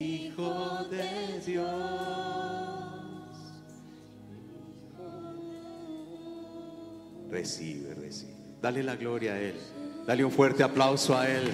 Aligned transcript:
Hijo 0.00 0.86
de 0.92 1.40
Dios. 1.44 1.66
Recibe, 7.28 7.94
recibe. 7.94 8.32
Dale 8.62 8.84
la 8.84 8.94
gloria 8.94 9.32
a 9.32 9.40
Él. 9.40 9.56
Dale 10.06 10.24
un 10.24 10.30
fuerte 10.30 10.62
aplauso 10.62 11.18
a 11.18 11.28
Él. 11.28 11.50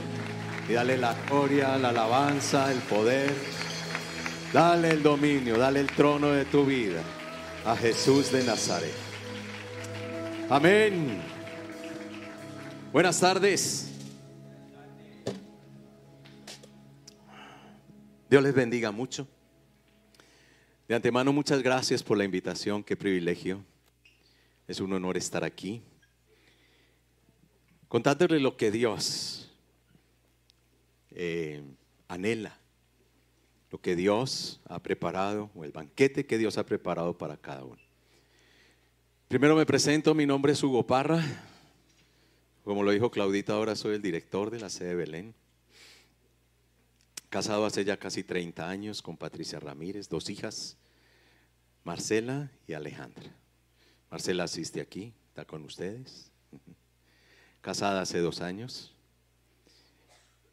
Y 0.69 0.75
dale 0.75 0.99
la 0.99 1.15
gloria, 1.27 1.79
la 1.79 1.89
alabanza, 1.89 2.71
el 2.71 2.81
poder. 2.81 3.33
Dale 4.53 4.91
el 4.91 5.03
dominio, 5.03 5.57
dale 5.57 5.81
el 5.81 5.87
trono 5.87 6.29
de 6.33 6.45
tu 6.45 6.67
vida 6.67 7.01
a 7.65 7.75
Jesús 7.75 8.31
de 8.31 8.45
Nazaret. 8.45 8.93
Amén. 10.51 11.23
Buenas 12.93 13.19
tardes. 13.19 13.94
Dios 18.35 18.43
les 18.43 18.53
bendiga 18.53 18.91
mucho. 18.91 19.29
De 20.89 20.97
antemano, 20.97 21.33
muchas 21.33 21.63
gracias 21.63 22.03
por 22.03 22.19
la 22.19 22.25
invitación. 22.25 22.83
Qué 22.83 22.97
privilegio. 22.97 23.65
Es 24.67 24.81
un 24.81 24.93
honor 24.93 25.17
estar 25.17 25.45
aquí. 25.45 25.85
Contándole 27.87 28.41
lo 28.41 28.57
que 28.57 28.73
Dios 28.73 29.53
eh, 31.13 31.63
anhela, 32.09 32.59
lo 33.71 33.81
que 33.81 33.95
Dios 33.95 34.61
ha 34.69 34.83
preparado, 34.83 35.53
o 35.55 35.63
el 35.63 35.71
banquete 35.71 36.27
que 36.27 36.37
Dios 36.37 36.59
ha 36.59 36.67
preparado 36.67 37.17
para 37.17 37.37
cada 37.37 37.63
uno. 37.63 37.83
Primero 39.29 39.55
me 39.55 39.65
presento, 39.65 40.13
mi 40.13 40.27
nombre 40.27 40.55
es 40.55 40.63
Hugo 40.65 40.85
Parra. 40.85 41.23
Como 42.65 42.83
lo 42.83 42.91
dijo 42.91 43.13
Claudita, 43.13 43.53
ahora 43.53 43.77
soy 43.77 43.95
el 43.95 44.03
director 44.03 44.51
de 44.51 44.59
la 44.59 44.71
sede 44.71 44.97
Belén. 44.97 45.37
Casado 47.35 47.67
hace 47.67 47.85
ya 47.85 47.97
casi 47.97 48.23
30 48.23 48.71
años 48.71 49.03
con 49.03 49.17
Patricia 49.17 49.59
Ramírez, 49.59 50.09
dos 50.09 50.31
hijas, 50.31 50.77
Marcela 51.83 52.53
y 52.69 52.75
Alejandra. 52.75 53.29
Marcela 54.09 54.45
asiste 54.45 54.81
aquí, 54.81 55.13
está 55.31 55.45
con 55.45 55.65
ustedes. 55.65 56.31
Casada 57.61 58.03
hace 58.03 58.21
dos 58.21 58.41
años. 58.41 58.95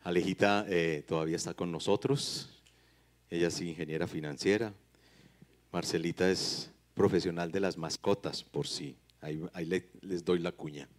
Alejita 0.02 0.66
eh, 0.70 1.06
todavía 1.08 1.36
está 1.36 1.54
con 1.54 1.72
nosotros. 1.72 2.50
Ella 3.30 3.50
es 3.50 3.62
ingeniera 3.62 4.08
financiera. 4.08 4.74
Marcelita 5.72 6.32
es 6.32 6.72
profesional 6.96 7.52
de 7.52 7.60
las 7.60 7.78
mascotas, 7.78 8.44
por 8.44 8.66
si. 8.66 8.98
Ahí, 9.22 9.40
les 10.02 10.26
doy 10.26 10.40
la 10.40 10.52
cuña. 10.52 10.90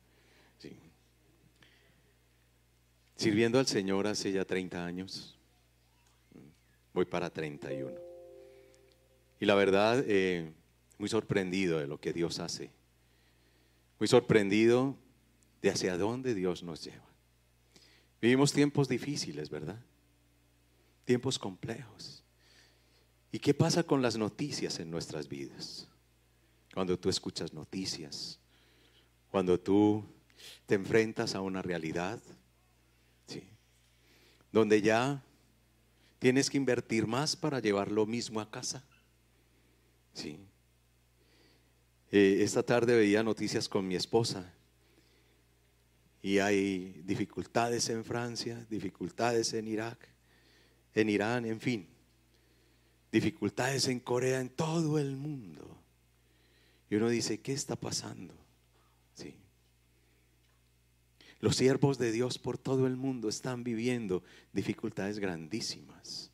Sirviendo 3.17 3.59
al 3.59 3.67
Señor 3.67 4.07
hace 4.07 4.31
ya 4.31 4.45
30 4.45 4.87
años 4.87 5.41
voy 6.93 7.05
para 7.05 7.31
31. 7.31 7.93
Y 9.41 9.47
la 9.47 9.55
verdad, 9.55 10.05
eh, 10.07 10.53
muy 10.99 11.09
sorprendido 11.09 11.79
de 11.79 11.87
lo 11.87 12.01
que 12.01 12.13
Dios 12.13 12.39
hace. 12.39 12.71
Muy 13.99 14.09
sorprendido 14.09 14.97
de 15.61 15.71
hacia 15.71 15.97
dónde 15.97 16.35
Dios 16.35 16.63
nos 16.63 16.85
lleva. 16.85 17.07
Vivimos 18.21 18.53
tiempos 18.53 18.89
difíciles, 18.89 19.51
¿verdad? 19.51 19.81
Tiempos 21.05 21.39
complejos. 21.39 22.23
¿Y 23.33 23.39
qué 23.39 23.55
pasa 23.55 23.83
con 23.83 24.03
las 24.03 24.17
noticias 24.17 24.79
en 24.79 24.91
nuestras 24.91 25.29
vidas? 25.29 25.89
Cuando 26.75 26.99
tú 26.99 27.09
escuchas 27.09 27.53
noticias, 27.53 28.39
cuando 29.31 29.59
tú 29.59 30.05
te 30.67 30.75
enfrentas 30.75 31.35
a 31.35 31.41
una 31.41 31.63
realidad, 31.63 32.21
¿sí? 33.27 33.43
donde 34.53 34.83
ya 34.83 35.25
Tienes 36.23 36.49
que 36.49 36.57
invertir 36.57 37.09
más 37.09 37.35
para 37.35 37.59
llevar 37.59 37.91
lo 37.91 38.07
mismo 38.07 38.41
a 38.41 38.49
casa. 38.49 38.85
Sí. 40.15 40.39
Eh, 42.13 42.39
esta 42.43 42.63
tarde 42.63 42.97
veía 42.97 43.25
noticias 43.25 43.69
con 43.69 43.89
mi 43.89 43.97
esposa 43.97 44.55
y 46.23 46.39
hay 46.39 47.03
dificultades 47.05 47.89
en 47.89 48.05
Francia, 48.05 48.65
dificultades 48.71 49.53
en 49.55 49.67
Irak, 49.67 49.99
en 50.95 51.09
Irán, 51.09 51.45
en 51.45 51.59
fin, 51.59 51.89
dificultades 53.11 53.89
en 53.89 53.99
Corea, 53.99 54.41
en 54.41 54.51
todo 54.51 55.01
el 55.01 55.17
mundo. 55.17 55.77
Y 56.89 56.95
uno 56.95 57.09
dice, 57.09 57.41
¿qué 57.41 57.53
está 57.53 57.75
pasando? 57.75 58.37
Sí. 59.15 59.35
Los 61.43 61.57
siervos 61.57 61.99
de 61.99 62.13
Dios 62.13 62.39
por 62.39 62.57
todo 62.57 62.87
el 62.87 62.97
mundo 62.97 63.29
están 63.29 63.65
viviendo 63.65 64.23
dificultades 64.53 65.19
grandísimas. 65.19 66.31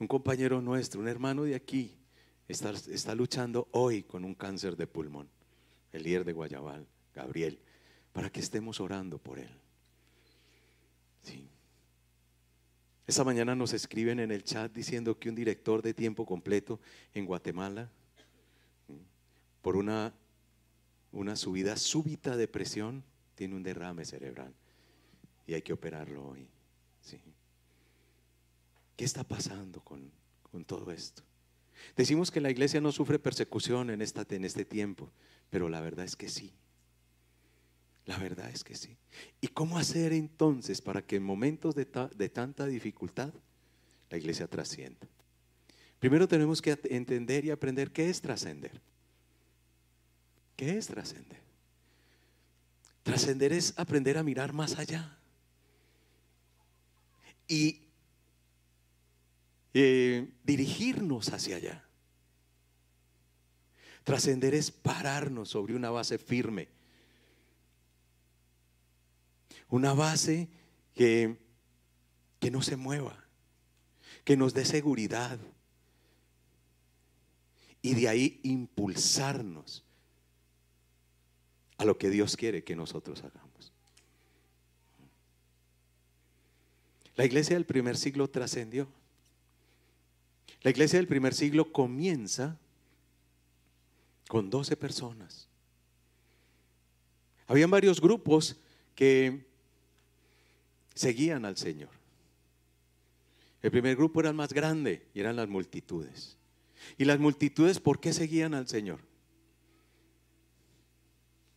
Un 0.00 0.08
compañero 0.08 0.60
nuestro, 0.60 1.00
un 1.00 1.06
hermano 1.06 1.44
de 1.44 1.54
aquí, 1.54 1.96
está, 2.48 3.14
luchando 3.14 3.68
hoy 3.70 4.02
con 4.02 4.24
un 4.24 4.34
cáncer 4.34 4.76
de 4.76 4.88
pulmón, 4.88 5.28
el 5.92 6.02
líder 6.02 6.24
de 6.24 6.32
Guayabal, 6.32 6.88
Gabriel, 7.14 7.60
para 8.12 8.30
que 8.30 8.40
estemos 8.40 8.80
orando 8.80 9.18
por 9.18 9.38
él. 9.38 9.50
Esta 13.06 13.22
mañana 13.22 13.54
nos 13.54 13.72
escriben 13.74 14.18
en 14.18 14.32
el 14.32 14.42
chat 14.42 14.72
diciendo 14.72 15.16
que 15.20 15.28
un 15.28 15.36
director 15.36 15.82
de 15.82 15.94
tiempo 15.94 16.26
completo 16.26 16.80
en 17.14 17.26
Guatemala, 17.26 17.88
por 19.62 19.76
una 19.76 20.12
una 21.12 21.36
subida 21.36 21.76
súbita 21.76 22.36
de 22.36 22.48
presión, 22.48 23.04
tiene 23.34 23.56
un 23.56 23.62
derrame 23.62 24.04
cerebral 24.04 24.54
y 25.46 25.54
hay 25.54 25.62
que 25.62 25.72
operarlo 25.72 26.28
hoy. 26.28 26.48
¿Qué 28.96 29.04
está 29.04 29.24
pasando 29.24 29.80
con, 29.80 30.12
todo 30.66 30.92
esto? 30.92 31.22
Decimos 31.96 32.30
que 32.30 32.40
la 32.40 32.50
iglesia 32.50 32.80
no 32.80 32.92
sufre 32.92 33.18
persecución 33.18 33.88
en, 33.88 34.02
esta, 34.02 34.26
en 34.28 34.44
este 34.44 34.64
tiempo, 34.66 35.10
pero 35.48 35.68
la 35.70 35.80
verdad 35.80 36.04
es 36.04 36.16
que 36.16 36.28
sí. 36.28 36.52
La 38.04 38.18
verdad 38.18 38.50
es 38.50 38.62
que 38.62 38.74
sí. 38.74 38.98
¿Y 39.40 39.48
cómo 39.48 39.78
hacer 39.78 40.12
entonces 40.12 40.82
para 40.82 41.00
que 41.00 41.16
en 41.16 41.22
momentos 41.22 41.74
de, 41.74 41.88
de 42.14 42.28
tanta 42.28 42.66
dificultad 42.66 43.32
la 44.10 44.18
iglesia 44.18 44.46
trascienda? 44.46 45.08
Primero 45.98 46.28
tenemos 46.28 46.60
que 46.60 46.78
entender 46.90 47.44
y 47.44 47.50
aprender 47.50 47.90
qué 47.92 48.10
es 48.10 48.20
trascender. 48.20 48.80
¿Qué 50.60 50.76
es 50.76 50.88
trascender? 50.88 51.40
Trascender 53.02 53.50
es 53.50 53.72
aprender 53.78 54.18
a 54.18 54.22
mirar 54.22 54.52
más 54.52 54.78
allá. 54.78 55.18
Y 57.48 57.88
eh, 59.72 60.34
dirigirnos 60.44 61.32
hacia 61.32 61.56
allá. 61.56 61.88
Trascender 64.04 64.52
es 64.52 64.70
pararnos 64.70 65.48
sobre 65.48 65.74
una 65.74 65.88
base 65.88 66.18
firme. 66.18 66.68
Una 69.70 69.94
base 69.94 70.50
que, 70.92 71.38
que 72.38 72.50
no 72.50 72.60
se 72.60 72.76
mueva, 72.76 73.24
que 74.24 74.36
nos 74.36 74.52
dé 74.52 74.66
seguridad. 74.66 75.38
Y 77.80 77.94
de 77.94 78.08
ahí 78.10 78.40
impulsarnos 78.42 79.86
a 81.80 81.84
lo 81.86 81.96
que 81.96 82.10
Dios 82.10 82.36
quiere 82.36 82.62
que 82.62 82.76
nosotros 82.76 83.24
hagamos. 83.24 83.72
La 87.16 87.24
iglesia 87.24 87.56
del 87.56 87.64
primer 87.64 87.96
siglo 87.96 88.28
trascendió. 88.28 88.86
La 90.60 90.70
iglesia 90.70 90.98
del 90.98 91.08
primer 91.08 91.32
siglo 91.32 91.72
comienza 91.72 92.58
con 94.28 94.50
12 94.50 94.76
personas. 94.76 95.48
Habían 97.46 97.70
varios 97.70 97.98
grupos 97.98 98.56
que 98.94 99.46
seguían 100.94 101.46
al 101.46 101.56
Señor. 101.56 101.88
El 103.62 103.70
primer 103.70 103.96
grupo 103.96 104.20
era 104.20 104.28
el 104.28 104.36
más 104.36 104.52
grande 104.52 105.06
y 105.14 105.20
eran 105.20 105.36
las 105.36 105.48
multitudes. 105.48 106.36
¿Y 106.98 107.06
las 107.06 107.18
multitudes 107.18 107.80
por 107.80 108.00
qué 108.00 108.12
seguían 108.12 108.52
al 108.52 108.68
Señor? 108.68 109.00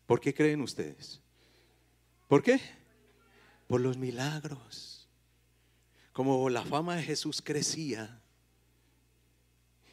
¿Por 0.05 0.19
qué 0.19 0.33
creen 0.33 0.61
ustedes? 0.61 1.21
¿Por 2.27 2.43
qué? 2.43 2.59
Por 3.67 3.81
los 3.81 3.97
milagros. 3.97 5.07
Como 6.11 6.49
la 6.49 6.63
fama 6.63 6.95
de 6.95 7.03
Jesús 7.03 7.41
crecía 7.41 8.21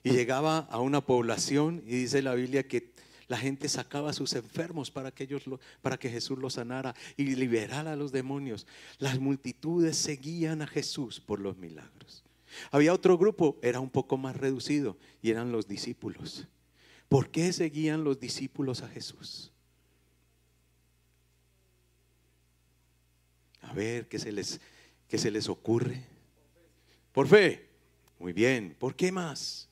y 0.02 0.10
llegaba 0.10 0.58
a 0.70 0.80
una 0.80 1.00
población 1.00 1.82
y 1.86 1.96
dice 1.96 2.22
la 2.22 2.34
Biblia 2.34 2.66
que 2.66 2.92
la 3.28 3.38
gente 3.38 3.68
sacaba 3.68 4.10
a 4.10 4.12
sus 4.12 4.32
enfermos 4.32 4.90
para 4.90 5.12
que, 5.12 5.24
ellos 5.24 5.44
para 5.82 5.98
que 5.98 6.10
Jesús 6.10 6.38
los 6.38 6.54
sanara 6.54 6.94
y 7.16 7.36
liberara 7.36 7.92
a 7.92 7.96
los 7.96 8.10
demonios. 8.10 8.66
Las 8.98 9.20
multitudes 9.20 9.96
seguían 9.96 10.62
a 10.62 10.66
Jesús 10.66 11.20
por 11.20 11.38
los 11.38 11.56
milagros. 11.56 12.24
Había 12.72 12.92
otro 12.92 13.16
grupo, 13.16 13.56
era 13.62 13.78
un 13.78 13.90
poco 13.90 14.16
más 14.16 14.36
reducido, 14.36 14.98
y 15.22 15.30
eran 15.30 15.52
los 15.52 15.68
discípulos. 15.68 16.48
¿Por 17.08 17.30
qué 17.30 17.52
seguían 17.52 18.02
los 18.02 18.18
discípulos 18.18 18.82
a 18.82 18.88
Jesús? 18.88 19.52
A 23.70 23.72
ver, 23.72 24.08
¿qué 24.08 24.18
se 24.18 24.32
les, 24.32 24.60
qué 25.06 25.16
se 25.16 25.30
les 25.30 25.48
ocurre? 25.48 26.04
Por 27.12 27.28
fe. 27.28 27.68
Muy 28.18 28.32
bien. 28.32 28.74
¿Por 28.76 28.96
qué 28.96 29.12
más? 29.12 29.68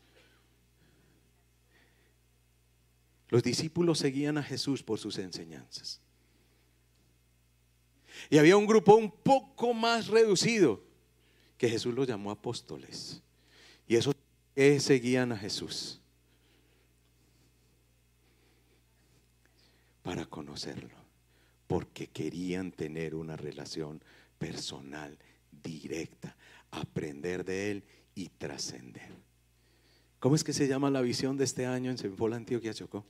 Los 3.28 3.42
discípulos 3.42 3.98
seguían 3.98 4.38
a 4.38 4.42
Jesús 4.44 4.84
por 4.84 5.00
sus 5.00 5.18
enseñanzas. 5.18 6.00
Y 8.30 8.38
había 8.38 8.56
un 8.56 8.66
grupo 8.66 8.94
un 8.94 9.10
poco 9.10 9.74
más 9.74 10.06
reducido 10.06 10.80
que 11.56 11.68
Jesús 11.68 11.92
los 11.92 12.06
llamó 12.06 12.30
apóstoles. 12.30 13.20
Y 13.88 13.96
esos 13.96 14.14
que 14.54 14.78
seguían 14.78 15.32
a 15.32 15.36
Jesús 15.36 16.00
para 20.04 20.24
conocerlo, 20.24 20.97
porque 21.68 22.08
querían 22.08 22.72
tener 22.72 23.14
una 23.14 23.36
relación 23.36 24.02
personal, 24.38 25.16
directa, 25.62 26.34
aprender 26.72 27.44
de 27.44 27.70
Él 27.70 27.84
y 28.14 28.30
trascender. 28.30 29.12
¿Cómo 30.18 30.34
es 30.34 30.42
que 30.42 30.52
se 30.52 30.66
llama 30.66 30.90
la 30.90 31.02
visión 31.02 31.36
de 31.36 31.44
este 31.44 31.66
año 31.66 31.90
en 31.90 31.98
Senfola, 31.98 32.36
Antioquia, 32.36 32.74
Chocó? 32.74 33.04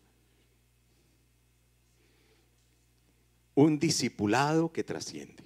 Un 3.55 3.79
discipulado 3.79 4.71
que 4.73 4.85
trasciende, 4.85 5.45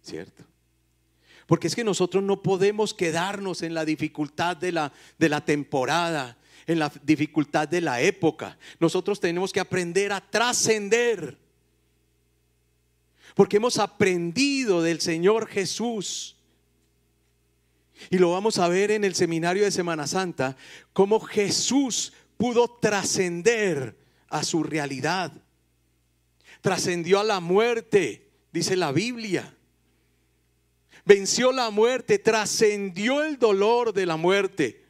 ¿cierto? 0.00 0.44
Porque 1.46 1.66
es 1.66 1.74
que 1.74 1.84
nosotros 1.84 2.22
no 2.22 2.42
podemos 2.42 2.94
quedarnos 2.94 3.62
en 3.62 3.74
la 3.74 3.84
dificultad 3.84 4.56
de 4.56 4.70
la, 4.70 4.92
de 5.18 5.28
la 5.28 5.44
temporada, 5.44 6.38
en 6.66 6.78
la 6.78 6.92
dificultad 7.02 7.66
de 7.66 7.80
la 7.80 8.00
época. 8.00 8.58
Nosotros 8.78 9.18
tenemos 9.18 9.52
que 9.52 9.60
aprender 9.60 10.12
a 10.12 10.20
trascender. 10.20 11.47
Porque 13.34 13.58
hemos 13.58 13.78
aprendido 13.78 14.82
del 14.82 15.00
Señor 15.00 15.46
Jesús. 15.46 16.36
Y 18.10 18.18
lo 18.18 18.32
vamos 18.32 18.58
a 18.58 18.68
ver 18.68 18.90
en 18.90 19.04
el 19.04 19.14
seminario 19.14 19.64
de 19.64 19.70
Semana 19.70 20.06
Santa, 20.06 20.56
cómo 20.92 21.20
Jesús 21.20 22.12
pudo 22.36 22.68
trascender 22.68 23.96
a 24.28 24.42
su 24.44 24.62
realidad. 24.62 25.32
Trascendió 26.60 27.20
a 27.20 27.24
la 27.24 27.40
muerte, 27.40 28.30
dice 28.52 28.76
la 28.76 28.92
Biblia 28.92 29.54
venció 31.08 31.52
la 31.52 31.70
muerte, 31.70 32.18
trascendió 32.18 33.24
el 33.24 33.38
dolor 33.38 33.94
de 33.94 34.04
la 34.04 34.18
muerte, 34.18 34.84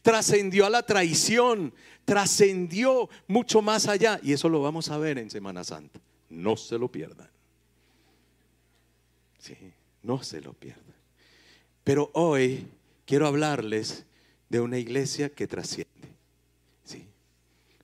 trascendió 0.00 0.64
a 0.64 0.70
la 0.70 0.84
traición, 0.84 1.74
trascendió 2.04 3.10
mucho 3.26 3.60
más 3.60 3.88
allá. 3.88 4.20
Y 4.22 4.32
eso 4.32 4.48
lo 4.48 4.62
vamos 4.62 4.88
a 4.88 4.96
ver 4.96 5.18
en 5.18 5.28
Semana 5.28 5.64
Santa. 5.64 6.00
No 6.36 6.56
se 6.56 6.78
lo 6.78 6.90
pierdan. 6.90 7.28
Sí, 9.38 9.56
no 10.02 10.22
se 10.22 10.40
lo 10.40 10.52
pierdan. 10.52 10.82
Pero 11.84 12.10
hoy 12.14 12.66
quiero 13.04 13.26
hablarles 13.26 14.06
de 14.48 14.60
una 14.60 14.78
iglesia 14.78 15.34
que 15.34 15.46
trasciende. 15.46 16.08
Sí, 16.84 17.06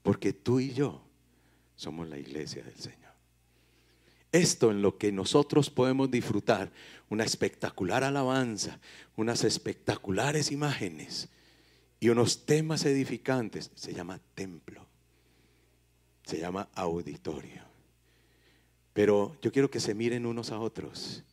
porque 0.03 0.33
tú 0.33 0.61
y 0.61 0.73
yo 0.73 1.03
somos 1.77 2.09
la 2.09 2.19
iglesia 2.19 2.63
del 2.63 2.77
Señor 2.77 3.03
esto 4.33 4.71
en 4.71 4.81
lo 4.81 4.97
que 4.97 5.13
nosotros 5.13 5.69
podemos 5.69 6.11
disfrutar, 6.11 6.73
una 7.11 7.23
espectacular 7.23 8.03
alabanza, 8.03 8.81
unas 9.15 9.45
espectaculares 9.45 10.51
imágenes 10.51 11.29
y 12.01 12.09
unos 12.09 12.47
temas 12.47 12.87
edificantes, 12.87 13.71
se 13.75 13.93
llama 13.93 14.19
templo, 14.35 14.87
se 16.25 16.39
llama 16.39 16.69
auditorio. 16.75 17.72
Pero 18.93 19.37
yo 19.41 19.53
quiero 19.53 19.71
que 19.71 19.81
se 19.81 19.94
miren 19.94 20.27
unos 20.27 20.50
a 20.50 20.59
otros. 20.59 21.25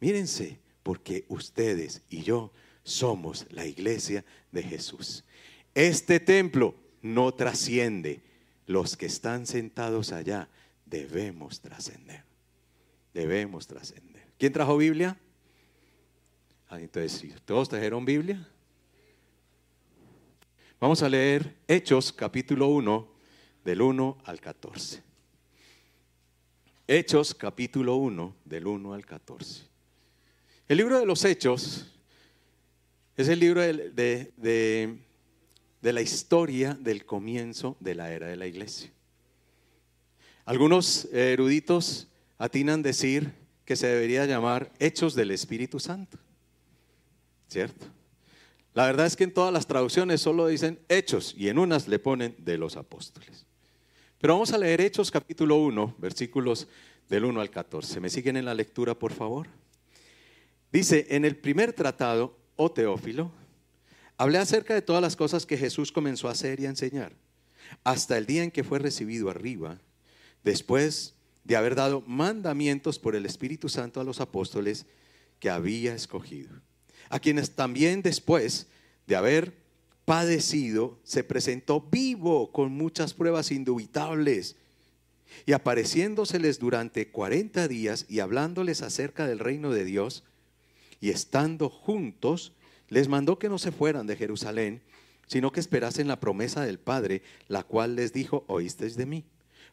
Mírense, 0.00 0.58
porque 0.82 1.24
ustedes 1.28 2.02
y 2.10 2.22
yo 2.22 2.52
somos 2.82 3.46
la 3.50 3.66
iglesia 3.66 4.24
de 4.52 4.62
Jesús. 4.62 5.24
Este 5.74 6.20
templo 6.20 6.74
no 7.02 7.32
trasciende. 7.34 8.22
Los 8.66 8.96
que 8.96 9.06
están 9.06 9.46
sentados 9.46 10.12
allá 10.12 10.48
debemos 10.84 11.60
trascender 11.60 12.26
debemos 13.16 13.66
trascender. 13.66 14.22
¿Quién 14.38 14.52
trajo 14.52 14.76
Biblia? 14.76 15.18
Entonces, 16.70 17.34
¿todos 17.46 17.66
trajeron 17.66 18.04
Biblia? 18.04 18.46
Vamos 20.78 21.02
a 21.02 21.08
leer 21.08 21.56
Hechos 21.66 22.12
capítulo 22.12 22.66
1, 22.68 23.08
del 23.64 23.80
1 23.80 24.18
al 24.22 24.38
14. 24.38 25.05
Hechos 26.88 27.34
capítulo 27.34 27.96
1, 27.96 28.36
del 28.44 28.66
1 28.68 28.94
al 28.94 29.04
14. 29.04 29.64
El 30.68 30.76
libro 30.76 31.00
de 31.00 31.06
los 31.06 31.24
Hechos 31.24 31.92
es 33.16 33.26
el 33.26 33.40
libro 33.40 33.60
de, 33.60 34.32
de 35.82 35.92
la 35.92 36.00
historia 36.00 36.74
del 36.74 37.04
comienzo 37.04 37.76
de 37.80 37.96
la 37.96 38.12
era 38.12 38.28
de 38.28 38.36
la 38.36 38.46
iglesia. 38.46 38.92
Algunos 40.44 41.06
eruditos 41.12 42.06
atinan 42.38 42.82
decir 42.82 43.32
que 43.64 43.74
se 43.74 43.88
debería 43.88 44.24
llamar 44.26 44.72
Hechos 44.78 45.16
del 45.16 45.32
Espíritu 45.32 45.80
Santo. 45.80 46.18
¿Cierto? 47.48 47.86
La 48.74 48.86
verdad 48.86 49.06
es 49.06 49.16
que 49.16 49.24
en 49.24 49.34
todas 49.34 49.52
las 49.52 49.66
traducciones 49.66 50.20
solo 50.20 50.46
dicen 50.46 50.78
Hechos 50.88 51.34
y 51.36 51.48
en 51.48 51.58
unas 51.58 51.88
le 51.88 51.98
ponen 51.98 52.36
de 52.38 52.58
los 52.58 52.76
apóstoles. 52.76 53.44
Pero 54.18 54.32
vamos 54.32 54.52
a 54.52 54.58
leer 54.58 54.80
Hechos 54.80 55.10
capítulo 55.10 55.56
1, 55.56 55.96
versículos 55.98 56.68
del 57.08 57.26
1 57.26 57.38
al 57.38 57.50
14. 57.50 58.00
¿Me 58.00 58.08
siguen 58.08 58.38
en 58.38 58.46
la 58.46 58.54
lectura, 58.54 58.98
por 58.98 59.12
favor? 59.12 59.46
Dice, 60.72 61.06
en 61.10 61.26
el 61.26 61.36
primer 61.36 61.74
tratado, 61.74 62.38
oh 62.56 62.70
Teófilo, 62.70 63.30
hablé 64.16 64.38
acerca 64.38 64.72
de 64.72 64.80
todas 64.80 65.02
las 65.02 65.16
cosas 65.16 65.44
que 65.44 65.58
Jesús 65.58 65.92
comenzó 65.92 66.28
a 66.28 66.32
hacer 66.32 66.60
y 66.60 66.66
a 66.66 66.70
enseñar, 66.70 67.12
hasta 67.84 68.16
el 68.16 68.24
día 68.24 68.42
en 68.42 68.50
que 68.50 68.64
fue 68.64 68.78
recibido 68.78 69.28
arriba, 69.28 69.80
después 70.42 71.14
de 71.44 71.56
haber 71.56 71.74
dado 71.74 72.00
mandamientos 72.06 72.98
por 72.98 73.16
el 73.16 73.26
Espíritu 73.26 73.68
Santo 73.68 74.00
a 74.00 74.04
los 74.04 74.22
apóstoles 74.22 74.86
que 75.40 75.50
había 75.50 75.94
escogido, 75.94 76.58
a 77.10 77.20
quienes 77.20 77.54
también 77.54 78.00
después 78.00 78.68
de 79.06 79.16
haber 79.16 79.65
padecido 80.06 80.98
se 81.02 81.24
presentó 81.24 81.82
vivo 81.82 82.52
con 82.52 82.72
muchas 82.72 83.12
pruebas 83.12 83.50
indubitables 83.50 84.56
y 85.44 85.52
apareciéndoseles 85.52 86.58
durante 86.58 87.08
cuarenta 87.08 87.68
días 87.68 88.06
y 88.08 88.20
hablándoles 88.20 88.80
acerca 88.80 89.26
del 89.26 89.40
reino 89.40 89.70
de 89.72 89.84
Dios 89.84 90.22
y 91.00 91.10
estando 91.10 91.68
juntos, 91.68 92.52
les 92.88 93.08
mandó 93.08 93.38
que 93.38 93.48
no 93.48 93.58
se 93.58 93.72
fueran 93.72 94.06
de 94.06 94.16
Jerusalén, 94.16 94.80
sino 95.26 95.50
que 95.50 95.60
esperasen 95.60 96.06
la 96.06 96.20
promesa 96.20 96.64
del 96.64 96.78
Padre, 96.78 97.22
la 97.48 97.64
cual 97.64 97.96
les 97.96 98.12
dijo, 98.12 98.44
oísteis 98.46 98.96
de 98.96 99.06
mí. 99.06 99.24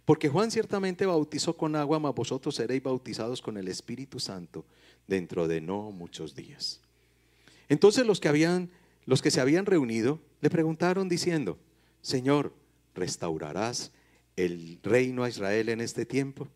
Porque 0.04 0.30
Juan 0.30 0.50
ciertamente 0.50 1.06
bautizó 1.06 1.56
con 1.56 1.75
agua, 1.75 2.00
mas 2.00 2.16
vosotros 2.16 2.56
seréis 2.56 2.82
bautizados 2.82 3.40
con 3.40 3.58
el 3.58 3.68
Espíritu 3.68 4.20
Santo 4.20 4.66
dentro 5.08 5.48
de 5.48 5.62
no 5.62 5.92
muchos 5.92 6.36
días. 6.36 6.82
Entonces 7.70 8.06
los 8.06 8.20
que 8.20 8.28
habían 8.28 8.72
los 9.06 9.22
que 9.22 9.32
se 9.32 9.42
habían 9.42 9.66
reunido 9.66 10.20
le 10.42 10.50
preguntaron 10.50 11.10
diciendo, 11.10 11.58
"Señor, 12.02 12.54
¿restaurarás 12.96 13.92
el 14.36 14.80
reino 14.84 15.24
a 15.24 15.30
Israel 15.30 15.70
en 15.70 15.82
este 15.82 16.06
tiempo?" 16.06 16.48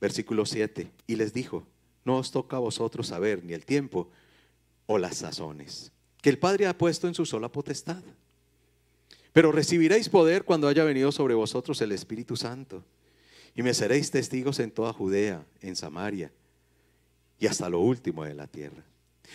Versículo 0.00 0.46
7. 0.46 0.90
Y 1.06 1.16
les 1.16 1.32
dijo, 1.32 1.66
"No 2.04 2.16
os 2.16 2.30
toca 2.30 2.56
a 2.56 2.60
vosotros 2.60 3.08
saber 3.08 3.44
ni 3.44 3.52
el 3.52 3.64
tiempo 3.64 4.10
o 4.86 4.98
las 4.98 5.18
sazones 5.18 5.92
que 6.20 6.30
el 6.30 6.38
Padre 6.38 6.66
ha 6.66 6.76
puesto 6.76 7.08
en 7.08 7.14
su 7.14 7.26
sola 7.26 7.50
potestad." 7.50 8.02
Pero 9.32 9.50
recibiréis 9.50 10.08
poder 10.08 10.44
cuando 10.44 10.68
haya 10.68 10.84
venido 10.84 11.10
sobre 11.10 11.34
vosotros 11.34 11.80
el 11.80 11.92
Espíritu 11.92 12.36
Santo. 12.36 12.84
Y 13.54 13.62
me 13.62 13.74
seréis 13.74 14.10
testigos 14.10 14.58
en 14.60 14.70
toda 14.70 14.92
Judea, 14.92 15.44
en 15.60 15.76
Samaria 15.76 16.32
y 17.38 17.46
hasta 17.46 17.68
lo 17.68 17.80
último 17.80 18.24
de 18.24 18.34
la 18.34 18.46
tierra. 18.46 18.84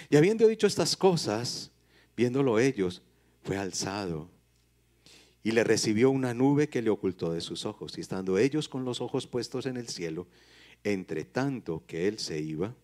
Y 0.10 0.16
habiendo 0.16 0.48
dicho 0.48 0.66
estas 0.66 0.96
cosas, 0.96 1.72
viéndolo 2.18 2.60
ellos, 2.60 3.04
fue 3.44 3.58
alzado 3.58 4.30
y 5.44 5.52
le 5.52 5.64
recibió 5.64 6.10
una 6.10 6.34
nube 6.34 6.68
que 6.68 6.82
le 6.82 6.90
ocultó 6.90 7.32
de 7.32 7.40
sus 7.40 7.66
ojos. 7.66 7.98
Y 7.98 8.02
estando 8.02 8.38
ellos 8.38 8.68
con 8.68 8.84
los 8.84 9.00
ojos 9.00 9.28
puestos 9.28 9.66
en 9.66 9.78
el 9.78 9.88
cielo, 9.88 10.28
entre 10.84 11.24
tanto 11.24 11.84
que 11.88 12.10
él 12.10 12.20
se 12.20 12.42
iba, 12.42 12.76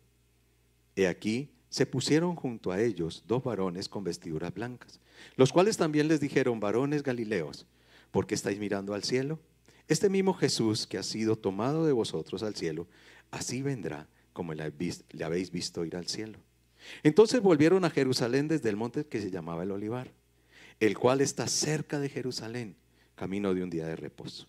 he 0.96 1.08
aquí 1.08 1.50
se 1.70 1.86
pusieron 1.86 2.36
junto 2.36 2.72
a 2.72 2.80
ellos 2.80 3.24
dos 3.28 3.44
varones 3.44 3.90
con 3.90 4.04
vestiduras 4.04 4.54
blancas, 4.54 5.02
los 5.36 5.52
cuales 5.52 5.76
también 5.76 6.08
les 6.08 6.22
dijeron, 6.22 6.60
varones 6.60 7.04
galileos, 7.04 7.66
¿por 8.12 8.28
qué 8.28 8.36
estáis 8.36 8.60
mirando 8.60 8.94
al 8.94 9.04
cielo? 9.04 9.40
Este 9.88 10.08
mismo 10.08 10.34
Jesús 10.34 10.88
que 10.88 10.98
ha 10.98 11.04
sido 11.04 11.36
tomado 11.36 11.86
de 11.86 11.92
vosotros 11.92 12.44
al 12.44 12.56
cielo, 12.56 12.88
así 13.32 13.62
vendrá 13.62 14.08
como 14.32 14.54
le 14.54 14.64
habéis 14.64 15.52
visto 15.52 15.84
ir 15.84 15.98
al 15.98 16.08
cielo. 16.08 16.40
Entonces 17.04 17.42
volvieron 17.42 17.86
a 17.86 17.90
Jerusalén 17.90 18.48
desde 18.48 18.70
el 18.70 18.76
monte 18.76 19.06
que 19.06 19.22
se 19.22 19.32
llamaba 19.32 19.64
el 19.64 19.72
Olivar, 19.72 20.12
el 20.80 20.98
cual 20.98 21.22
está 21.22 21.48
cerca 21.48 22.00
de 22.00 22.10
Jerusalén, 22.10 22.76
camino 23.16 23.54
de 23.54 23.64
un 23.64 23.70
día 23.70 23.86
de 23.86 23.96
reposo. 23.96 24.48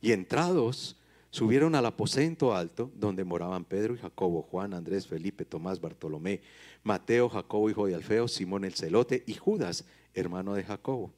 Y 0.00 0.12
entrados 0.12 0.96
subieron 1.30 1.74
al 1.74 1.86
aposento 1.86 2.54
alto 2.54 2.90
donde 2.94 3.24
moraban 3.24 3.64
Pedro 3.64 3.94
y 3.94 3.98
Jacobo, 3.98 4.42
Juan, 4.42 4.74
Andrés, 4.74 5.06
Felipe, 5.06 5.44
Tomás, 5.44 5.80
Bartolomé, 5.80 6.40
Mateo, 6.82 7.28
Jacobo, 7.28 7.70
hijo 7.70 7.86
de 7.86 7.94
Alfeo, 7.94 8.28
Simón 8.28 8.64
el 8.64 8.74
celote 8.74 9.22
y 9.26 9.34
Judas, 9.34 9.84
hermano 10.14 10.54
de 10.54 10.64
Jacobo. 10.64 11.12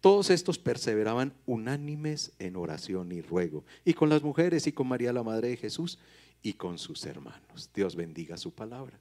Todos 0.00 0.30
estos 0.30 0.58
perseveraban 0.58 1.34
unánimes 1.46 2.32
en 2.38 2.56
oración 2.56 3.10
y 3.10 3.20
ruego, 3.20 3.64
y 3.84 3.94
con 3.94 4.08
las 4.08 4.22
mujeres 4.22 4.66
y 4.66 4.72
con 4.72 4.86
María 4.86 5.12
la 5.12 5.24
Madre 5.24 5.48
de 5.48 5.56
Jesús 5.56 5.98
y 6.42 6.54
con 6.54 6.78
sus 6.78 7.04
hermanos. 7.04 7.70
Dios 7.74 7.96
bendiga 7.96 8.36
su 8.36 8.52
palabra. 8.52 8.98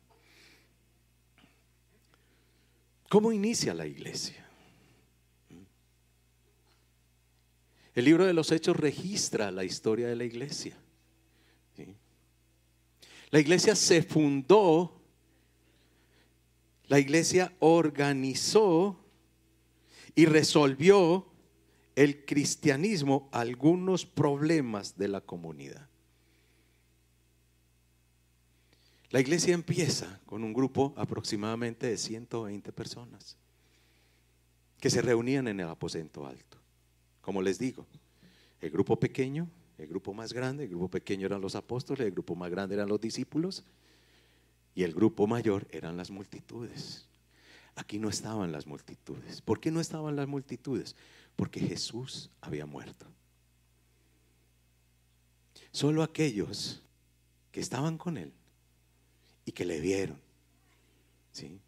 ¿Cómo 3.10 3.32
inicia 3.32 3.74
la 3.74 3.86
iglesia? 3.86 4.46
El 7.96 8.06
libro 8.06 8.26
de 8.26 8.34
los 8.34 8.52
Hechos 8.52 8.78
registra 8.78 9.50
la 9.50 9.64
historia 9.64 10.08
de 10.08 10.16
la 10.16 10.24
iglesia. 10.24 10.78
La 13.30 13.40
iglesia 13.40 13.76
se 13.76 14.04
fundó, 14.04 15.02
la 16.86 17.00
iglesia 17.00 17.54
organizó 17.60 19.00
y 20.16 20.26
resolvió 20.26 21.28
el 21.96 22.24
cristianismo 22.26 23.28
algunos 23.32 24.06
problemas 24.06 24.98
de 24.98 25.08
la 25.08 25.22
comunidad. 25.22 25.90
La 29.18 29.22
iglesia 29.22 29.56
empieza 29.56 30.20
con 30.28 30.44
un 30.44 30.54
grupo 30.54 30.94
aproximadamente 30.96 31.88
de 31.88 31.98
120 31.98 32.72
personas 32.72 33.36
que 34.80 34.92
se 34.92 35.02
reunían 35.02 35.48
en 35.48 35.60
el 35.60 35.68
aposento 35.68 36.28
alto. 36.28 36.60
Como 37.22 37.42
les 37.42 37.58
digo, 37.58 37.88
el 38.62 38.70
grupo 38.70 39.00
pequeño, 39.00 39.50
el 39.80 39.88
grupo 39.88 40.14
más 40.14 40.34
grande, 40.34 40.66
el 40.66 40.70
grupo 40.70 40.90
pequeño 40.90 41.26
eran 41.26 41.42
los 41.42 41.56
apóstoles, 41.56 42.06
el 42.06 42.12
grupo 42.12 42.36
más 42.36 42.52
grande 42.52 42.76
eran 42.76 42.90
los 42.90 43.02
discípulos 43.02 43.64
y 44.76 44.84
el 44.84 44.94
grupo 44.94 45.26
mayor 45.26 45.66
eran 45.72 45.98
las 45.98 46.12
multitudes. 46.12 47.08
Aquí 47.76 47.98
no 47.98 48.10
estaban 48.10 48.52
las 48.52 48.68
multitudes. 48.68 49.42
¿Por 49.42 49.60
qué 49.60 49.72
no 49.72 49.80
estaban 49.80 50.16
las 50.16 50.28
multitudes? 50.28 50.96
Porque 51.36 51.60
Jesús 51.60 52.30
había 52.40 52.68
muerto. 52.68 53.08
Solo 55.72 56.04
aquellos 56.04 56.84
que 57.52 57.62
estaban 57.62 57.98
con 57.98 58.18
él 58.18 58.32
y 59.48 59.54
que 59.54 59.66
le 59.66 59.80
vieron. 59.80 60.20
¿sí? 61.32 61.62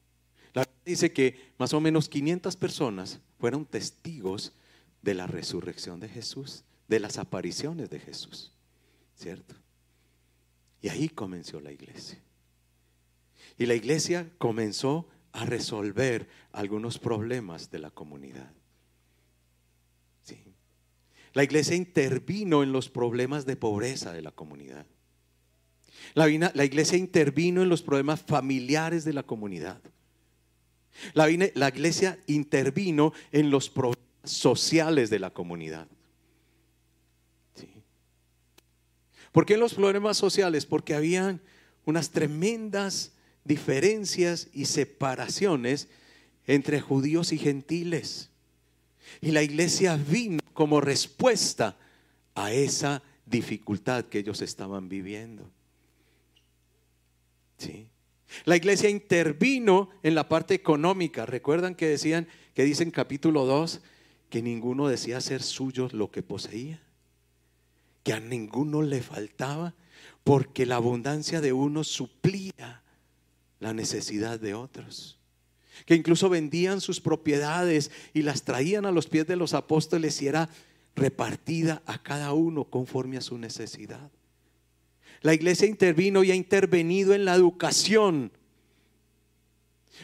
La 0.54 0.68
dice 0.86 1.14
que 1.14 1.54
más 1.58 1.74
o 1.74 1.80
menos 1.80 2.10
500 2.10 2.58
personas 2.58 3.22
fueron 3.40 3.66
testigos 3.66 4.54
de 5.02 5.14
la 5.14 5.28
resurrección 5.28 6.02
de 6.02 6.10
Jesús, 6.10 6.66
de 6.90 7.00
las 7.00 7.18
apariciones 7.18 7.90
de 7.90 8.00
Jesús, 8.00 8.52
¿cierto? 9.16 9.56
Y 10.82 10.90
ahí 10.90 11.08
comenzó 11.08 11.62
la 11.62 11.72
iglesia. 11.72 12.20
Y 13.58 13.66
la 13.66 13.76
iglesia 13.76 14.30
comenzó 14.38 15.08
a 15.32 15.46
resolver 15.46 16.28
algunos 16.52 17.00
problemas 17.00 17.72
de 17.72 17.80
la 17.80 17.92
comunidad. 17.92 18.52
¿Sí? 20.24 20.44
La 21.32 21.46
iglesia 21.46 21.78
intervino 21.78 22.62
en 22.62 22.74
los 22.74 22.90
problemas 22.90 23.46
de 23.46 23.56
pobreza 23.56 24.12
de 24.12 24.22
la 24.22 24.32
comunidad. 24.32 24.86
La, 26.14 26.28
iglesia 26.30 26.98
intervino 26.98 27.62
en 27.62 27.70
los 27.70 27.82
problemas 27.82 28.22
familiares 28.22 29.06
de 29.06 29.14
la 29.14 29.24
comunidad. 29.24 29.82
La, 31.14 31.30
iglesia 31.30 32.20
intervino 32.28 33.14
en 33.32 33.50
los 33.50 33.70
problemas 33.70 34.00
sociales 34.24 35.10
de 35.10 35.20
la 35.20 35.30
comunidad. 35.30 35.88
¿Por 39.32 39.46
qué 39.46 39.58
los 39.58 39.76
problemas 39.76 40.18
sociales? 40.18 40.66
Porque 40.66 40.96
habían 40.96 41.42
unas 41.86 42.10
tremendas 42.10 43.14
diferencias 43.44 44.48
y 44.54 44.66
separaciones 44.66 45.88
entre 46.48 46.82
judíos 46.82 47.32
y 47.32 47.38
gentiles. 47.38 48.30
Y 49.22 49.32
la 49.32 49.44
iglesia 49.44 49.96
vino 49.96 50.40
como 50.54 50.82
respuesta 50.82 51.78
a 52.36 52.52
esa 52.52 53.04
dificultad 53.26 54.06
que 54.06 54.20
ellos 54.20 54.42
estaban 54.42 54.90
viviendo. 54.90 55.50
La 58.46 58.56
iglesia 58.56 58.90
intervino 58.90 59.90
en 60.04 60.16
la 60.16 60.30
parte 60.30 60.54
económica. 60.54 61.26
Recuerdan 61.26 61.76
que 61.76 61.88
decían, 61.88 62.28
que 62.54 62.64
dicen 62.64 62.92
capítulo 62.92 63.46
2, 63.46 63.82
que 64.30 64.42
ninguno 64.42 64.88
decía 64.88 65.22
ser 65.22 65.42
suyo 65.42 65.90
lo 65.92 66.12
que 66.12 66.22
poseía, 66.22 66.82
que 68.04 68.14
a 68.14 68.20
ninguno 68.20 68.82
le 68.82 69.02
faltaba, 69.02 69.74
porque 70.24 70.66
la 70.66 70.76
abundancia 70.76 71.42
de 71.42 71.54
uno 71.54 71.84
suplía 71.84 72.84
la 73.60 73.74
necesidad 73.74 74.40
de 74.40 74.54
otros. 74.54 75.18
Que 75.86 75.96
incluso 75.96 76.30
vendían 76.30 76.82
sus 76.82 77.00
propiedades 77.00 77.90
y 78.14 78.22
las 78.22 78.44
traían 78.44 78.86
a 78.86 78.92
los 78.92 79.08
pies 79.08 79.26
de 79.28 79.36
los 79.36 79.54
apóstoles 79.54 80.22
y 80.22 80.28
era 80.28 80.50
repartida 80.96 81.82
a 81.86 82.02
cada 82.04 82.34
uno 82.34 82.66
conforme 82.66 83.18
a 83.18 83.22
su 83.22 83.38
necesidad. 83.38 84.12
La 85.22 85.34
iglesia 85.34 85.68
intervino 85.68 86.24
y 86.24 86.32
ha 86.32 86.36
intervenido 86.36 87.14
en 87.14 87.26
la 87.26 87.36
educación. 87.36 88.32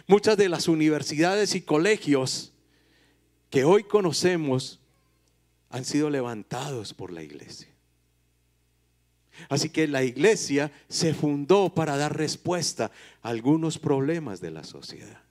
Muchas 0.08 0.38
de 0.38 0.50
las 0.50 0.68
universidades 0.68 1.56
y 1.56 1.62
colegios 1.62 2.54
que 3.50 3.64
hoy 3.64 3.84
conocemos 3.84 4.82
han 5.70 5.86
sido 5.86 6.10
levantados 6.10 6.94
por 6.94 7.12
la 7.12 7.24
iglesia. 7.24 7.70
Así 9.50 9.70
que 9.70 9.88
la 9.88 10.04
iglesia 10.04 10.72
se 10.88 11.14
fundó 11.14 11.74
para 11.74 11.98
dar 11.98 12.18
respuesta 12.18 12.92
a 13.22 13.30
algunos 13.30 13.78
problemas 13.78 14.42
de 14.42 14.52
la 14.52 14.64
sociedad. 14.64 15.22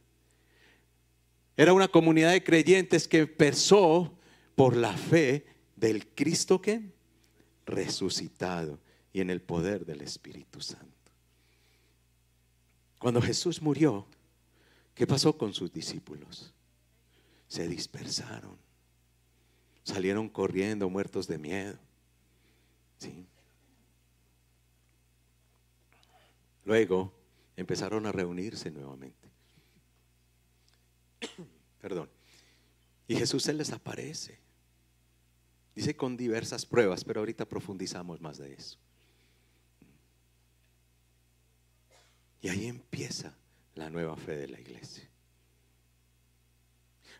Era 1.56 1.72
una 1.72 1.88
comunidad 1.88 2.32
de 2.32 2.44
creyentes 2.44 3.06
que 3.06 3.20
empezó 3.20 4.18
por 4.54 4.76
la 4.76 4.92
fe 4.92 5.46
del 5.76 6.06
Cristo 6.08 6.60
que 6.60 6.92
resucitado 7.66 8.78
y 9.14 9.20
en 9.20 9.30
el 9.30 9.40
poder 9.40 9.86
del 9.86 10.02
Espíritu 10.02 10.60
Santo. 10.60 10.88
Cuando 12.98 13.22
Jesús 13.22 13.62
murió, 13.62 14.04
¿qué 14.92 15.06
pasó 15.06 15.38
con 15.38 15.54
sus 15.54 15.72
discípulos? 15.72 16.52
Se 17.46 17.68
dispersaron, 17.68 18.58
salieron 19.84 20.28
corriendo 20.28 20.90
muertos 20.90 21.28
de 21.28 21.38
miedo. 21.38 21.78
¿Sí? 22.98 23.24
Luego 26.64 27.14
empezaron 27.56 28.06
a 28.06 28.12
reunirse 28.12 28.68
nuevamente. 28.72 29.28
Perdón. 31.80 32.10
Y 33.06 33.14
Jesús 33.14 33.44
se 33.44 33.52
les 33.52 33.70
aparece. 33.70 34.40
Dice 35.76 35.94
con 35.94 36.16
diversas 36.16 36.66
pruebas, 36.66 37.04
pero 37.04 37.20
ahorita 37.20 37.44
profundizamos 37.44 38.20
más 38.20 38.38
de 38.38 38.54
eso. 38.54 38.78
Y 42.44 42.50
ahí 42.50 42.66
empieza 42.66 43.34
la 43.74 43.88
nueva 43.88 44.18
fe 44.18 44.36
de 44.36 44.48
la 44.48 44.60
iglesia. 44.60 45.08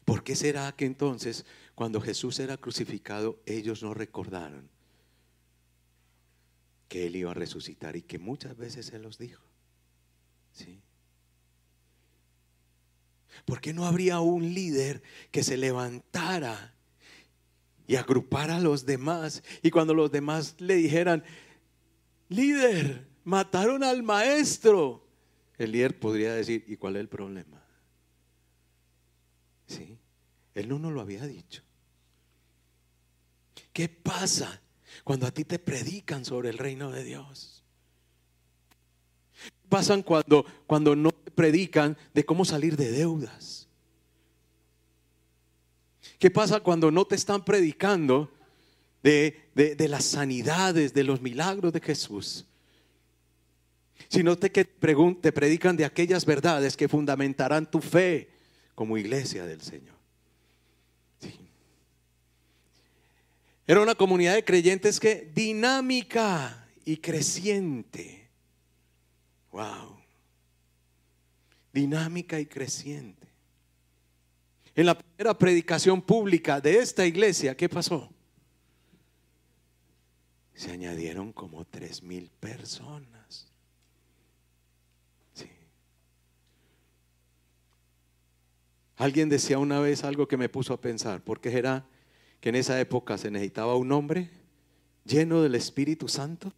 ¿Por 0.05 0.23
qué 0.23 0.37
será 0.37 0.71
que 0.73 0.85
entonces 0.85 1.47
cuando 1.75 1.99
Jesús 2.03 2.39
era 2.41 2.59
crucificado 2.59 3.41
ellos 3.47 3.83
no 3.83 3.95
recordaron 3.95 4.69
que 6.89 7.07
Él 7.07 7.17
iba 7.17 7.31
a 7.31 7.35
resucitar 7.35 7.97
y 7.97 8.03
que 8.03 8.19
muchas 8.19 8.55
veces 8.59 8.85
se 8.85 8.99
los 8.99 9.17
dijo? 9.17 9.43
¿Sí? 10.53 10.83
¿Por 13.47 13.63
qué 13.63 13.73
no 13.73 13.87
habría 13.87 14.21
un 14.21 14.53
líder 14.53 15.03
que 15.31 15.43
se 15.43 15.57
levantara 15.57 16.75
y 17.87 17.97
agrupara 17.97 18.57
a 18.57 18.61
los 18.61 18.85
demás? 18.85 19.43
Y 19.63 19.71
cuando 19.71 19.95
los 19.95 20.13
demás 20.13 20.55
le 20.59 20.75
dijeran, 20.75 21.25
líder, 22.29 23.09
mataron 23.25 23.83
al 23.83 24.03
maestro 24.03 25.04
el 25.59 25.73
líder 25.73 25.99
podría 25.99 26.35
decir, 26.35 26.65
¿y 26.67 26.77
cuál 26.77 26.97
es 26.97 27.01
el 27.01 27.09
problema? 27.09 27.63
¿Sí? 29.67 29.99
Él 30.55 30.69
no 30.69 30.79
nos 30.79 30.93
lo 30.93 31.01
había 31.01 31.27
dicho. 31.27 31.63
¿Qué 33.73 33.89
pasa 33.89 34.61
cuando 35.03 35.27
a 35.27 35.31
ti 35.31 35.45
te 35.45 35.59
predican 35.59 36.25
sobre 36.25 36.51
el 36.51 36.59
reino 36.59 36.91
de 36.91 37.05
Dios? 37.05 37.65
¿Qué 39.33 39.69
pasa 39.69 40.01
cuando, 40.03 40.45
cuando 40.67 40.95
no 40.95 41.11
te 41.13 41.31
predican 41.31 41.97
de 42.13 42.25
cómo 42.25 42.45
salir 42.45 42.77
de 42.77 42.91
deudas? 42.91 43.69
¿Qué 46.19 46.31
pasa 46.31 46.61
cuando 46.61 46.91
no 46.91 47.05
te 47.05 47.17
están 47.17 47.45
predicando 47.45 48.33
de, 49.03 49.51
de 49.55 49.89
las 49.89 50.05
sanidades, 50.05 50.95
de 50.95 51.05
los 51.05 51.21
milagros 51.21 51.73
de 51.73 51.81
Jesús? 51.81 52.47
Sino 54.09 54.37
te, 54.37 54.51
que 54.51 54.65
te 54.65 55.33
predican 55.33 55.77
de 55.77 55.85
aquellas 55.85 56.25
verdades 56.25 56.77
que 56.77 56.89
fundamentarán 56.89 57.71
tu 57.71 57.81
fe 57.81 58.31
como 58.75 58.99
iglesia 58.99 59.45
del 59.45 59.61
Señor. 59.61 59.95
Era 63.67 63.81
una 63.81 63.95
comunidad 63.95 64.35
de 64.35 64.45
creyentes 64.45 65.01
que 65.01 65.31
dinámica 65.35 66.69
y 66.85 66.99
creciente. 66.99 68.29
Wow. 69.53 69.99
Dinámica 71.73 72.39
y 72.39 72.47
creciente. 72.47 73.27
En 74.75 74.87
la 74.87 74.99
primera 74.99 75.39
predicación 75.39 76.03
pública 76.03 76.61
de 76.61 76.79
esta 76.79 77.07
iglesia, 77.07 77.57
¿qué 77.57 77.69
pasó? 77.69 78.11
Se 80.55 80.71
añadieron 80.71 81.33
como 81.33 81.65
tres 81.65 82.03
mil 82.03 82.31
personas. 82.41 83.49
Sí. 85.33 85.49
Alguien 88.97 89.29
decía 89.29 89.59
una 89.59 89.81
vez 89.81 90.05
algo 90.05 90.29
que 90.29 90.37
me 90.37 90.49
puso 90.49 90.73
a 90.73 90.81
pensar, 90.81 91.23
porque 91.23 91.57
era 91.57 91.87
que 92.41 92.51
en 92.51 92.55
esa 92.57 92.79
época 92.81 93.19
se 93.19 93.31
necesitaba 93.31 93.75
un 93.75 93.91
hombre 93.93 94.31
lleno 95.05 95.43
del 95.43 95.55
Espíritu 95.55 96.09
Santo 96.09 96.53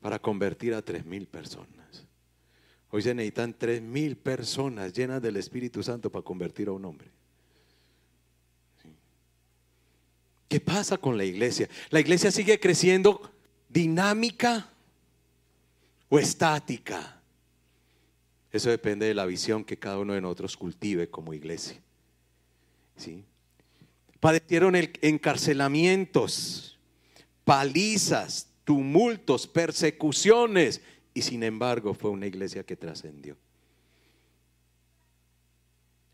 para 0.00 0.18
convertir 0.18 0.74
a 0.74 0.82
tres 0.82 1.04
mil 1.04 1.26
personas. 1.26 2.06
Hoy 2.90 3.02
se 3.02 3.14
necesitan 3.14 3.52
tres 3.52 3.82
mil 3.82 4.16
personas 4.16 4.92
llenas 4.92 5.20
del 5.20 5.36
Espíritu 5.36 5.82
Santo 5.82 6.10
para 6.10 6.22
convertir 6.22 6.68
a 6.68 6.72
un 6.72 6.84
hombre. 6.84 7.10
¿Qué 10.48 10.60
pasa 10.60 10.96
con 10.96 11.18
la 11.18 11.24
iglesia? 11.24 11.68
¿La 11.90 12.00
iglesia 12.00 12.30
sigue 12.30 12.58
creciendo 12.58 13.30
dinámica 13.68 14.70
o 16.08 16.18
estática? 16.18 17.17
Eso 18.52 18.70
depende 18.70 19.06
de 19.06 19.14
la 19.14 19.26
visión 19.26 19.64
que 19.64 19.78
cada 19.78 19.98
uno 19.98 20.14
de 20.14 20.20
nosotros 20.20 20.56
cultive 20.56 21.10
como 21.10 21.34
iglesia. 21.34 21.80
¿Sí? 22.96 23.24
Padecieron 24.20 24.74
encarcelamientos, 24.74 26.78
palizas, 27.44 28.48
tumultos, 28.64 29.46
persecuciones, 29.46 30.80
y 31.14 31.22
sin 31.22 31.42
embargo 31.42 31.94
fue 31.94 32.10
una 32.10 32.26
iglesia 32.26 32.64
que 32.64 32.76
trascendió. 32.76 33.36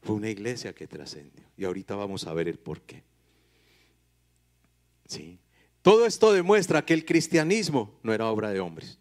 Fue 0.02 0.16
una 0.16 0.28
iglesia 0.28 0.74
que 0.74 0.86
trascendió. 0.86 1.44
Y 1.56 1.64
ahorita 1.64 1.94
vamos 1.94 2.26
a 2.26 2.34
ver 2.34 2.48
el 2.48 2.58
por 2.58 2.82
qué. 2.82 3.02
¿Sí? 5.06 5.38
Todo 5.82 6.06
esto 6.06 6.32
demuestra 6.32 6.84
que 6.84 6.94
el 6.94 7.04
cristianismo 7.04 7.98
no 8.02 8.12
era 8.12 8.30
obra 8.30 8.50
de 8.50 8.60
hombres. 8.60 8.98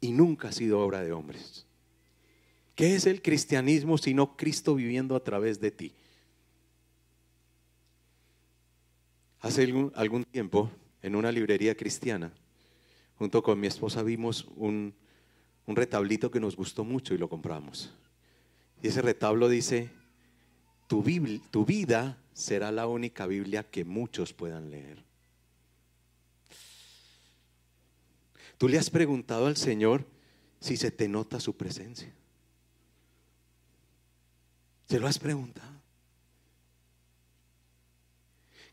Y 0.00 0.12
nunca 0.12 0.48
ha 0.48 0.52
sido 0.52 0.80
obra 0.80 1.02
de 1.02 1.12
hombres. 1.12 1.66
¿Qué 2.74 2.96
es 2.96 3.06
el 3.06 3.22
cristianismo 3.22 3.98
sino 3.98 4.36
Cristo 4.36 4.74
viviendo 4.74 5.14
a 5.14 5.22
través 5.22 5.60
de 5.60 5.70
ti? 5.70 5.94
Hace 9.40 9.72
algún 9.94 10.24
tiempo 10.24 10.70
en 11.02 11.14
una 11.14 11.30
librería 11.30 11.76
cristiana, 11.76 12.32
junto 13.16 13.42
con 13.42 13.60
mi 13.60 13.66
esposa 13.66 14.02
vimos 14.02 14.48
un, 14.56 14.94
retablito 15.66 16.30
que 16.30 16.40
nos 16.40 16.56
gustó 16.56 16.84
mucho 16.84 17.14
y 17.14 17.18
lo 17.18 17.28
compramos. 17.28 17.92
Y 18.82 18.88
ese 18.88 19.02
retablo 19.02 19.48
dice, 19.48 19.90
tu, 20.88 21.04
tu 21.50 21.64
vida 21.64 22.18
será 22.32 22.72
la 22.72 22.86
única 22.86 23.26
Biblia 23.26 23.62
que 23.70 23.84
muchos 23.84 24.32
puedan 24.32 24.70
leer. 24.70 25.04
¿Tú 28.58 28.68
le 28.68 28.78
has 28.78 28.90
preguntado 28.90 29.46
al 29.46 29.56
Señor 29.56 30.06
si 30.60 30.76
se 30.76 30.90
te 30.90 31.06
nota 31.08 31.38
su 31.38 31.56
presencia? 31.56 32.14
¿Se 34.94 35.00
lo 35.00 35.08
has 35.08 35.18
preguntado? 35.18 35.74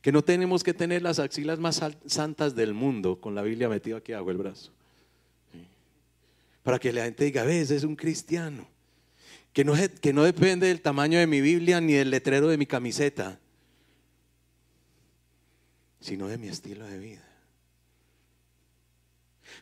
que 0.03 0.11
no 0.11 0.23
tenemos 0.23 0.63
que 0.63 0.71
tener 0.71 1.01
las 1.01 1.17
axilas 1.17 1.57
más 1.57 1.81
santas 2.05 2.53
del 2.53 2.75
mundo 2.75 3.19
con 3.19 3.33
la 3.33 3.41
Biblia 3.41 3.67
metida 3.67 3.97
aquí 3.97 4.13
abajo 4.13 4.29
el 4.29 4.37
brazo. 4.37 4.71
Para 6.61 6.77
que 6.77 6.93
la 6.93 7.05
gente 7.05 7.23
diga, 7.23 7.41
ves, 7.41 7.71
es 7.71 7.83
un 7.83 7.95
cristiano. 7.95 8.67
Que 9.51 9.65
no, 9.65 9.73
que 9.99 10.13
no 10.13 10.21
depende 10.21 10.67
del 10.67 10.81
tamaño 10.81 11.17
de 11.17 11.25
mi 11.25 11.41
Biblia 11.41 11.81
ni 11.81 11.93
del 11.93 12.11
letrero 12.11 12.49
de 12.49 12.57
mi 12.59 12.67
camiseta, 12.67 13.39
sino 16.01 16.27
de 16.27 16.37
mi 16.37 16.49
estilo 16.49 16.85
de 16.85 16.99
vida. 16.99 17.27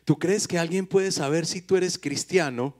¿Tú 0.04 0.18
crees 0.18 0.46
que 0.46 0.58
alguien 0.58 0.86
puede 0.86 1.10
saber 1.10 1.46
si 1.46 1.62
tú 1.62 1.78
eres 1.78 1.98
cristiano 1.98 2.74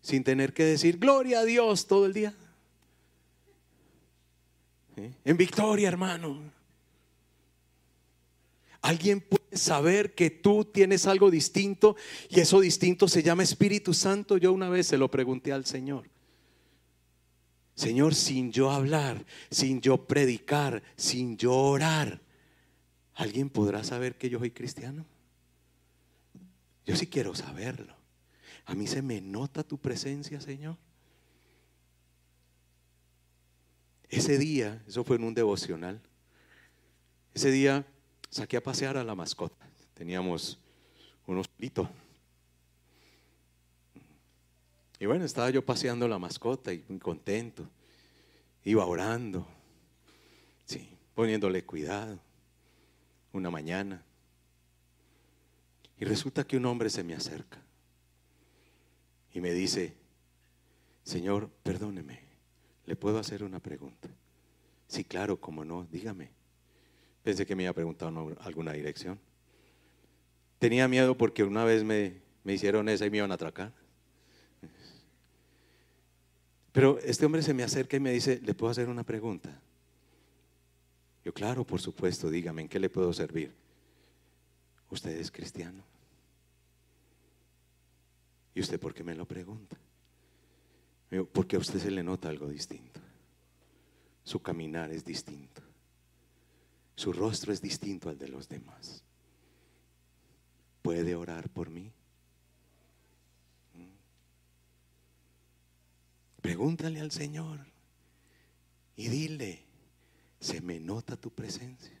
sin 0.00 0.24
tener 0.24 0.54
que 0.54 0.64
decir 0.64 0.96
gloria 0.98 1.40
a 1.40 1.44
Dios 1.44 1.86
todo 1.86 2.06
el 2.06 2.14
día? 2.14 2.34
En 5.24 5.36
victoria, 5.36 5.88
hermano. 5.88 6.38
Alguien 8.82 9.20
puede 9.20 9.56
saber 9.56 10.14
que 10.14 10.30
tú 10.30 10.64
tienes 10.64 11.06
algo 11.06 11.30
distinto 11.30 11.96
y 12.28 12.40
eso 12.40 12.60
distinto 12.60 13.08
se 13.08 13.22
llama 13.22 13.42
Espíritu 13.42 13.92
Santo. 13.92 14.38
Yo 14.38 14.52
una 14.52 14.68
vez 14.68 14.86
se 14.86 14.96
lo 14.98 15.10
pregunté 15.10 15.52
al 15.52 15.66
Señor. 15.66 16.08
Señor, 17.74 18.14
sin 18.14 18.52
yo 18.52 18.70
hablar, 18.70 19.24
sin 19.50 19.80
yo 19.80 20.06
predicar, 20.06 20.82
sin 20.96 21.36
yo 21.36 21.54
orar, 21.54 22.20
¿alguien 23.14 23.48
podrá 23.48 23.84
saber 23.84 24.16
que 24.16 24.28
yo 24.28 24.38
soy 24.38 24.50
cristiano? 24.50 25.06
Yo 26.84 26.96
sí 26.96 27.06
quiero 27.06 27.34
saberlo. 27.34 27.94
A 28.66 28.74
mí 28.74 28.86
se 28.86 29.02
me 29.02 29.20
nota 29.20 29.62
tu 29.62 29.78
presencia, 29.78 30.40
Señor. 30.40 30.76
Ese 34.10 34.38
día, 34.38 34.82
eso 34.86 35.04
fue 35.04 35.16
en 35.16 35.24
un 35.24 35.34
devocional, 35.34 36.00
ese 37.32 37.50
día 37.50 37.86
saqué 38.28 38.56
a 38.56 38.62
pasear 38.62 38.96
a 38.96 39.04
la 39.04 39.14
mascota. 39.14 39.66
Teníamos 39.94 40.58
un 41.26 41.38
osito. 41.38 41.88
Y 44.98 45.06
bueno, 45.06 45.24
estaba 45.24 45.48
yo 45.50 45.64
paseando 45.64 46.08
la 46.08 46.18
mascota 46.18 46.72
y 46.72 46.84
muy 46.88 46.98
contento. 46.98 47.68
Iba 48.64 48.84
orando, 48.84 49.46
sí, 50.64 50.90
poniéndole 51.14 51.64
cuidado. 51.64 52.18
Una 53.32 53.50
mañana. 53.50 54.04
Y 55.98 56.04
resulta 56.04 56.44
que 56.44 56.56
un 56.56 56.66
hombre 56.66 56.90
se 56.90 57.04
me 57.04 57.14
acerca 57.14 57.62
y 59.32 59.40
me 59.40 59.52
dice, 59.52 59.94
Señor, 61.04 61.48
perdóneme, 61.62 62.29
¿le 62.86 62.96
puedo 62.96 63.18
hacer 63.18 63.42
una 63.44 63.60
pregunta? 63.60 64.08
Sí, 64.86 65.04
claro, 65.04 65.40
como 65.40 65.64
no, 65.64 65.86
dígame. 65.90 66.30
Pensé 67.22 67.46
que 67.46 67.54
me 67.54 67.64
iba 67.64 67.70
a 67.70 67.74
preguntar 67.74 68.12
alguna 68.40 68.72
dirección. 68.72 69.18
Tenía 70.58 70.88
miedo 70.88 71.16
porque 71.16 71.44
una 71.44 71.64
vez 71.64 71.84
me, 71.84 72.20
me 72.44 72.54
hicieron 72.54 72.88
esa 72.88 73.06
y 73.06 73.10
me 73.10 73.18
iban 73.18 73.30
a 73.30 73.34
atracar. 73.34 73.72
Pero 76.72 76.98
este 77.00 77.26
hombre 77.26 77.42
se 77.42 77.54
me 77.54 77.62
acerca 77.62 77.96
y 77.96 78.00
me 78.00 78.12
dice, 78.12 78.40
¿le 78.42 78.54
puedo 78.54 78.70
hacer 78.70 78.88
una 78.88 79.04
pregunta? 79.04 79.60
Yo, 81.24 81.34
claro, 81.34 81.64
por 81.64 81.80
supuesto, 81.80 82.30
dígame, 82.30 82.62
¿en 82.62 82.68
qué 82.68 82.78
le 82.78 82.88
puedo 82.88 83.12
servir? 83.12 83.52
¿Usted 84.88 85.18
es 85.18 85.30
cristiano? 85.30 85.84
¿Y 88.54 88.60
usted 88.60 88.80
por 88.80 88.94
qué 88.94 89.04
me 89.04 89.14
lo 89.14 89.26
pregunta? 89.26 89.76
Porque 91.32 91.56
a 91.56 91.58
usted 91.58 91.80
se 91.80 91.90
le 91.90 92.02
nota 92.02 92.28
algo 92.28 92.48
distinto. 92.48 93.00
Su 94.22 94.40
caminar 94.40 94.92
es 94.92 95.04
distinto. 95.04 95.60
Su 96.94 97.12
rostro 97.12 97.52
es 97.52 97.60
distinto 97.60 98.08
al 98.08 98.18
de 98.18 98.28
los 98.28 98.48
demás. 98.48 99.02
¿Puede 100.82 101.14
orar 101.14 101.48
por 101.50 101.68
mí? 101.68 101.92
¿Mm? 103.74 103.86
Pregúntale 106.42 107.00
al 107.00 107.10
Señor 107.10 107.66
y 108.96 109.08
dile, 109.08 109.64
¿se 110.38 110.60
me 110.60 110.78
nota 110.78 111.16
tu 111.16 111.30
presencia? 111.30 111.98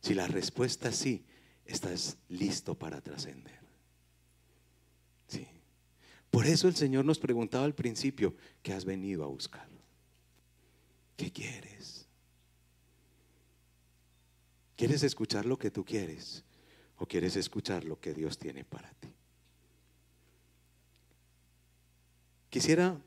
Si 0.00 0.14
la 0.14 0.26
respuesta 0.26 0.88
es 0.88 0.96
sí, 0.96 1.26
estás 1.66 2.16
listo 2.28 2.74
para 2.74 3.00
trascender. 3.00 3.60
Sí. 5.26 5.46
Por 6.30 6.46
eso 6.46 6.68
el 6.68 6.76
Señor 6.76 7.04
nos 7.04 7.18
preguntaba 7.18 7.64
al 7.64 7.74
principio, 7.74 8.34
¿qué 8.62 8.72
has 8.72 8.84
venido 8.84 9.24
a 9.24 9.26
buscar? 9.26 9.68
¿Qué 11.16 11.30
quieres? 11.30 12.06
¿Quieres 14.76 15.02
escuchar 15.02 15.44
lo 15.44 15.58
que 15.58 15.70
tú 15.70 15.84
quieres 15.84 16.44
o 16.96 17.06
quieres 17.06 17.36
escuchar 17.36 17.84
lo 17.84 18.00
que 18.00 18.14
Dios 18.14 18.38
tiene 18.38 18.64
para 18.64 18.90
ti? 18.94 19.08
Quisiera 22.48 22.98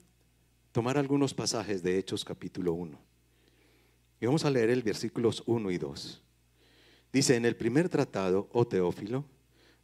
tomar 0.71 0.97
algunos 0.97 1.33
pasajes 1.33 1.81
de 1.81 1.97
Hechos 1.97 2.23
capítulo 2.23 2.73
1. 2.73 2.99
Y 4.21 4.25
vamos 4.25 4.45
a 4.45 4.51
leer 4.51 4.69
el 4.69 4.83
versículos 4.83 5.43
1 5.47 5.71
y 5.71 5.77
2. 5.77 6.21
Dice, 7.11 7.35
en 7.35 7.45
el 7.45 7.55
primer 7.55 7.89
tratado, 7.89 8.49
oh 8.53 8.65
Teófilo, 8.65 9.25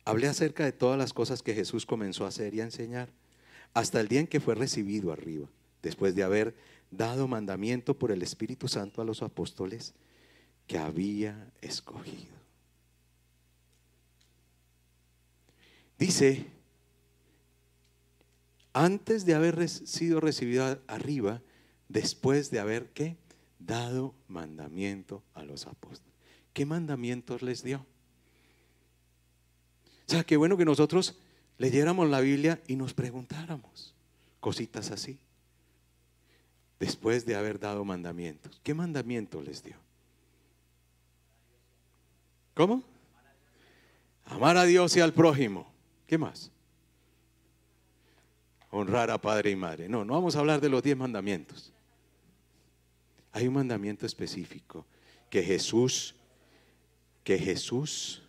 hablé 0.05 0.27
acerca 0.27 0.65
de 0.65 0.71
todas 0.71 0.97
las 0.97 1.13
cosas 1.13 1.43
que 1.43 1.53
Jesús 1.53 1.85
comenzó 1.85 2.25
a 2.25 2.29
hacer 2.29 2.53
y 2.53 2.61
a 2.61 2.63
enseñar, 2.63 3.11
hasta 3.73 3.99
el 3.99 4.07
día 4.07 4.19
en 4.19 4.27
que 4.27 4.39
fue 4.39 4.55
recibido 4.55 5.11
arriba, 5.11 5.47
después 5.81 6.15
de 6.15 6.23
haber 6.23 6.55
dado 6.91 7.27
mandamiento 7.27 7.97
por 7.97 8.11
el 8.11 8.21
Espíritu 8.21 8.67
Santo 8.67 9.01
a 9.01 9.05
los 9.05 9.21
apóstoles 9.21 9.93
que 10.67 10.77
había 10.77 11.51
escogido. 11.61 12.39
Dice, 15.97 16.45
antes 18.73 19.25
de 19.25 19.33
haber 19.35 19.67
sido 19.67 20.21
recibido 20.21 20.79
arriba, 20.87 21.41
después 21.89 22.51
de 22.51 22.59
haber 22.59 22.89
¿qué? 22.91 23.17
dado 23.59 24.15
mandamiento 24.27 25.23
a 25.33 25.43
los 25.43 25.67
apóstoles. 25.67 26.13
¿Qué 26.53 26.65
mandamientos 26.65 27.41
les 27.41 27.63
dio? 27.63 27.85
O 30.07 30.11
sea, 30.11 30.23
qué 30.23 30.37
bueno 30.37 30.57
que 30.57 30.65
nosotros 30.65 31.19
leyéramos 31.59 32.09
la 32.09 32.21
Biblia 32.21 32.59
y 32.65 32.75
nos 32.75 32.95
preguntáramos 32.95 33.93
cositas 34.39 34.89
así. 34.89 35.19
Después 36.79 37.25
de 37.25 37.35
haber 37.35 37.59
dado 37.59 37.83
mandamientos. 37.85 38.59
¿Qué 38.63 38.73
mandamiento 38.73 39.41
les 39.41 39.61
dio? 39.61 39.75
¿Cómo? 42.55 42.83
Amar 44.25 44.55
a 44.57 44.63
Dios 44.63 44.95
y 44.95 45.01
al 45.01 45.13
prójimo. 45.13 45.69
¿Qué 46.07 46.17
más? 46.17 46.49
Honrar 48.71 49.11
a 49.11 49.19
padre 49.19 49.51
y 49.51 49.55
madre. 49.57 49.89
No, 49.89 50.05
no 50.05 50.13
vamos 50.13 50.35
a 50.35 50.39
hablar 50.39 50.61
de 50.61 50.69
los 50.69 50.81
diez 50.81 50.95
mandamientos. 50.95 51.73
Hay 53.33 53.47
un 53.47 53.55
mandamiento 53.55 54.05
específico 54.05 54.85
que 55.29 55.43
Jesús, 55.43 56.15
que 57.25 57.37
Jesús 57.37 58.23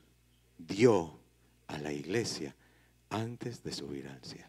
dio 0.58 1.18
a 1.68 1.78
la 1.78 1.92
iglesia 1.92 2.54
antes 3.10 3.62
de 3.62 3.72
subir 3.72 4.08
al 4.08 4.22
cielo. 4.24 4.46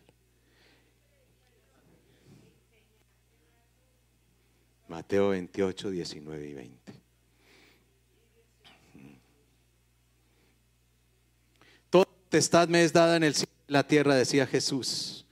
Mateo 4.87 5.29
28, 5.29 5.89
19 5.89 6.47
y 6.47 6.53
20. 6.53 6.93
Toda 11.89 12.05
potestad 12.05 12.67
me 12.67 12.83
es 12.83 12.93
dada 12.93 13.15
en 13.15 13.23
el 13.23 13.33
cielo 13.33 13.51
y 13.67 13.71
la 13.71 13.87
tierra, 13.87 14.15
decía 14.15 14.45
Jesús. 14.45 15.25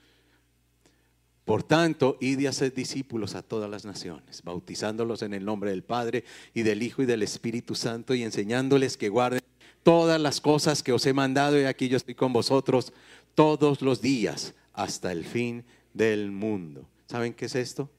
Por 1.44 1.64
tanto, 1.64 2.18
id 2.22 2.40
y 2.40 2.48
haced 2.48 2.74
discípulos 2.74 3.36
a 3.36 3.42
todas 3.42 3.70
las 3.70 3.84
naciones, 3.84 4.44
bautizándolos 4.44 5.24
en 5.24 5.34
el 5.34 5.44
nombre 5.44 5.72
del 5.72 5.84
Padre 5.84 6.24
y 6.54 6.62
del 6.62 6.84
Hijo 6.84 7.02
y 7.02 7.06
del 7.06 7.24
Espíritu 7.24 7.76
Santo 7.76 8.14
y 8.14 8.24
enseñándoles 8.24 8.98
que 8.98 9.10
guarden 9.10 9.42
todas 9.84 10.22
las 10.22 10.40
cosas 10.42 10.84
que 10.84 10.94
os 10.94 11.06
he 11.06 11.14
mandado 11.14 11.60
y 11.60 11.66
aquí 11.66 11.90
yo 11.90 11.98
estoy 11.98 12.16
con 12.16 12.34
vosotros 12.34 12.94
todos 13.36 13.82
los 13.82 14.02
días 14.02 14.54
hasta 14.74 15.12
el 15.12 15.26
fin 15.26 15.66
del 15.94 16.32
mundo. 16.32 16.88
¿Saben 17.08 17.34
qué 17.34 17.46
es 17.46 17.56
esto? 17.56 17.90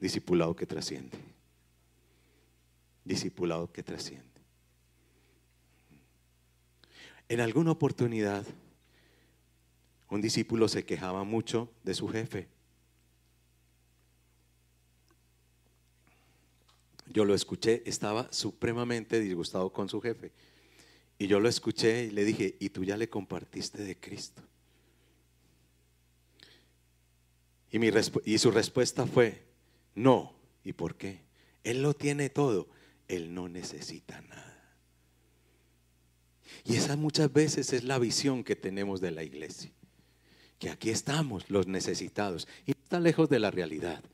Discipulado 0.00 0.54
que 0.54 0.66
trasciende. 0.66 1.18
Discipulado 3.04 3.70
que 3.72 3.82
trasciende. 3.82 4.28
En 7.28 7.40
alguna 7.40 7.70
oportunidad, 7.70 8.44
un 10.10 10.20
discípulo 10.20 10.68
se 10.68 10.84
quejaba 10.84 11.24
mucho 11.24 11.72
de 11.82 11.94
su 11.94 12.06
jefe. 12.08 12.48
Yo 17.06 17.24
lo 17.24 17.34
escuché, 17.34 17.82
estaba 17.86 18.30
supremamente 18.32 19.20
disgustado 19.20 19.72
con 19.72 19.88
su 19.88 20.00
jefe. 20.00 20.32
Y 21.18 21.26
yo 21.26 21.40
lo 21.40 21.48
escuché 21.48 22.04
y 22.04 22.10
le 22.10 22.24
dije, 22.24 22.56
¿y 22.58 22.70
tú 22.70 22.84
ya 22.84 22.96
le 22.96 23.08
compartiste 23.08 23.82
de 23.82 23.98
Cristo? 23.98 24.42
Y, 27.72 27.78
mi 27.78 27.90
y 28.26 28.38
su 28.38 28.50
respuesta 28.50 29.06
fue, 29.06 29.42
no. 29.94 30.34
¿Y 30.62 30.74
por 30.74 30.94
qué? 30.94 31.22
Él 31.64 31.82
lo 31.82 31.94
tiene 31.94 32.28
todo, 32.28 32.68
él 33.08 33.34
no 33.34 33.48
necesita 33.48 34.20
nada. 34.20 34.52
Y 36.64 36.76
esa 36.76 36.96
muchas 36.96 37.32
veces 37.32 37.72
es 37.72 37.82
la 37.82 37.98
visión 37.98 38.44
que 38.44 38.54
tenemos 38.54 39.00
de 39.00 39.10
la 39.10 39.24
iglesia. 39.24 39.72
Que 40.58 40.70
aquí 40.70 40.90
estamos 40.90 41.50
los 41.50 41.66
necesitados. 41.66 42.46
Y 42.66 42.72
no 42.72 42.82
está 42.82 43.00
lejos 43.00 43.28
de 43.28 43.40
la 43.40 43.50
realidad. 43.50 44.04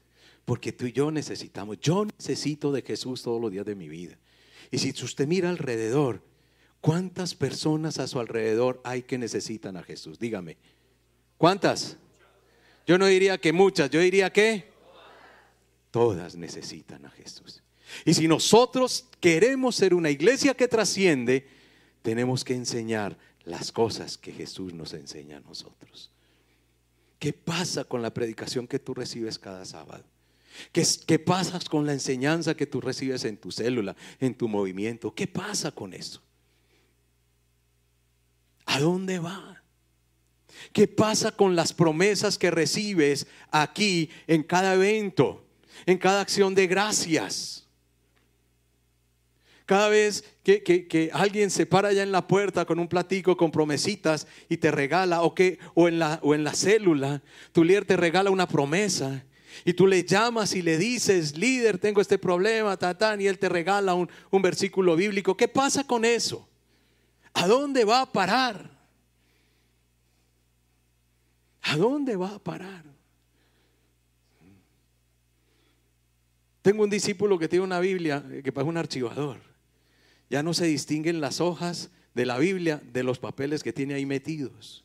Porque 0.45 0.73
tú 0.73 0.87
y 0.87 0.93
yo 0.93 1.11
necesitamos. 1.11 1.79
Yo 1.81 2.07
necesito 2.07 2.73
de 2.73 2.83
Jesús 2.83 3.23
todos 3.23 3.41
los 3.41 3.51
días 3.51 3.67
de 3.67 3.75
mi 3.75 3.89
vida. 3.89 4.17
Y 4.71 4.79
si 4.79 4.91
usted 4.91 5.27
mira 5.27 5.51
alrededor, 5.51 6.23
¿cuántas 6.81 7.35
personas 7.35 7.99
a 7.99 8.07
su 8.07 8.19
alrededor 8.19 8.81
hay 8.85 9.03
que 9.03 9.19
necesitan 9.19 9.77
a 9.77 9.83
Jesús? 9.83 10.19
Dígame. 10.19 10.57
¿Cuántas? 11.37 11.99
Yo 12.89 12.97
no 12.97 13.05
diría 13.05 13.37
que 13.37 13.53
muchas, 13.53 13.91
yo 13.91 14.01
diría 14.01 14.33
que 14.33 14.65
todas 15.91 16.37
necesitan 16.37 17.05
a 17.05 17.11
Jesús. 17.11 17.63
Y 18.07 18.15
si 18.15 18.27
nosotros 18.27 19.05
queremos 19.21 19.77
ser 19.77 19.93
una 19.93 20.09
iglesia 20.09 20.55
que 20.55 20.69
trasciende, 20.69 21.47
tenemos 22.01 22.45
que 22.45 22.55
enseñar 22.55 23.19
las 23.45 23.73
cosas 23.73 24.17
que 24.17 24.33
Jesús 24.33 24.73
nos 24.73 24.95
enseña 24.95 25.37
a 25.37 25.41
nosotros. 25.41 26.11
¿Qué 27.19 27.35
pasa 27.35 27.85
con 27.85 28.01
la 28.01 28.15
predicación 28.15 28.67
que 28.67 28.79
tú 28.79 28.95
recibes 28.95 29.39
cada 29.39 29.67
sábado? 29.67 30.05
¿Qué, 30.73 30.83
¿Qué, 31.07 31.19
pasa 31.19 31.61
con 31.69 31.85
la 31.85 31.93
enseñanza 31.93 32.57
que 32.57 32.67
tú 32.67 32.81
recibes 32.81 33.23
en 33.27 33.37
tu 33.37 33.53
célula, 33.53 33.97
en 34.19 34.35
tu 34.35 34.49
movimiento? 34.49 35.15
¿Qué 35.15 35.27
pasa 35.27 35.73
con 35.73 35.93
eso? 35.93 36.23
¿A 38.65 38.81
dónde 38.81 39.19
va? 39.19 39.58
¿Qué 40.73 40.87
pasa 40.87 41.33
con 41.33 41.57
las 41.57 41.73
promesas 41.73 42.39
que 42.39 42.51
recibes 42.51 43.27
aquí 43.51 44.11
en 44.27 44.43
cada 44.43 44.75
evento, 44.75 45.45
en 45.87 45.99
cada 45.99 46.21
acción 46.21 46.55
de 46.55 46.67
gracias? 46.67 47.67
Cada 49.69 49.91
vez 49.91 50.25
que, 50.43 51.11
alguien 51.13 51.51
se 51.51 51.67
para 51.67 51.89
allá 51.89 52.03
en 52.03 52.11
la 52.11 52.27
puerta 52.27 52.65
con 52.65 52.79
un 52.79 52.89
platico 52.89 53.37
con 53.37 53.51
promesitas 53.51 54.27
y 54.49 54.57
te 54.57 54.71
regala, 54.71 55.21
o, 55.21 55.35
que, 55.35 55.59
o, 55.75 55.89
en, 55.89 55.99
la, 55.99 56.21
o 56.23 56.35
en 56.35 56.43
la 56.43 56.55
célula, 56.55 57.23
tu 57.53 57.65
líder 57.65 57.85
te 57.85 57.97
regala 57.99 58.31
una 58.31 58.49
promesa 58.49 59.25
y 59.67 59.75
tú 59.75 59.87
le 59.87 60.05
llamas 60.05 60.55
y 60.55 60.63
le 60.63 60.79
dices, 60.79 61.37
líder, 61.37 61.77
tengo 61.77 62.01
este 62.01 62.17
problema, 62.17 62.79
tatán, 62.79 63.21
y 63.21 63.27
él 63.27 63.39
te 63.39 63.51
regala 63.51 63.93
un, 63.93 64.09
un 64.31 64.41
versículo 64.41 64.97
bíblico. 64.97 65.37
¿Qué 65.37 65.49
pasa 65.49 65.87
con 65.87 66.07
eso? 66.07 66.49
¿A 67.35 67.47
dónde 67.47 67.85
va 67.85 68.01
a 68.01 68.13
parar? 68.13 68.78
¿A 71.69 71.77
dónde 71.77 72.17
va 72.17 72.35
a 72.35 72.39
parar? 72.39 72.83
Tengo 76.63 76.83
un 76.83 76.89
discípulo 76.89 77.39
que 77.39 77.47
tiene 77.47 77.65
una 77.65 77.79
Biblia 77.79 78.25
que 78.43 78.49
es 78.49 78.65
un 78.65 78.79
archivador. 78.79 79.39
Ya 80.31 80.43
no 80.43 80.55
se 80.55 80.65
distinguen 80.65 81.21
las 81.21 81.43
hojas 81.43 81.91
de 82.15 82.25
la 82.25 82.39
Biblia 82.39 82.81
de 82.93 83.03
los 83.03 83.19
papeles 83.19 83.63
que 83.63 83.75
tiene 83.75 83.95
ahí 83.95 84.07
metidos. 84.07 84.85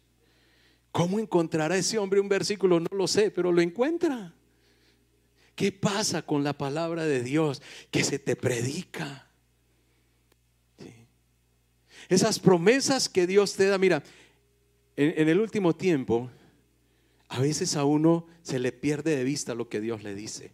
¿Cómo 0.92 1.20
encontrará 1.20 1.78
ese 1.78 1.98
hombre 1.98 2.20
un 2.20 2.28
versículo? 2.28 2.82
No 2.82 2.90
lo 2.92 3.08
sé, 3.08 3.32
pero 3.32 3.54
lo 3.54 3.62
encuentra. 3.62 4.34
¿Qué 5.56 5.72
pasa 5.72 6.22
con 6.22 6.44
la 6.44 6.58
palabra 6.58 7.06
de 7.06 7.24
Dios 7.24 7.62
que 7.92 8.04
se 8.04 8.20
te 8.20 8.36
predica? 8.36 9.30
Esas 12.10 12.40
promesas 12.40 13.08
que 13.08 13.26
Dios 13.26 13.56
te 13.56 13.68
da, 13.68 13.78
mira, 13.78 14.04
en 14.98 15.30
el 15.30 15.40
último 15.40 15.74
tiempo 15.74 16.30
a 17.34 17.40
veces 17.40 17.76
a 17.76 17.84
uno 17.84 18.28
se 18.44 18.60
le 18.60 18.72
pierde 18.72 19.16
de 19.16 19.24
vista 19.24 19.56
lo 19.56 19.68
que 19.68 19.82
Dios 19.82 20.04
le 20.04 20.14
dice. 20.14 20.52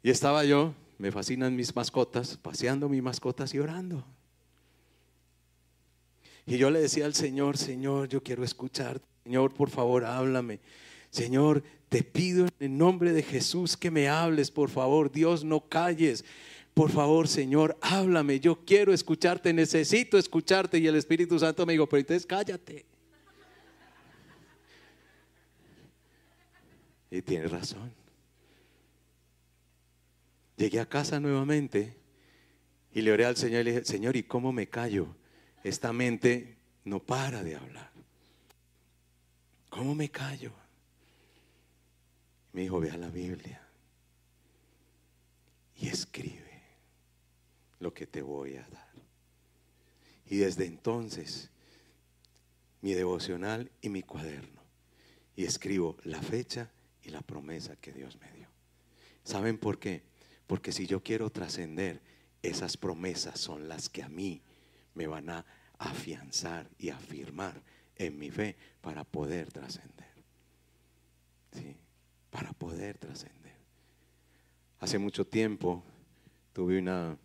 Y 0.00 0.10
estaba 0.10 0.44
yo, 0.44 0.74
me 0.96 1.10
fascinan 1.10 1.56
mis 1.56 1.74
mascotas, 1.74 2.36
paseando 2.36 2.88
mis 2.88 3.02
mascotas 3.02 3.52
y 3.52 3.58
orando. 3.58 4.06
Y 6.46 6.56
yo 6.56 6.70
le 6.70 6.78
decía 6.78 7.04
al 7.04 7.14
Señor, 7.14 7.58
Señor, 7.58 8.08
yo 8.08 8.22
quiero 8.22 8.44
escuchar, 8.44 9.00
Señor, 9.24 9.54
por 9.54 9.70
favor, 9.70 10.04
háblame. 10.04 10.60
Señor, 11.10 11.64
te 11.88 12.04
pido 12.04 12.46
en 12.46 12.52
el 12.60 12.78
nombre 12.78 13.12
de 13.12 13.24
Jesús 13.24 13.76
que 13.76 13.90
me 13.90 14.08
hables, 14.08 14.52
por 14.52 14.70
favor, 14.70 15.10
Dios, 15.10 15.42
no 15.42 15.68
calles. 15.68 16.24
Por 16.74 16.92
favor, 16.92 17.26
Señor, 17.26 17.76
háblame, 17.80 18.38
yo 18.38 18.64
quiero 18.64 18.92
escucharte, 18.92 19.52
necesito 19.52 20.16
escucharte. 20.16 20.78
Y 20.78 20.86
el 20.86 20.94
Espíritu 20.94 21.40
Santo 21.40 21.66
me 21.66 21.72
dijo, 21.72 21.88
pero 21.88 21.98
entonces 21.98 22.24
cállate. 22.24 22.86
Y 27.10 27.22
tiene 27.22 27.48
razón. 27.48 27.92
Llegué 30.56 30.78
a 30.80 30.86
casa 30.86 31.18
nuevamente 31.18 31.96
y 32.92 33.00
le 33.00 33.12
oré 33.12 33.24
al 33.24 33.36
Señor 33.36 33.62
y 33.62 33.64
le 33.64 33.70
dije, 33.72 33.84
Señor, 33.84 34.16
¿y 34.16 34.22
cómo 34.22 34.52
me 34.52 34.68
callo? 34.68 35.16
Esta 35.64 35.92
mente 35.92 36.56
no 36.84 37.00
para 37.00 37.42
de 37.42 37.56
hablar. 37.56 37.90
¿Cómo 39.70 39.94
me 39.94 40.10
callo? 40.10 40.52
Me 42.52 42.62
dijo, 42.62 42.80
ve 42.80 42.90
a 42.90 42.96
la 42.96 43.08
Biblia 43.08 43.66
y 45.76 45.88
escribe 45.88 46.62
lo 47.78 47.94
que 47.94 48.06
te 48.06 48.22
voy 48.22 48.56
a 48.56 48.68
dar. 48.68 48.90
Y 50.26 50.38
desde 50.38 50.66
entonces, 50.66 51.50
mi 52.82 52.92
devocional 52.92 53.70
y 53.80 53.88
mi 53.88 54.02
cuaderno. 54.02 54.60
Y 55.36 55.44
escribo 55.44 55.96
la 56.04 56.20
fecha 56.20 56.70
y 57.02 57.10
la 57.10 57.20
promesa 57.22 57.76
que 57.76 57.92
Dios 57.92 58.18
me 58.20 58.30
dio. 58.32 58.48
¿Saben 59.24 59.58
por 59.58 59.78
qué? 59.78 60.02
Porque 60.46 60.72
si 60.72 60.86
yo 60.86 61.02
quiero 61.02 61.30
trascender, 61.30 62.00
esas 62.42 62.76
promesas 62.76 63.38
son 63.38 63.68
las 63.68 63.88
que 63.88 64.02
a 64.02 64.08
mí 64.08 64.42
me 64.94 65.06
van 65.06 65.30
a 65.30 65.44
afianzar 65.78 66.68
y 66.78 66.90
afirmar 66.90 67.62
en 67.96 68.18
mi 68.18 68.30
fe 68.30 68.56
para 68.80 69.04
poder 69.04 69.52
trascender. 69.52 70.08
¿Sí? 71.52 71.76
Para 72.30 72.52
poder 72.52 72.98
trascender. 72.98 73.54
Hace 74.78 74.98
mucho 74.98 75.26
tiempo 75.26 75.82
tuve 76.52 76.78
una, 76.78 77.16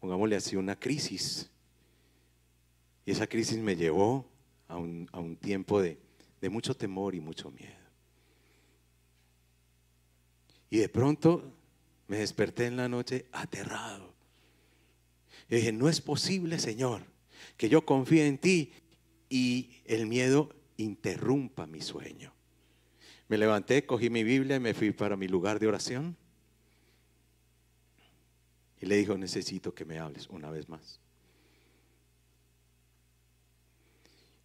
pongámosle 0.00 0.36
así, 0.36 0.56
una 0.56 0.78
crisis. 0.78 1.50
Y 3.06 3.12
esa 3.12 3.26
crisis 3.26 3.58
me 3.58 3.76
llevó 3.76 4.26
a 4.66 4.76
un, 4.76 5.08
a 5.12 5.20
un 5.20 5.36
tiempo 5.36 5.80
de, 5.80 5.98
de 6.40 6.50
mucho 6.50 6.74
temor 6.76 7.14
y 7.14 7.20
mucho 7.20 7.50
miedo. 7.50 7.79
Y 10.70 10.78
de 10.78 10.88
pronto 10.88 11.52
me 12.06 12.18
desperté 12.18 12.66
en 12.66 12.76
la 12.76 12.88
noche 12.88 13.26
aterrado. 13.32 14.14
Y 15.48 15.56
dije, 15.56 15.72
no 15.72 15.88
es 15.88 16.00
posible, 16.00 16.58
Señor, 16.60 17.04
que 17.56 17.68
yo 17.68 17.84
confíe 17.84 18.26
en 18.26 18.38
ti 18.38 18.72
y 19.28 19.82
el 19.84 20.06
miedo 20.06 20.54
interrumpa 20.76 21.66
mi 21.66 21.80
sueño. 21.80 22.32
Me 23.28 23.36
levanté, 23.36 23.84
cogí 23.84 24.10
mi 24.10 24.24
Biblia 24.24 24.56
y 24.56 24.60
me 24.60 24.74
fui 24.74 24.92
para 24.92 25.16
mi 25.16 25.28
lugar 25.28 25.58
de 25.58 25.66
oración. 25.66 26.16
Y 28.80 28.86
le 28.86 28.96
dijo, 28.96 29.18
necesito 29.18 29.74
que 29.74 29.84
me 29.84 29.98
hables 29.98 30.28
una 30.28 30.50
vez 30.50 30.68
más. 30.68 31.00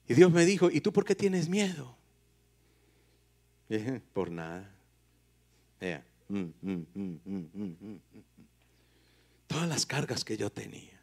Y 0.07 0.13
Dios 0.13 0.31
me 0.31 0.45
dijo, 0.45 0.69
¿y 0.69 0.81
tú 0.81 0.91
por 0.91 1.05
qué 1.05 1.15
tienes 1.15 1.49
miedo? 1.49 1.95
por 4.13 4.29
nada. 4.29 4.71
Mm, 6.27 6.45
mm, 6.61 6.85
mm, 6.95 7.99
Todas 9.47 9.69
las 9.69 9.85
cargas 9.85 10.23
que 10.25 10.37
yo 10.37 10.51
tenía. 10.51 10.99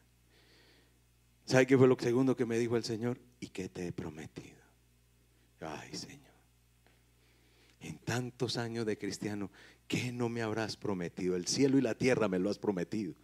¿Sabe 1.44 1.66
qué 1.66 1.76
fue 1.76 1.88
lo 1.88 1.96
segundo 1.98 2.36
que 2.36 2.46
me 2.46 2.58
dijo 2.58 2.76
el 2.76 2.84
Señor? 2.84 3.20
¿Y 3.40 3.48
qué 3.48 3.68
te 3.68 3.86
he 3.86 3.92
prometido? 3.92 4.60
Ay, 5.60 5.94
Señor. 5.94 6.32
En 7.80 7.98
tantos 7.98 8.56
años 8.56 8.86
de 8.86 8.96
cristiano, 8.96 9.50
¿qué 9.88 10.12
no 10.12 10.28
me 10.28 10.42
habrás 10.42 10.76
prometido? 10.76 11.36
El 11.36 11.46
cielo 11.46 11.78
y 11.78 11.82
la 11.82 11.94
tierra 11.94 12.28
me 12.28 12.38
lo 12.38 12.48
has 12.50 12.58
prometido, 12.58 13.14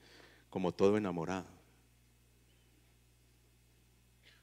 como 0.51 0.73
todo 0.73 0.97
enamorado. 0.97 1.47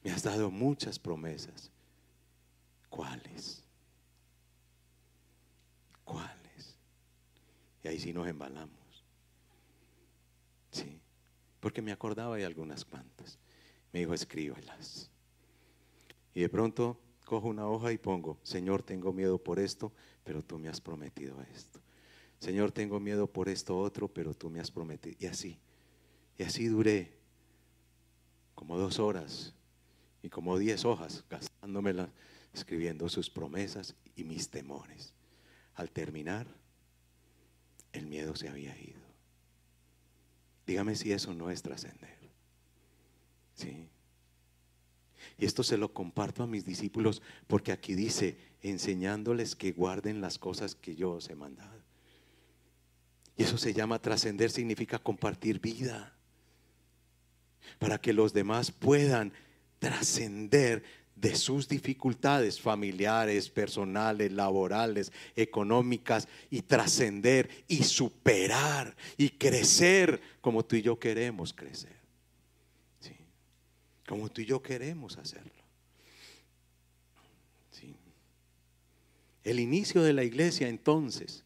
Me 0.03 0.11
has 0.11 0.23
dado 0.23 0.51
muchas 0.51 0.99
promesas. 0.99 1.71
¿Cuáles? 2.89 3.63
¿Cuáles? 6.05 6.34
Y 7.85 7.87
ahí 7.87 7.99
sí 7.99 8.13
nos 8.13 8.27
embalamos. 8.27 9.05
Sí, 10.71 10.99
porque 11.59 11.83
me 11.83 11.91
acordaba 11.91 12.35
de 12.35 12.43
algunas 12.43 12.83
cuantas. 12.83 13.37
Me 13.93 13.99
dijo, 13.99 14.15
escríbelas. 14.15 15.11
Y 16.33 16.41
de 16.41 16.49
pronto 16.49 16.99
cojo 17.25 17.47
una 17.47 17.67
hoja 17.67 17.91
y 17.91 17.99
pongo, 17.99 18.39
Señor, 18.41 18.81
tengo 18.81 19.13
miedo 19.13 19.37
por 19.37 19.59
esto, 19.59 19.93
pero 20.23 20.41
tú 20.41 20.57
me 20.57 20.67
has 20.67 20.81
prometido 20.81 21.39
esto. 21.53 21.79
Señor, 22.39 22.71
tengo 22.71 22.99
miedo 22.99 23.27
por 23.27 23.49
esto 23.49 23.77
otro, 23.77 24.07
pero 24.07 24.33
tú 24.33 24.49
me 24.49 24.59
has 24.59 24.71
prometido. 24.71 25.15
Y 25.19 25.27
así, 25.27 25.59
y 26.39 26.43
así 26.43 26.65
duré 26.65 27.19
como 28.55 28.79
dos 28.79 28.97
horas 28.97 29.53
y 30.23 30.29
como 30.29 30.57
diez 30.57 30.85
hojas 30.85 31.23
gastándomelas 31.29 32.09
escribiendo 32.51 33.07
sus 33.09 33.29
promesas 33.29 33.93
y 34.15 34.23
mis 34.23 34.49
temores. 34.49 35.13
Al 35.75 35.91
terminar, 35.91 36.47
el 37.95 38.07
miedo 38.07 38.35
se 38.35 38.49
había 38.49 38.77
ido. 38.77 39.01
Dígame 40.65 40.95
si 40.95 41.11
eso 41.11 41.33
no 41.33 41.49
es 41.49 41.61
trascender. 41.61 42.17
¿Sí? 43.53 43.87
Y 45.37 45.45
esto 45.45 45.63
se 45.63 45.77
lo 45.77 45.93
comparto 45.93 46.43
a 46.43 46.47
mis 46.47 46.65
discípulos 46.65 47.21
porque 47.47 47.71
aquí 47.71 47.95
dice, 47.95 48.37
enseñándoles 48.61 49.55
que 49.55 49.71
guarden 49.71 50.21
las 50.21 50.37
cosas 50.37 50.75
que 50.75 50.95
yo 50.95 51.11
os 51.11 51.29
he 51.29 51.35
mandado. 51.35 51.83
Y 53.37 53.43
eso 53.43 53.57
se 53.57 53.73
llama 53.73 53.99
trascender, 53.99 54.49
significa 54.49 54.97
compartir 54.97 55.59
vida. 55.59 56.15
Para 57.79 57.99
que 57.99 58.13
los 58.13 58.33
demás 58.33 58.71
puedan 58.71 59.33
trascender 59.79 60.83
de 61.15 61.35
sus 61.35 61.67
dificultades 61.67 62.59
familiares, 62.59 63.49
personales, 63.49 64.31
laborales, 64.31 65.11
económicas, 65.35 66.27
y 66.49 66.61
trascender 66.61 67.49
y 67.67 67.83
superar 67.83 68.95
y 69.17 69.29
crecer 69.29 70.21
como 70.41 70.65
tú 70.65 70.75
y 70.75 70.81
yo 70.81 70.99
queremos 70.99 71.53
crecer. 71.53 71.95
Como 74.07 74.29
tú 74.29 74.41
y 74.41 74.45
yo 74.45 74.61
queremos 74.61 75.17
hacerlo. 75.17 75.51
El 79.43 79.59
inicio 79.59 80.01
de 80.01 80.13
la 80.13 80.23
iglesia 80.23 80.67
entonces. 80.67 81.43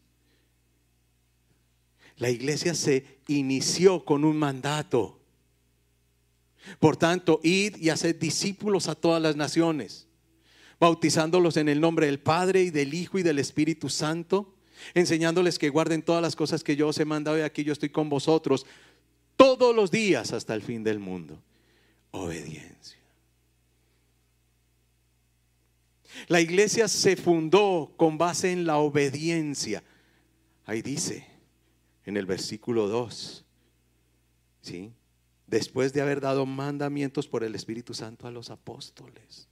La 2.15 2.29
iglesia 2.29 2.73
se 2.73 3.19
inició 3.27 4.03
con 4.03 4.23
un 4.23 4.37
mandato 4.37 5.18
por 6.79 6.97
tanto, 6.97 7.39
id 7.43 7.77
y 7.77 7.89
haced 7.89 8.15
discípulos 8.15 8.87
a 8.87 8.95
todas 8.95 9.21
las 9.21 9.35
naciones, 9.35 10.07
bautizándolos 10.79 11.57
en 11.57 11.69
el 11.69 11.79
nombre 11.81 12.05
del 12.05 12.19
Padre 12.19 12.63
y 12.63 12.69
del 12.69 12.93
Hijo 12.93 13.19
y 13.19 13.23
del 13.23 13.39
Espíritu 13.39 13.89
Santo, 13.89 14.55
enseñándoles 14.93 15.59
que 15.59 15.69
guarden 15.69 16.01
todas 16.01 16.21
las 16.21 16.35
cosas 16.35 16.63
que 16.63 16.75
yo 16.75 16.87
os 16.87 16.99
he 16.99 17.05
mandado 17.05 17.37
y 17.37 17.41
aquí 17.41 17.63
yo 17.63 17.73
estoy 17.73 17.89
con 17.89 18.09
vosotros 18.09 18.65
todos 19.35 19.75
los 19.75 19.91
días 19.91 20.33
hasta 20.33 20.53
el 20.53 20.61
fin 20.61 20.83
del 20.83 20.99
mundo. 20.99 21.41
Obediencia. 22.11 22.99
La 26.27 26.41
iglesia 26.41 26.87
se 26.87 27.15
fundó 27.15 27.93
con 27.95 28.17
base 28.17 28.51
en 28.51 28.65
la 28.65 28.77
obediencia. 28.77 29.83
Ahí 30.65 30.81
dice 30.81 31.27
en 32.05 32.17
el 32.17 32.25
versículo 32.25 32.87
2, 32.87 33.45
¿sí? 34.61 34.91
Después 35.49 35.93
de 35.93 36.01
haber 36.01 36.21
dado 36.21 36.45
mandamientos 36.45 37.27
por 37.27 37.43
el 37.43 37.55
Espíritu 37.55 37.93
Santo 37.93 38.27
a 38.27 38.31
los 38.31 38.49
apóstoles. 38.49 39.47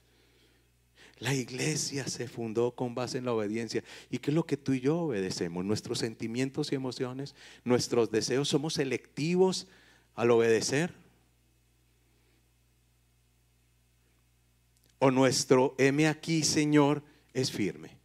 La 1.19 1.33
iglesia 1.33 2.07
se 2.07 2.27
fundó 2.27 2.75
con 2.75 2.93
base 2.93 3.17
en 3.17 3.25
la 3.25 3.33
obediencia. 3.33 3.83
¿Y 4.11 4.19
qué 4.19 4.29
es 4.29 4.35
lo 4.35 4.45
que 4.45 4.55
tú 4.55 4.73
y 4.73 4.81
yo 4.81 4.99
obedecemos? 4.99 5.65
Nuestros 5.65 5.97
sentimientos 5.97 6.71
y 6.71 6.75
emociones, 6.75 7.33
nuestros 7.63 8.11
deseos, 8.11 8.47
¿somos 8.47 8.75
selectivos 8.75 9.67
al 10.13 10.29
obedecer? 10.29 10.93
¿O 14.99 15.09
nuestro 15.09 15.73
M 15.79 16.07
aquí, 16.07 16.43
Señor, 16.43 17.01
es 17.33 17.51
firme? 17.51 17.96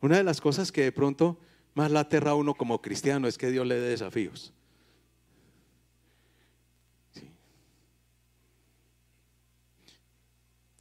Una 0.00 0.16
de 0.16 0.24
las 0.24 0.40
cosas 0.40 0.70
que 0.70 0.82
de 0.82 0.92
pronto 0.92 1.38
más 1.74 1.90
la 1.90 2.00
aterra 2.00 2.32
a 2.32 2.34
uno 2.34 2.54
como 2.54 2.80
cristiano 2.80 3.28
es 3.28 3.38
que 3.38 3.50
Dios 3.50 3.66
le 3.66 3.76
dé 3.76 3.88
desafíos. 3.90 4.52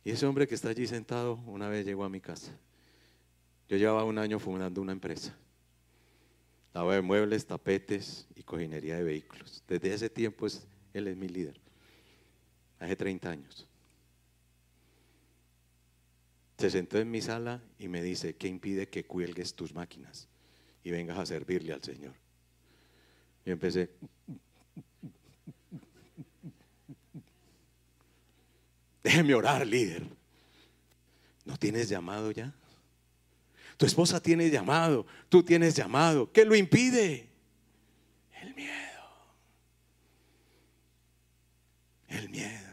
Y 0.03 0.11
ese 0.11 0.25
hombre 0.25 0.47
que 0.47 0.55
está 0.55 0.69
allí 0.69 0.87
sentado 0.87 1.35
una 1.47 1.67
vez 1.67 1.85
llegó 1.85 2.05
a 2.05 2.09
mi 2.09 2.21
casa. 2.21 2.57
Yo 3.67 3.75
llevaba 3.75 4.05
un 4.05 4.17
año 4.17 4.39
fundando 4.39 4.81
una 4.81 4.93
empresa. 4.93 5.35
Daba 6.73 6.95
de 6.95 7.01
muebles, 7.01 7.45
tapetes 7.45 8.25
y 8.35 8.43
cojinería 8.43 8.95
de 8.95 9.03
vehículos. 9.03 9.63
Desde 9.67 9.93
ese 9.93 10.09
tiempo 10.09 10.47
es, 10.47 10.65
él 10.93 11.07
es 11.07 11.17
mi 11.17 11.27
líder. 11.27 11.59
Hace 12.79 12.95
30 12.95 13.29
años 13.29 13.67
se 16.57 16.71
sentó 16.71 16.97
en 16.97 17.11
mi 17.11 17.21
sala 17.21 17.61
y 17.77 17.87
me 17.87 18.01
dice, 18.01 18.35
¿qué 18.35 18.47
impide 18.47 18.89
que 18.89 19.05
cuelgues 19.05 19.53
tus 19.53 19.73
máquinas 19.73 20.27
y 20.83 20.89
vengas 20.91 21.17
a 21.19 21.25
servirle 21.25 21.73
al 21.73 21.83
Señor? 21.83 22.15
Y 23.45 23.51
empecé, 23.51 23.91
déjeme 29.03 29.35
orar, 29.35 29.65
líder. 29.65 30.03
¿No 31.45 31.57
tienes 31.57 31.87
llamado 31.87 32.31
ya? 32.31 32.53
Tu 33.77 33.85
esposa 33.85 34.19
tiene 34.19 34.49
llamado, 34.49 35.05
tú 35.29 35.43
tienes 35.43 35.75
llamado. 35.75 36.31
¿Qué 36.31 36.43
lo 36.43 36.55
impide? 36.55 37.29
El 38.41 38.55
miedo. 38.55 38.73
El 42.07 42.29
miedo. 42.29 42.66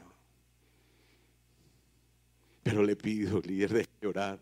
Pero 2.65 2.83
le 2.83 2.97
pido, 2.97 3.41
líder, 3.41 3.73
de 3.73 3.87
llorar. 4.03 4.41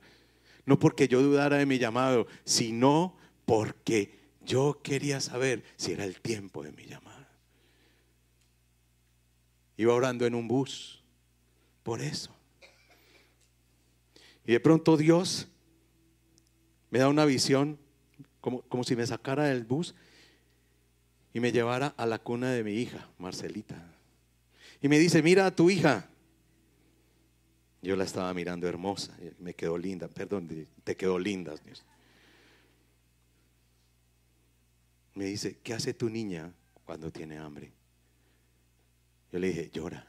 No 0.64 0.78
porque 0.78 1.08
yo 1.08 1.20
dudara 1.20 1.58
de 1.58 1.66
mi 1.66 1.78
llamado, 1.78 2.26
sino 2.44 3.14
porque 3.44 4.18
yo 4.40 4.80
quería 4.82 5.20
saber 5.20 5.62
si 5.76 5.92
era 5.92 6.04
el 6.04 6.20
tiempo 6.20 6.62
de 6.62 6.72
mi 6.72 6.86
llamada. 6.86 7.28
Iba 9.76 9.92
orando 9.92 10.24
en 10.24 10.34
un 10.34 10.48
bus. 10.48 11.02
Por 11.82 12.00
eso. 12.00 12.34
Y 14.46 14.52
de 14.52 14.60
pronto 14.60 14.96
Dios 14.96 15.48
me 16.90 17.00
da 17.00 17.08
una 17.08 17.24
visión 17.24 17.78
como, 18.40 18.62
como 18.62 18.84
si 18.84 18.96
me 18.96 19.06
sacara 19.06 19.44
del 19.44 19.64
bus 19.64 19.94
y 21.34 21.40
me 21.40 21.52
llevara 21.52 21.94
a 21.96 22.06
la 22.06 22.18
cuna 22.18 22.50
de 22.52 22.62
mi 22.62 22.74
hija, 22.74 23.08
Marcelita. 23.18 23.92
Y 24.80 24.88
me 24.88 24.98
dice, 24.98 25.22
mira 25.22 25.46
a 25.46 25.54
tu 25.54 25.70
hija. 25.70 26.08
Yo 27.82 27.96
la 27.96 28.04
estaba 28.04 28.32
mirando 28.32 28.68
hermosa, 28.68 29.12
me 29.40 29.54
quedó 29.54 29.76
linda, 29.76 30.06
perdón, 30.06 30.48
te 30.84 30.96
quedó 30.96 31.18
linda. 31.18 31.54
Me 35.14 35.24
dice, 35.24 35.58
¿qué 35.64 35.74
hace 35.74 35.92
tu 35.92 36.08
niña 36.08 36.54
cuando 36.84 37.10
tiene 37.10 37.38
hambre? 37.38 37.72
Yo 39.32 39.40
le 39.40 39.48
dije, 39.48 39.70
llora. 39.70 40.06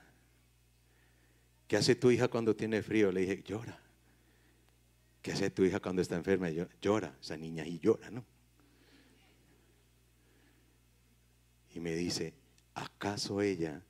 ¿Qué 1.67 1.75
hace 1.75 1.95
tu 1.95 2.11
hija 2.11 2.27
cuando 2.27 2.55
tiene 2.55 2.83
frío? 2.83 3.11
Le 3.11 3.21
dije, 3.21 3.41
llora. 3.41 3.79
¿Qué 5.23 5.31
hace 5.31 5.49
tu 5.49 5.63
hija 5.63 5.79
cuando 5.79 6.03
está 6.03 6.15
enferma? 6.15 6.49
Llora, 6.79 7.17
esa 7.19 7.37
niña 7.37 7.65
y 7.65 7.79
llora, 7.79 8.11
¿no? 8.11 8.23
Y 11.71 11.79
me 11.79 11.95
dice, 11.95 12.35
¿acaso 12.75 13.41
ella 13.41 13.81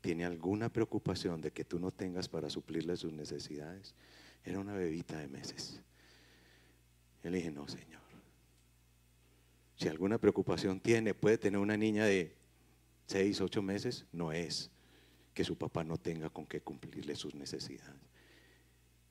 tiene 0.00 0.24
alguna 0.24 0.72
preocupación 0.72 1.40
de 1.40 1.52
que 1.52 1.64
tú 1.64 1.78
no 1.78 1.90
tengas 1.90 2.28
para 2.28 2.50
suplirle 2.50 2.96
sus 2.96 3.12
necesidades? 3.12 3.94
Era 4.44 4.60
una 4.60 4.74
bebita 4.74 5.18
de 5.18 5.28
meses. 5.28 5.80
Yo 7.22 7.30
le 7.30 7.38
dije, 7.38 7.50
no, 7.50 7.66
Señor. 7.68 8.00
Si 9.76 9.88
alguna 9.88 10.18
preocupación 10.18 10.80
tiene, 10.80 11.14
puede 11.14 11.38
tener 11.38 11.60
una 11.60 11.76
niña 11.76 12.04
de 12.04 12.34
seis, 13.06 13.40
ocho 13.40 13.62
meses, 13.62 14.06
no 14.12 14.32
es 14.32 14.70
que 15.34 15.44
su 15.44 15.56
papá 15.56 15.84
no 15.84 15.98
tenga 15.98 16.30
con 16.30 16.46
qué 16.46 16.60
cumplirle 16.60 17.14
sus 17.14 17.34
necesidades. 17.34 18.00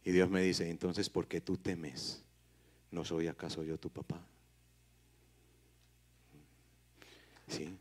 Y 0.03 0.11
Dios 0.11 0.29
me 0.29 0.41
dice, 0.41 0.69
entonces, 0.69 1.09
¿por 1.09 1.27
qué 1.27 1.41
tú 1.41 1.57
temes? 1.57 2.23
¿No 2.91 3.05
soy 3.05 3.27
acaso 3.27 3.63
yo 3.63 3.77
tu 3.77 3.89
papá? 3.89 4.25
Sí. 7.47 7.77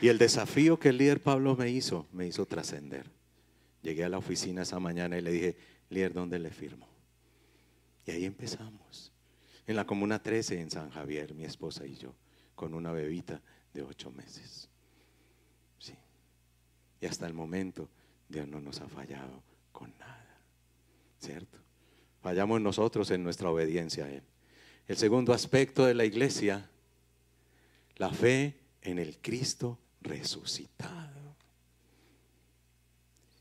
Y 0.00 0.08
el 0.08 0.18
desafío 0.18 0.78
que 0.78 0.88
el 0.88 0.98
líder 0.98 1.22
Pablo 1.22 1.56
me 1.56 1.70
hizo, 1.70 2.06
me 2.12 2.26
hizo 2.26 2.46
trascender. 2.46 3.06
Llegué 3.82 4.04
a 4.04 4.08
la 4.08 4.18
oficina 4.18 4.62
esa 4.62 4.78
mañana 4.78 5.18
y 5.18 5.20
le 5.20 5.30
dije, 5.30 5.56
líder, 5.90 6.14
¿dónde 6.14 6.38
le 6.38 6.50
firmo? 6.50 6.88
Y 8.06 8.10
ahí 8.12 8.24
empezamos. 8.24 9.12
En 9.66 9.76
la 9.76 9.86
Comuna 9.86 10.22
13, 10.22 10.60
en 10.60 10.70
San 10.70 10.90
Javier, 10.90 11.34
mi 11.34 11.44
esposa 11.44 11.86
y 11.86 11.96
yo, 11.96 12.14
con 12.54 12.74
una 12.74 12.92
bebita 12.92 13.42
de 13.74 13.82
ocho 13.82 14.10
meses. 14.10 14.68
Sí. 15.78 15.94
Y 17.00 17.06
hasta 17.06 17.26
el 17.26 17.34
momento, 17.34 17.88
Dios 18.28 18.48
no 18.48 18.60
nos 18.60 18.80
ha 18.80 18.88
fallado 18.88 19.42
con 19.70 19.92
nada. 19.98 20.40
¿Cierto? 21.18 21.58
Fallamos 22.22 22.60
nosotros 22.60 23.10
en 23.10 23.22
nuestra 23.22 23.50
obediencia 23.50 24.06
a 24.06 24.10
Él. 24.10 24.22
El 24.88 24.96
segundo 24.96 25.32
aspecto 25.32 25.84
de 25.84 25.94
la 25.94 26.04
iglesia, 26.04 26.68
la 27.96 28.10
fe 28.10 28.56
en 28.82 28.98
el 28.98 29.18
Cristo 29.18 29.78
resucitado. 30.00 31.36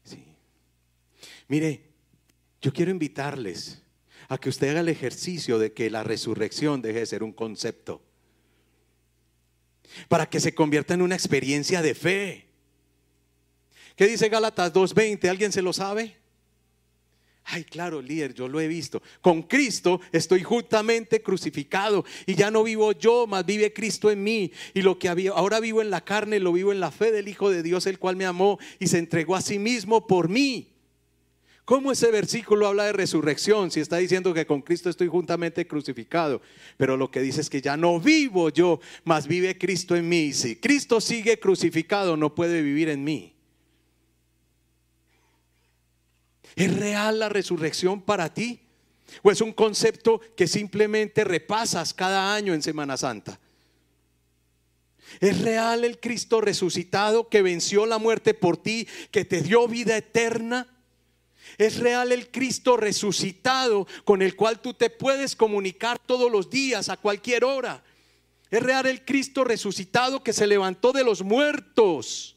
Sí. 0.03 0.23
Mire, 1.47 1.83
yo 2.61 2.73
quiero 2.73 2.91
invitarles 2.91 3.81
a 4.27 4.37
que 4.37 4.49
usted 4.49 4.69
haga 4.69 4.81
el 4.81 4.89
ejercicio 4.89 5.57
de 5.57 5.73
que 5.73 5.89
la 5.89 6.03
resurrección 6.03 6.81
deje 6.81 6.99
de 6.99 7.05
ser 7.05 7.23
un 7.23 7.33
concepto. 7.33 8.01
Para 10.07 10.29
que 10.29 10.39
se 10.39 10.53
convierta 10.53 10.93
en 10.93 11.01
una 11.01 11.15
experiencia 11.15 11.81
de 11.81 11.95
fe. 11.95 12.45
¿Qué 13.95 14.07
dice 14.07 14.29
Gálatas 14.29 14.71
2.20? 14.73 15.27
¿Alguien 15.29 15.51
se 15.51 15.61
lo 15.61 15.73
sabe? 15.73 16.15
Ay, 17.51 17.63
claro, 17.63 17.99
líder, 17.99 18.35
yo 18.35 18.47
lo 18.47 18.59
he 18.59 18.67
visto. 18.67 19.01
Con 19.21 19.41
Cristo 19.41 20.01
estoy 20.11 20.43
justamente 20.43 21.23
crucificado 21.23 22.05
y 22.27 22.35
ya 22.35 22.51
no 22.51 22.63
vivo 22.63 22.91
yo, 22.91 23.25
más 23.25 23.43
vive 23.43 23.73
Cristo 23.73 24.11
en 24.11 24.21
mí. 24.21 24.51
Y 24.75 24.83
lo 24.83 24.99
que 24.99 25.09
había, 25.09 25.31
ahora 25.31 25.59
vivo 25.59 25.81
en 25.81 25.89
la 25.89 26.05
carne, 26.05 26.39
lo 26.39 26.53
vivo 26.53 26.71
en 26.71 26.79
la 26.79 26.91
fe 26.91 27.11
del 27.11 27.27
Hijo 27.27 27.49
de 27.49 27.63
Dios, 27.63 27.87
el 27.87 27.97
cual 27.97 28.17
me 28.17 28.27
amó 28.27 28.59
y 28.77 28.85
se 28.85 28.99
entregó 28.99 29.35
a 29.35 29.41
sí 29.41 29.57
mismo 29.57 30.05
por 30.05 30.29
mí. 30.29 30.75
¿Cómo 31.65 31.91
ese 31.91 32.11
versículo 32.11 32.67
habla 32.67 32.85
de 32.85 32.93
resurrección 32.93 33.71
si 33.71 33.79
está 33.79 33.97
diciendo 33.97 34.31
que 34.31 34.45
con 34.45 34.61
Cristo 34.61 34.89
estoy 34.89 35.07
juntamente 35.07 35.65
crucificado? 35.65 36.43
Pero 36.77 36.97
lo 36.97 37.09
que 37.09 37.21
dice 37.21 37.41
es 37.41 37.49
que 37.49 37.61
ya 37.61 37.77
no 37.77 37.99
vivo 37.99 38.49
yo, 38.49 38.79
más 39.05 39.27
vive 39.27 39.57
Cristo 39.57 39.95
en 39.95 40.07
mí. 40.07 40.33
Si 40.33 40.55
Cristo 40.55 41.01
sigue 41.01 41.39
crucificado, 41.39 42.15
no 42.15 42.35
puede 42.35 42.61
vivir 42.61 42.89
en 42.89 43.03
mí. 43.03 43.38
¿Es 46.59 46.75
real 46.75 47.19
la 47.19 47.29
resurrección 47.29 48.01
para 48.01 48.33
ti? 48.33 48.59
¿O 49.23 49.31
es 49.31 49.39
un 49.39 49.53
concepto 49.53 50.19
que 50.35 50.45
simplemente 50.45 51.23
repasas 51.23 51.93
cada 51.93 52.35
año 52.35 52.53
en 52.53 52.61
Semana 52.61 52.97
Santa? 52.97 53.39
¿Es 55.21 55.39
real 55.39 55.85
el 55.85 56.01
Cristo 56.01 56.41
resucitado 56.41 57.29
que 57.29 57.41
venció 57.41 57.85
la 57.85 57.97
muerte 57.97 58.33
por 58.33 58.57
ti, 58.57 58.89
que 59.09 59.23
te 59.23 59.41
dio 59.41 59.69
vida 59.69 59.95
eterna? 59.95 60.67
Es 61.57 61.79
real 61.79 62.11
el 62.11 62.29
Cristo 62.29 62.75
resucitado 62.75 63.87
con 64.03 64.21
el 64.21 64.35
cual 64.35 64.59
tú 64.59 64.73
te 64.73 64.89
puedes 64.89 65.37
comunicar 65.37 65.97
todos 65.97 66.29
los 66.29 66.49
días, 66.49 66.89
a 66.89 66.97
cualquier 66.97 67.45
hora. 67.45 67.85
Es 68.51 68.61
real 68.61 68.85
el 68.85 69.05
Cristo 69.05 69.45
resucitado 69.45 70.25
que 70.25 70.33
se 70.33 70.45
levantó 70.45 70.91
de 70.91 71.05
los 71.05 71.21
muertos 71.21 72.35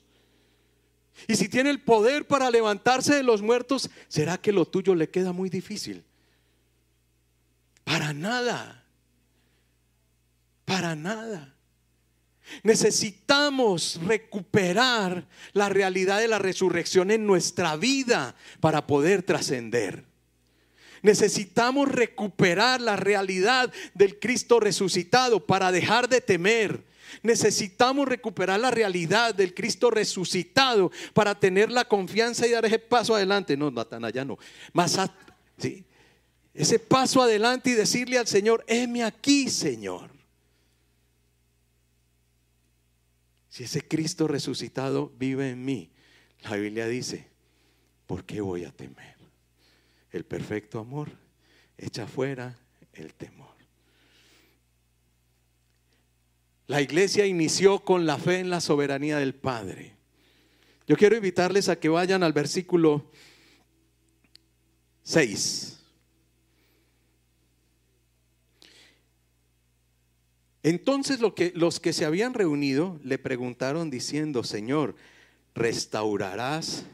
y 1.28 1.36
si 1.36 1.48
tiene 1.48 1.70
el 1.70 1.80
poder 1.80 2.26
para 2.26 2.50
levantarse 2.50 3.14
de 3.14 3.22
los 3.22 3.42
muertos, 3.42 3.90
¿será 4.08 4.38
que 4.38 4.52
lo 4.52 4.66
tuyo 4.66 4.94
le 4.94 5.10
queda 5.10 5.32
muy 5.32 5.50
difícil? 5.50 6.04
Para 7.84 8.12
nada. 8.12 8.84
Para 10.64 10.94
nada. 10.94 11.54
Necesitamos 12.62 14.00
recuperar 14.04 15.26
la 15.52 15.68
realidad 15.68 16.18
de 16.18 16.28
la 16.28 16.38
resurrección 16.38 17.10
en 17.10 17.26
nuestra 17.26 17.76
vida 17.76 18.34
para 18.60 18.86
poder 18.86 19.22
trascender. 19.22 20.04
Necesitamos 21.02 21.88
recuperar 21.88 22.80
la 22.80 22.96
realidad 22.96 23.72
del 23.94 24.18
Cristo 24.18 24.60
resucitado 24.60 25.46
para 25.46 25.72
dejar 25.72 26.08
de 26.08 26.20
temer, 26.20 26.84
Necesitamos 27.22 28.08
recuperar 28.08 28.58
la 28.60 28.70
realidad 28.70 29.34
del 29.34 29.54
Cristo 29.54 29.90
resucitado 29.90 30.90
para 31.12 31.38
tener 31.38 31.70
la 31.70 31.84
confianza 31.84 32.46
y 32.46 32.50
dar 32.50 32.64
ese 32.64 32.78
paso 32.78 33.14
adelante. 33.14 33.56
No, 33.56 33.70
ya 34.10 34.24
no. 34.24 34.38
Más 34.72 34.98
¿sí? 35.58 35.84
ese 36.54 36.78
paso 36.78 37.22
adelante 37.22 37.70
y 37.70 37.74
decirle 37.74 38.18
al 38.18 38.26
Señor, 38.26 38.64
heme 38.66 39.02
aquí, 39.04 39.48
Señor. 39.48 40.10
Si 43.48 43.64
ese 43.64 43.86
Cristo 43.86 44.26
resucitado 44.28 45.12
vive 45.18 45.50
en 45.50 45.64
mí, 45.64 45.90
la 46.42 46.56
Biblia 46.56 46.86
dice, 46.86 47.28
¿por 48.06 48.24
qué 48.24 48.40
voy 48.40 48.64
a 48.64 48.72
temer? 48.72 49.16
El 50.10 50.24
perfecto 50.24 50.78
amor 50.78 51.10
echa 51.76 52.06
fuera 52.06 52.58
el 52.92 53.14
temor. 53.14 53.51
La 56.72 56.80
iglesia 56.80 57.26
inició 57.26 57.80
con 57.80 58.06
la 58.06 58.16
fe 58.16 58.38
en 58.38 58.48
la 58.48 58.62
soberanía 58.62 59.18
del 59.18 59.34
Padre. 59.34 59.92
Yo 60.86 60.96
quiero 60.96 61.16
invitarles 61.16 61.68
a 61.68 61.78
que 61.78 61.90
vayan 61.90 62.22
al 62.22 62.32
versículo 62.32 63.10
6. 65.02 65.78
Entonces 70.62 71.20
los 71.20 71.78
que 71.78 71.92
se 71.92 72.06
habían 72.06 72.32
reunido 72.32 72.98
le 73.04 73.18
preguntaron 73.18 73.90
diciendo, 73.90 74.42
Señor, 74.42 74.96
¿restaurarás 75.54 76.86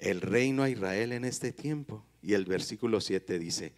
el 0.00 0.20
reino 0.20 0.64
a 0.64 0.68
Israel 0.68 1.12
en 1.12 1.24
este 1.24 1.52
tiempo? 1.52 2.04
Y 2.24 2.32
el 2.32 2.44
versículo 2.44 3.00
7 3.00 3.38
dice, 3.38 3.72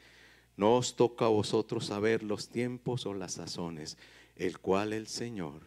no 0.56 0.76
os 0.76 0.96
toca 0.96 1.26
a 1.26 1.28
vosotros 1.28 1.84
saber 1.84 2.22
los 2.22 2.48
tiempos 2.48 3.04
o 3.04 3.12
las 3.12 3.34
sazones 3.34 3.98
el 4.38 4.58
cual 4.58 4.92
el 4.92 5.08
Señor 5.08 5.60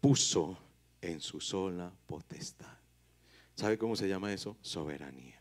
puso 0.00 0.58
en 1.00 1.20
su 1.20 1.40
sola 1.40 1.92
potestad. 2.06 2.78
¿Sabe 3.54 3.78
cómo 3.78 3.94
se 3.96 4.08
llama 4.08 4.32
eso? 4.32 4.56
Soberanía. 4.62 5.40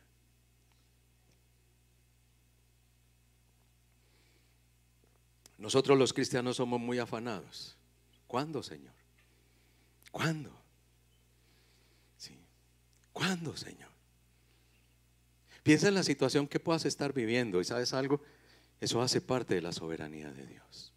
Nosotros 5.58 5.98
los 5.98 6.14
cristianos 6.14 6.58
somos 6.58 6.80
muy 6.80 7.00
afanados. 7.00 7.78
¿Cuándo, 8.28 8.62
Señor? 8.62 8.94
¿Cuándo? 10.12 10.52
Sí. 12.18 12.38
¿Cuándo, 13.14 13.56
Señor? 13.56 13.90
Piensa 15.64 15.88
en 15.88 15.96
la 15.96 16.04
situación 16.04 16.48
que 16.48 16.60
puedas 16.60 16.86
estar 16.86 17.14
viviendo 17.14 17.62
y 17.62 17.64
sabes 17.64 17.94
algo, 17.94 18.22
eso 18.82 19.02
hace 19.02 19.22
parte 19.22 19.56
de 19.56 19.62
la 19.62 19.72
soberanía 19.72 20.32
de 20.32 20.46
Dios. 20.46 20.95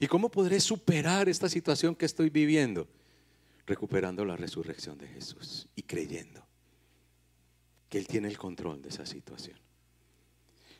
¿Y 0.00 0.06
cómo 0.06 0.30
podré 0.30 0.60
superar 0.60 1.28
esta 1.28 1.48
situación 1.48 1.94
que 1.94 2.06
estoy 2.06 2.30
viviendo? 2.30 2.88
recuperando 3.66 4.24
la 4.24 4.36
resurrección 4.36 4.96
de 4.96 5.08
Jesús 5.08 5.68
y 5.74 5.82
creyendo 5.82 6.46
que 7.88 7.98
Él 7.98 8.06
tiene 8.06 8.28
el 8.28 8.38
control 8.38 8.80
de 8.80 8.88
esa 8.88 9.04
situación. 9.04 9.58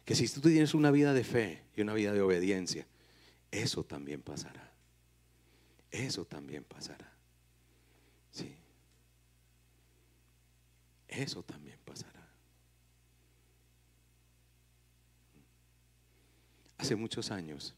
Que 0.04 0.14
si 0.14 0.28
tú 0.28 0.40
tienes 0.40 0.72
una 0.72 0.92
vida 0.92 1.12
de 1.12 1.24
fe 1.24 1.64
y 1.76 1.82
una 1.82 1.94
vida 1.94 2.12
de 2.12 2.20
obediencia, 2.20 2.86
eso 3.50 3.84
también 3.84 4.22
pasará. 4.22 4.72
Eso 5.90 6.24
también 6.24 6.62
pasará. 6.62 7.12
Sí. 8.30 8.54
Eso 11.08 11.42
también 11.42 11.78
pasará. 11.84 12.12
Hace 16.78 16.94
muchos 16.94 17.30
años 17.30 17.74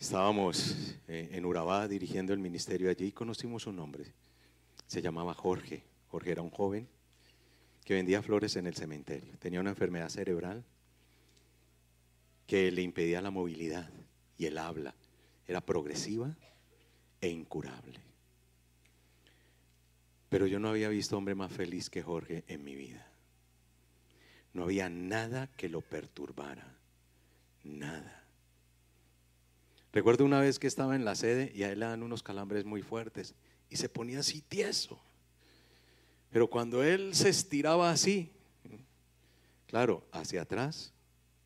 estábamos 0.00 0.96
eh, 1.08 1.28
en 1.32 1.44
Urabá 1.44 1.86
dirigiendo 1.86 2.32
el 2.32 2.38
ministerio 2.38 2.88
allí 2.88 3.06
y 3.08 3.12
conocimos 3.12 3.66
un 3.66 3.78
hombre. 3.78 4.06
Se 4.86 5.02
llamaba 5.02 5.34
Jorge. 5.34 5.84
Jorge 6.08 6.32
era 6.32 6.42
un 6.42 6.50
joven 6.50 6.88
que 7.84 7.94
vendía 7.94 8.22
flores 8.22 8.56
en 8.56 8.66
el 8.66 8.74
cementerio. 8.74 9.36
Tenía 9.38 9.60
una 9.60 9.70
enfermedad 9.70 10.08
cerebral 10.08 10.64
que 12.46 12.72
le 12.72 12.82
impedía 12.82 13.20
la 13.20 13.30
movilidad 13.30 13.90
y 14.38 14.46
el 14.46 14.58
habla. 14.58 14.94
Era 15.46 15.60
progresiva 15.60 16.34
e 17.20 17.28
incurable. 17.28 18.00
Pero 20.30 20.46
yo 20.46 20.58
no 20.58 20.70
había 20.70 20.88
visto 20.88 21.16
hombre 21.16 21.34
más 21.34 21.52
feliz 21.52 21.90
que 21.90 22.02
Jorge 22.02 22.44
en 22.48 22.64
mi 22.64 22.74
vida. 22.74 23.06
No 24.54 24.64
había 24.64 24.88
nada 24.88 25.48
que 25.56 25.68
lo 25.68 25.82
perturbara. 25.82 26.78
Nada. 27.64 28.19
Recuerdo 29.92 30.24
una 30.24 30.40
vez 30.40 30.58
que 30.58 30.66
estaba 30.66 30.94
en 30.94 31.04
la 31.04 31.14
sede 31.14 31.50
y 31.54 31.64
a 31.64 31.72
él 31.72 31.80
le 31.80 31.86
dan 31.86 32.02
unos 32.02 32.22
calambres 32.22 32.64
muy 32.64 32.82
fuertes 32.82 33.34
y 33.68 33.76
se 33.76 33.88
ponía 33.88 34.20
así 34.20 34.40
tieso. 34.40 35.00
Pero 36.30 36.48
cuando 36.48 36.84
él 36.84 37.14
se 37.14 37.28
estiraba 37.28 37.90
así, 37.90 38.30
claro, 39.66 40.06
hacia 40.12 40.42
atrás, 40.42 40.92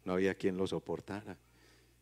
no 0.04 0.12
había 0.12 0.34
quien 0.34 0.58
lo 0.58 0.66
soportara. 0.66 1.38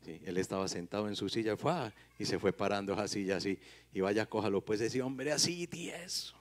él 0.04 0.36
estaba 0.36 0.66
sentado 0.66 1.08
en 1.08 1.14
su 1.14 1.28
silla 1.28 1.56
fue, 1.56 1.92
y 2.18 2.24
se 2.24 2.40
fue 2.40 2.52
parando 2.52 2.92
esa 2.92 3.06
silla 3.06 3.36
así. 3.36 3.58
Y 3.92 4.00
vaya, 4.00 4.26
cójalo, 4.26 4.64
pues 4.64 4.80
ese 4.80 5.00
hombre 5.00 5.30
así 5.30 5.68
tieso, 5.68 6.34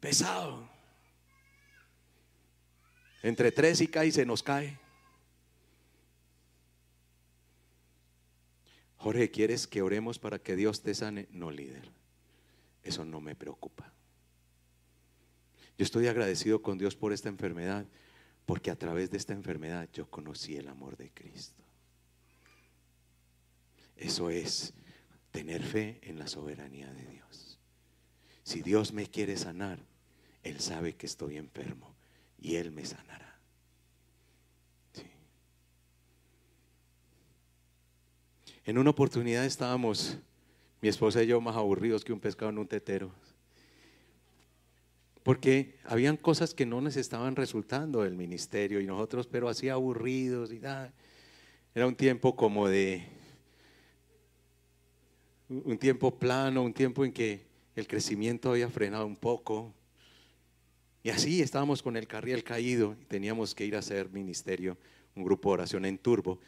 pesado. 0.00 0.68
Entre 3.22 3.52
tres 3.52 3.80
y 3.80 3.86
cae 3.86 4.08
y 4.08 4.12
se 4.12 4.26
nos 4.26 4.42
cae. 4.42 4.78
Jorge, 8.98 9.30
¿quieres 9.30 9.66
que 9.66 9.80
oremos 9.80 10.18
para 10.18 10.40
que 10.40 10.56
Dios 10.56 10.82
te 10.82 10.94
sane? 10.94 11.28
No, 11.30 11.50
líder. 11.50 11.90
Eso 12.82 13.04
no 13.04 13.20
me 13.20 13.34
preocupa. 13.34 13.92
Yo 15.78 15.84
estoy 15.84 16.08
agradecido 16.08 16.62
con 16.62 16.78
Dios 16.78 16.96
por 16.96 17.12
esta 17.12 17.28
enfermedad, 17.28 17.86
porque 18.44 18.70
a 18.70 18.76
través 18.76 19.10
de 19.10 19.16
esta 19.16 19.32
enfermedad 19.32 19.88
yo 19.92 20.10
conocí 20.10 20.56
el 20.56 20.68
amor 20.68 20.96
de 20.96 21.10
Cristo. 21.10 21.62
Eso 23.96 24.30
es 24.30 24.74
tener 25.30 25.62
fe 25.62 26.00
en 26.02 26.18
la 26.18 26.26
soberanía 26.26 26.92
de 26.92 27.06
Dios. 27.06 27.58
Si 28.42 28.62
Dios 28.62 28.92
me 28.92 29.06
quiere 29.06 29.36
sanar, 29.36 29.78
Él 30.42 30.58
sabe 30.60 30.96
que 30.96 31.06
estoy 31.06 31.36
enfermo 31.36 31.94
y 32.40 32.56
Él 32.56 32.72
me 32.72 32.84
sanará. 32.84 33.27
En 38.68 38.76
una 38.76 38.90
oportunidad 38.90 39.46
estábamos, 39.46 40.18
mi 40.82 40.90
esposa 40.90 41.22
y 41.22 41.26
yo, 41.26 41.40
más 41.40 41.56
aburridos 41.56 42.04
que 42.04 42.12
un 42.12 42.20
pescado 42.20 42.50
en 42.50 42.58
un 42.58 42.68
tetero. 42.68 43.10
Porque 45.22 45.78
habían 45.84 46.18
cosas 46.18 46.52
que 46.52 46.66
no 46.66 46.82
nos 46.82 46.98
estaban 46.98 47.34
resultando 47.34 48.02
del 48.02 48.14
ministerio 48.14 48.78
y 48.78 48.86
nosotros, 48.86 49.26
pero 49.26 49.48
así 49.48 49.70
aburridos 49.70 50.52
y 50.52 50.58
nada. 50.58 50.92
Era 51.74 51.86
un 51.86 51.94
tiempo 51.94 52.36
como 52.36 52.68
de, 52.68 53.06
un 55.48 55.78
tiempo 55.78 56.18
plano, 56.18 56.62
un 56.62 56.74
tiempo 56.74 57.06
en 57.06 57.12
que 57.12 57.46
el 57.74 57.86
crecimiento 57.86 58.50
había 58.50 58.68
frenado 58.68 59.06
un 59.06 59.16
poco. 59.16 59.72
Y 61.02 61.08
así 61.08 61.40
estábamos 61.40 61.82
con 61.82 61.96
el 61.96 62.06
carril 62.06 62.44
caído 62.44 62.96
y 63.00 63.06
teníamos 63.06 63.54
que 63.54 63.64
ir 63.64 63.76
a 63.76 63.78
hacer 63.78 64.10
ministerio, 64.10 64.76
un 65.16 65.24
grupo 65.24 65.48
de 65.48 65.54
oración 65.54 65.86
en 65.86 65.96
turbo. 65.96 66.38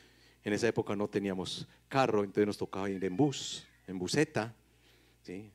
En 0.44 0.52
esa 0.52 0.68
época 0.68 0.96
no 0.96 1.08
teníamos 1.08 1.68
carro, 1.88 2.24
entonces 2.24 2.46
nos 2.46 2.58
tocaba 2.58 2.88
ir 2.88 3.04
en 3.04 3.16
bus, 3.16 3.66
en 3.86 3.98
buseta. 3.98 4.54
¿sí? 5.22 5.50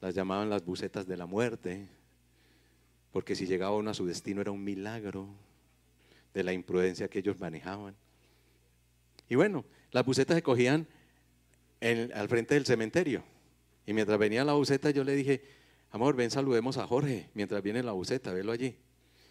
Las 0.00 0.14
llamaban 0.14 0.50
las 0.50 0.64
busetas 0.64 1.06
de 1.06 1.16
la 1.16 1.26
muerte, 1.26 1.88
porque 3.12 3.34
si 3.34 3.46
llegaba 3.46 3.76
uno 3.76 3.90
a 3.90 3.94
su 3.94 4.06
destino 4.06 4.40
era 4.40 4.50
un 4.50 4.62
milagro 4.62 5.28
de 6.34 6.44
la 6.44 6.52
imprudencia 6.52 7.08
que 7.08 7.20
ellos 7.20 7.40
manejaban. 7.40 7.96
Y 9.28 9.34
bueno, 9.34 9.64
las 9.90 10.04
busetas 10.04 10.36
se 10.36 10.42
cogían 10.42 10.86
al 11.80 12.28
frente 12.28 12.54
del 12.54 12.66
cementerio. 12.66 13.22
Y 13.86 13.92
mientras 13.92 14.18
venía 14.18 14.44
la 14.44 14.52
buseta, 14.52 14.90
yo 14.90 15.04
le 15.04 15.14
dije, 15.14 15.42
amor, 15.90 16.14
ven, 16.14 16.30
saludemos 16.30 16.76
a 16.76 16.86
Jorge, 16.86 17.30
mientras 17.34 17.62
viene 17.62 17.82
la 17.82 17.92
buseta, 17.92 18.32
velo 18.32 18.52
allí. 18.52 18.76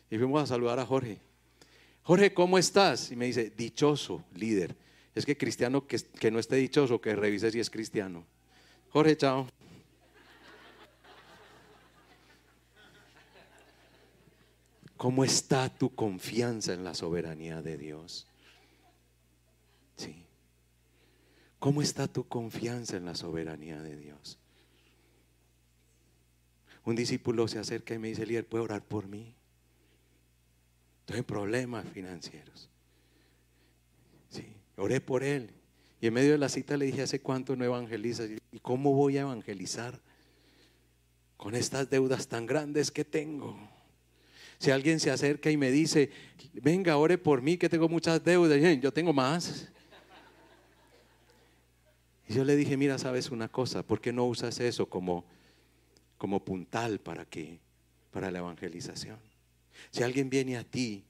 Y 0.09 0.17
fuimos 0.17 0.41
a 0.43 0.47
saludar 0.47 0.79
a 0.79 0.85
Jorge. 0.85 1.19
Jorge, 2.07 2.33
¿cómo 2.33 2.57
estás? 2.57 3.11
Y 3.11 3.17
me 3.17 3.25
dice, 3.25 3.49
dichoso, 3.49 4.23
líder. 4.33 4.77
Es 5.13 5.25
que 5.25 5.35
cristiano 5.35 5.87
que, 5.87 5.97
que 5.97 6.31
no 6.31 6.39
esté 6.39 6.55
dichoso, 6.55 7.01
que 7.01 7.13
revise 7.13 7.51
si 7.51 7.59
es 7.59 7.69
cristiano. 7.69 8.25
Jorge, 8.91 9.17
chao. 9.17 9.45
¿Cómo 14.95 15.25
está 15.25 15.67
tu 15.67 15.93
confianza 15.95 16.71
en 16.71 16.85
la 16.85 16.93
soberanía 16.93 17.61
de 17.61 17.77
Dios? 17.77 18.25
Sí. 19.97 20.23
¿Cómo 21.59 21.81
está 21.81 22.07
tu 22.07 22.25
confianza 22.25 22.95
en 22.95 23.03
la 23.03 23.15
soberanía 23.15 23.81
de 23.81 23.97
Dios? 23.97 24.39
Un 26.85 26.95
discípulo 26.95 27.49
se 27.49 27.59
acerca 27.59 27.93
y 27.95 27.99
me 27.99 28.07
dice, 28.07 28.25
líder, 28.25 28.47
¿puede 28.47 28.63
orar 28.63 28.81
por 28.81 29.09
mí? 29.09 29.36
Estoy 31.07 31.19
en 31.19 31.23
problemas 31.23 31.87
financieros. 31.87 32.69
Sí, 34.29 34.45
oré 34.75 34.99
por 34.99 35.23
él. 35.23 35.51
Y 36.01 36.07
en 36.07 36.13
medio 36.13 36.33
de 36.33 36.37
la 36.37 36.49
cita 36.49 36.75
le 36.75 36.83
dije, 36.83 37.01
¿hace 37.01 37.21
cuánto 37.21 37.55
no 37.55 37.63
evangelizas? 37.63 38.29
¿Y 38.51 38.59
cómo 38.59 38.91
voy 38.91 39.17
a 39.17 39.21
evangelizar 39.21 40.01
con 41.37 41.55
estas 41.55 41.89
deudas 41.89 42.27
tan 42.27 42.45
grandes 42.45 42.91
que 42.91 43.05
tengo? 43.05 43.57
Si 44.59 44.69
alguien 44.69 44.99
se 44.99 45.09
acerca 45.09 45.49
y 45.49 45.55
me 45.55 45.71
dice, 45.71 46.11
venga, 46.51 46.97
ore 46.97 47.17
por 47.17 47.41
mí 47.41 47.55
que 47.55 47.69
tengo 47.69 47.87
muchas 47.87 48.21
deudas, 48.21 48.59
yo 48.81 48.91
tengo 48.91 49.13
más. 49.13 49.69
Y 52.27 52.33
yo 52.33 52.43
le 52.43 52.57
dije, 52.57 52.75
mira, 52.75 52.97
sabes 52.97 53.31
una 53.31 53.47
cosa, 53.47 53.81
¿por 53.81 54.01
qué 54.01 54.11
no 54.11 54.25
usas 54.25 54.59
eso 54.59 54.89
como, 54.89 55.23
como 56.17 56.43
puntal 56.43 56.99
para 56.99 57.23
que, 57.23 57.61
para 58.11 58.29
la 58.29 58.39
evangelización? 58.39 59.26
Si 59.91 60.03
alguien 60.03 60.29
viene 60.29 60.57
a 60.57 60.63
ti 60.63 61.05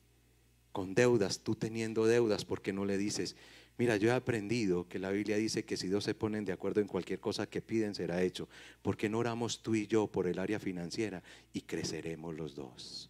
con 0.71 0.93
deudas, 0.93 1.39
tú 1.39 1.55
teniendo 1.55 2.05
deudas, 2.05 2.45
¿por 2.45 2.61
qué 2.61 2.71
no 2.71 2.85
le 2.85 2.97
dices, 2.97 3.35
mira, 3.77 3.97
yo 3.97 4.09
he 4.09 4.11
aprendido 4.11 4.87
que 4.87 4.99
la 4.99 5.09
Biblia 5.09 5.37
dice 5.37 5.65
que 5.65 5.75
si 5.75 5.87
dos 5.87 6.03
se 6.03 6.13
ponen 6.13 6.45
de 6.45 6.53
acuerdo 6.53 6.81
en 6.81 6.87
cualquier 6.87 7.19
cosa 7.19 7.49
que 7.49 7.61
piden, 7.61 7.95
será 7.95 8.21
hecho? 8.21 8.47
¿Por 8.81 8.95
qué 8.95 9.09
no 9.09 9.17
oramos 9.17 9.61
tú 9.63 9.75
y 9.75 9.87
yo 9.87 10.07
por 10.07 10.27
el 10.27 10.39
área 10.39 10.59
financiera 10.59 11.23
y 11.51 11.61
creceremos 11.61 12.35
los 12.35 12.53
dos? 12.53 13.09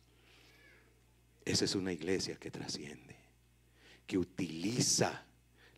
Esa 1.44 1.66
es 1.66 1.76
una 1.76 1.92
iglesia 1.94 2.38
que 2.38 2.52
trasciende, 2.52 3.16
que 4.06 4.18
utiliza 4.18 5.26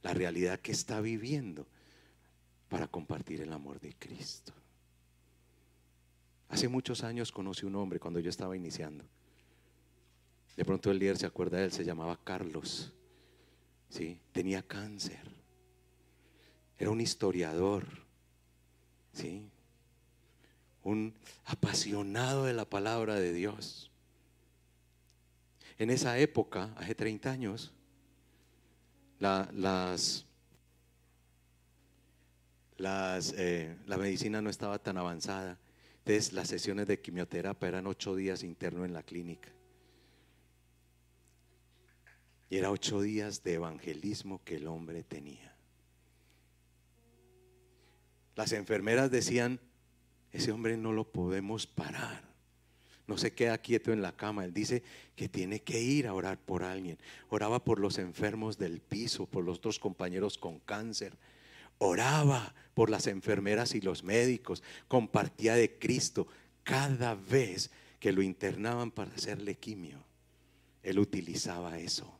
la 0.03 0.13
realidad 0.13 0.59
que 0.59 0.71
está 0.71 1.01
viviendo 1.01 1.67
para 2.69 2.87
compartir 2.87 3.41
el 3.41 3.51
amor 3.51 3.79
de 3.79 3.95
Cristo. 3.97 4.53
Hace 6.49 6.67
muchos 6.67 7.03
años 7.03 7.31
conocí 7.31 7.65
un 7.65 7.75
hombre 7.75 7.99
cuando 7.99 8.19
yo 8.19 8.29
estaba 8.29 8.55
iniciando 8.55 9.05
de 10.55 10.65
pronto 10.65 10.91
el 10.91 10.99
líder 10.99 11.17
se 11.17 11.25
acuerda 11.25 11.57
de 11.57 11.65
él, 11.65 11.71
se 11.71 11.85
llamaba 11.85 12.19
Carlos. 12.23 12.91
¿sí? 13.89 14.19
Tenía 14.31 14.61
cáncer. 14.61 15.21
Era 16.77 16.89
un 16.89 17.01
historiador. 17.01 17.85
¿sí? 19.13 19.49
Un 20.83 21.13
apasionado 21.45 22.45
de 22.45 22.53
la 22.53 22.65
palabra 22.65 23.15
de 23.15 23.33
Dios. 23.33 23.91
En 25.77 25.89
esa 25.89 26.17
época, 26.17 26.73
hace 26.77 26.93
30 26.93 27.31
años, 27.31 27.73
la, 29.19 29.49
las, 29.53 30.25
las, 32.77 33.33
eh, 33.37 33.77
la 33.85 33.97
medicina 33.97 34.41
no 34.41 34.49
estaba 34.49 34.79
tan 34.79 34.97
avanzada. 34.97 35.57
Entonces 35.99 36.33
las 36.33 36.47
sesiones 36.47 36.87
de 36.87 36.99
quimioterapia 36.99 37.67
eran 37.67 37.87
ocho 37.87 38.15
días 38.15 38.43
interno 38.43 38.83
en 38.83 38.93
la 38.93 39.03
clínica. 39.03 39.49
Y 42.49 42.57
era 42.57 42.71
ocho 42.71 43.01
días 43.01 43.43
de 43.43 43.53
evangelismo 43.55 44.43
que 44.43 44.55
el 44.55 44.67
hombre 44.67 45.03
tenía. 45.03 45.53
Las 48.35 48.53
enfermeras 48.53 49.11
decían, 49.11 49.59
ese 50.31 50.51
hombre 50.51 50.75
no 50.77 50.91
lo 50.91 51.11
podemos 51.11 51.67
parar. 51.67 52.27
No 53.05 53.17
se 53.17 53.33
queda 53.33 53.57
quieto 53.57 53.91
en 53.91 54.01
la 54.01 54.15
cama. 54.15 54.45
Él 54.45 54.53
dice 54.53 54.83
que 55.15 55.29
tiene 55.29 55.61
que 55.61 55.81
ir 55.81 56.07
a 56.07 56.13
orar 56.13 56.39
por 56.39 56.63
alguien. 56.63 56.97
Oraba 57.29 57.63
por 57.63 57.79
los 57.79 57.97
enfermos 57.97 58.57
del 58.57 58.81
piso, 58.81 59.25
por 59.25 59.43
los 59.43 59.61
dos 59.61 59.79
compañeros 59.79 60.37
con 60.37 60.59
cáncer. 60.59 61.17
Oraba 61.79 62.55
por 62.73 62.89
las 62.89 63.07
enfermeras 63.07 63.75
y 63.75 63.81
los 63.81 64.03
médicos. 64.03 64.63
Compartía 64.87 65.55
de 65.55 65.77
Cristo 65.77 66.27
cada 66.63 67.15
vez 67.15 67.71
que 67.99 68.11
lo 68.11 68.21
internaban 68.21 68.91
para 68.91 69.11
hacerle 69.11 69.55
quimio. 69.55 70.03
Él 70.83 70.99
utilizaba 70.99 71.79
eso 71.79 72.18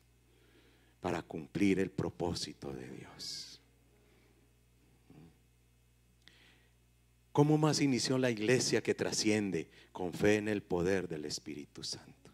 para 1.02 1.22
cumplir 1.22 1.80
el 1.80 1.92
propósito 1.92 2.74
de 2.74 2.90
Dios. 2.90 3.62
¿Cómo 7.32 7.58
más 7.58 7.80
inició 7.80 8.18
la 8.18 8.32
iglesia 8.32 8.82
que 8.82 8.96
trasciende 8.96 9.70
con 9.92 10.14
fe 10.14 10.36
en 10.36 10.48
el 10.48 10.62
poder 10.62 11.08
del 11.08 11.26
Espíritu 11.26 11.84
Santo? 11.84 12.32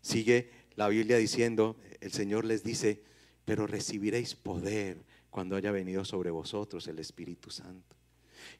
Sigue 0.00 0.50
la 0.76 0.88
Biblia 0.88 1.18
diciendo, 1.18 1.76
el 2.00 2.12
Señor 2.12 2.44
les 2.44 2.62
dice, 2.62 3.02
pero 3.44 3.66
recibiréis 3.66 4.34
poder 4.34 5.04
cuando 5.30 5.56
haya 5.56 5.72
venido 5.72 6.04
sobre 6.04 6.30
vosotros 6.30 6.86
el 6.88 6.98
Espíritu 7.00 7.50
Santo. 7.50 7.96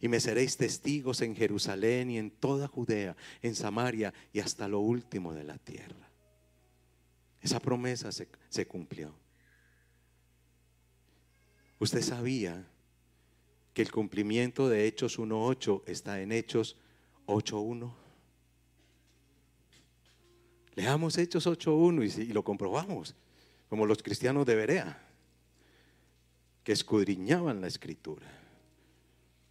Y 0.00 0.08
me 0.08 0.20
seréis 0.20 0.56
testigos 0.56 1.22
en 1.22 1.34
Jerusalén 1.34 2.10
y 2.10 2.18
en 2.18 2.30
toda 2.30 2.68
Judea, 2.68 3.16
en 3.40 3.54
Samaria 3.54 4.12
y 4.32 4.40
hasta 4.40 4.68
lo 4.68 4.80
último 4.80 5.32
de 5.32 5.44
la 5.44 5.58
tierra. 5.58 6.11
Esa 7.42 7.58
promesa 7.58 8.10
se, 8.12 8.66
cumplió. 8.66 9.12
Usted 11.80 12.00
sabía 12.00 12.64
que 13.74 13.82
el 13.82 13.90
cumplimiento 13.90 14.68
de 14.68 14.86
Hechos 14.86 15.18
1.8 15.18 15.82
está 15.86 16.20
en 16.20 16.30
Hechos 16.30 16.76
8.1. 17.26 17.92
Leamos 20.76 21.18
Hechos 21.18 21.46
8.1 21.48 22.18
y, 22.18 22.22
y 22.22 22.32
lo 22.32 22.44
comprobamos, 22.44 23.16
como 23.68 23.86
los 23.86 24.02
cristianos 24.02 24.46
de 24.46 24.54
Berea, 24.54 25.02
que 26.62 26.72
escudriñaban 26.72 27.60
la 27.60 27.66
escritura. 27.66 28.26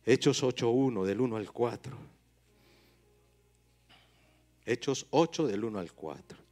Hechos 0.06 0.42
8.1, 0.44 1.04
del 1.04 1.20
1 1.20 1.36
al 1.36 1.52
4. 1.52 1.98
Hechos 4.66 5.08
8, 5.10 5.48
del 5.48 5.66
1 5.66 5.80
al 5.80 5.92
4. 5.92 6.51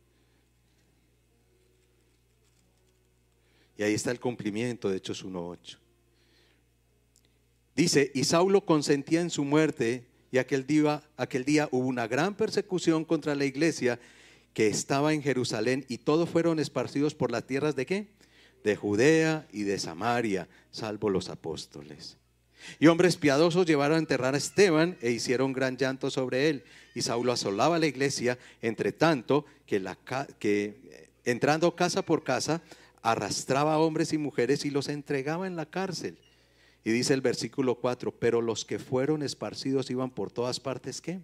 Y 3.79 3.83
ahí 3.83 3.93
está 3.93 4.11
el 4.11 4.19
cumplimiento 4.19 4.89
de 4.89 4.97
Hechos 4.97 5.23
1.8. 5.23 5.77
Dice, 7.77 8.11
y 8.13 8.25
Saulo 8.25 8.65
consentía 8.65 9.21
en 9.21 9.29
su 9.29 9.45
muerte 9.45 10.03
y 10.33 10.37
aquel 10.37 10.67
día, 10.67 11.01
aquel 11.15 11.45
día 11.45 11.69
hubo 11.71 11.87
una 11.87 12.05
gran 12.05 12.35
persecución 12.35 13.05
contra 13.05 13.35
la 13.35 13.45
iglesia 13.45 13.97
que 14.53 14.67
estaba 14.67 15.13
en 15.13 15.21
Jerusalén 15.21 15.85
y 15.87 15.99
todos 15.99 16.27
fueron 16.27 16.59
esparcidos 16.59 17.15
por 17.15 17.31
las 17.31 17.47
tierras 17.47 17.77
de 17.77 17.85
qué? 17.85 18.07
De 18.65 18.75
Judea 18.75 19.47
y 19.53 19.63
de 19.63 19.79
Samaria, 19.79 20.49
salvo 20.71 21.09
los 21.09 21.29
apóstoles. 21.29 22.17
Y 22.81 22.87
hombres 22.87 23.15
piadosos 23.15 23.65
llevaron 23.65 23.95
a 23.95 23.99
enterrar 23.99 24.35
a 24.35 24.39
Esteban 24.39 24.97
e 25.01 25.11
hicieron 25.11 25.53
gran 25.53 25.77
llanto 25.77 26.11
sobre 26.11 26.49
él. 26.49 26.65
Y 26.95 27.01
Saulo 27.03 27.31
asolaba 27.31 27.79
la 27.79 27.87
iglesia, 27.87 28.37
entre 28.61 28.91
tanto 28.91 29.45
que, 29.65 29.79
la, 29.79 29.97
que 30.37 31.09
entrando 31.23 31.73
casa 31.77 32.01
por 32.01 32.25
casa 32.25 32.61
arrastraba 33.01 33.73
a 33.73 33.79
hombres 33.79 34.13
y 34.13 34.17
mujeres 34.17 34.65
y 34.65 34.69
los 34.69 34.89
entregaba 34.89 35.47
en 35.47 35.55
la 35.55 35.65
cárcel. 35.65 36.17
Y 36.83 36.91
dice 36.91 37.13
el 37.13 37.21
versículo 37.21 37.75
4, 37.75 38.11
pero 38.11 38.41
los 38.41 38.65
que 38.65 38.79
fueron 38.79 39.21
esparcidos 39.21 39.89
iban 39.89 40.09
por 40.09 40.31
todas 40.31 40.59
partes, 40.59 41.01
¿qué? 41.01 41.19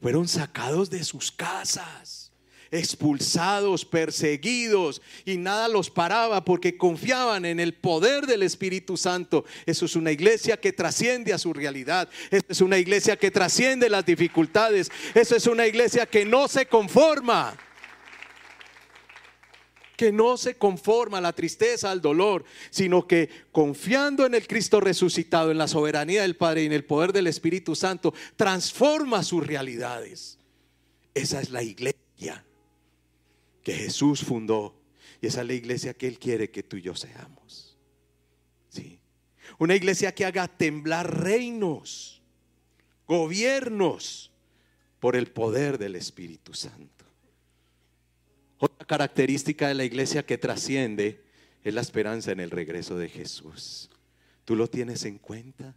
Fueron 0.00 0.28
sacados 0.28 0.90
de 0.90 1.02
sus 1.04 1.30
casas, 1.30 2.32
expulsados, 2.70 3.84
perseguidos, 3.84 5.02
y 5.24 5.36
nada 5.36 5.68
los 5.68 5.90
paraba 5.90 6.44
porque 6.44 6.76
confiaban 6.76 7.44
en 7.44 7.58
el 7.58 7.74
poder 7.74 8.26
del 8.26 8.42
Espíritu 8.42 8.96
Santo. 8.96 9.44
Eso 9.66 9.86
es 9.86 9.96
una 9.96 10.12
iglesia 10.12 10.58
que 10.58 10.72
trasciende 10.72 11.32
a 11.32 11.38
su 11.38 11.52
realidad. 11.52 12.08
Eso 12.30 12.46
es 12.48 12.60
una 12.60 12.78
iglesia 12.78 13.16
que 13.16 13.30
trasciende 13.30 13.90
las 13.90 14.06
dificultades. 14.06 14.90
Eso 15.14 15.36
es 15.36 15.46
una 15.46 15.66
iglesia 15.66 16.06
que 16.06 16.24
no 16.24 16.48
se 16.48 16.66
conforma 16.66 17.56
que 20.00 20.12
no 20.12 20.38
se 20.38 20.54
conforma 20.54 21.18
a 21.18 21.20
la 21.20 21.34
tristeza, 21.34 21.90
al 21.90 22.00
dolor, 22.00 22.46
sino 22.70 23.06
que 23.06 23.28
confiando 23.52 24.24
en 24.24 24.34
el 24.34 24.46
Cristo 24.46 24.80
resucitado, 24.80 25.50
en 25.50 25.58
la 25.58 25.68
soberanía 25.68 26.22
del 26.22 26.36
Padre 26.36 26.62
y 26.62 26.66
en 26.66 26.72
el 26.72 26.86
poder 26.86 27.12
del 27.12 27.26
Espíritu 27.26 27.74
Santo, 27.76 28.14
transforma 28.34 29.22
sus 29.22 29.46
realidades. 29.46 30.38
Esa 31.12 31.42
es 31.42 31.50
la 31.50 31.62
iglesia 31.62 32.42
que 33.62 33.74
Jesús 33.74 34.24
fundó 34.24 34.74
y 35.20 35.26
esa 35.26 35.42
es 35.42 35.46
la 35.46 35.52
iglesia 35.52 35.92
que 35.92 36.08
Él 36.08 36.18
quiere 36.18 36.50
que 36.50 36.62
tú 36.62 36.78
y 36.78 36.80
yo 36.80 36.96
seamos. 36.96 37.76
¿Sí? 38.70 39.00
Una 39.58 39.76
iglesia 39.76 40.14
que 40.14 40.24
haga 40.24 40.48
temblar 40.48 41.22
reinos, 41.22 42.22
gobiernos 43.06 44.30
por 44.98 45.14
el 45.14 45.26
poder 45.30 45.76
del 45.76 45.94
Espíritu 45.94 46.54
Santo. 46.54 46.99
Característica 48.90 49.68
de 49.68 49.74
la 49.74 49.84
iglesia 49.84 50.26
que 50.26 50.36
trasciende 50.36 51.22
es 51.62 51.72
la 51.72 51.80
esperanza 51.80 52.32
en 52.32 52.40
el 52.40 52.50
regreso 52.50 52.98
de 52.98 53.08
Jesús. 53.08 53.88
¿Tú 54.44 54.56
lo 54.56 54.66
tienes 54.66 55.04
en 55.04 55.16
cuenta? 55.16 55.76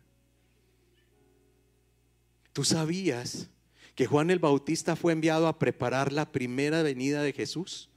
¿Tú 2.53 2.63
sabías 2.63 3.51
que 3.93 4.07
Juan 4.07 4.31
el 4.31 4.39
Bautista 4.39 4.95
fue 4.95 5.13
enviado 5.13 5.47
a 5.47 5.59
preparar 5.59 6.11
la 6.11 6.31
primera 6.31 6.81
venida 6.81 7.21
de 7.21 7.33
Jesús? 7.33 7.87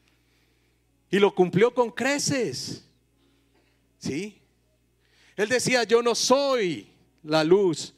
Y 1.10 1.18
lo 1.18 1.34
cumplió 1.34 1.72
con 1.72 1.92
creces. 1.92 2.84
¿Sí? 3.98 4.42
Él 5.34 5.48
decía, 5.48 5.84
yo 5.84 6.02
no 6.02 6.14
soy 6.14 6.88
la 7.22 7.42
luz. 7.42 7.94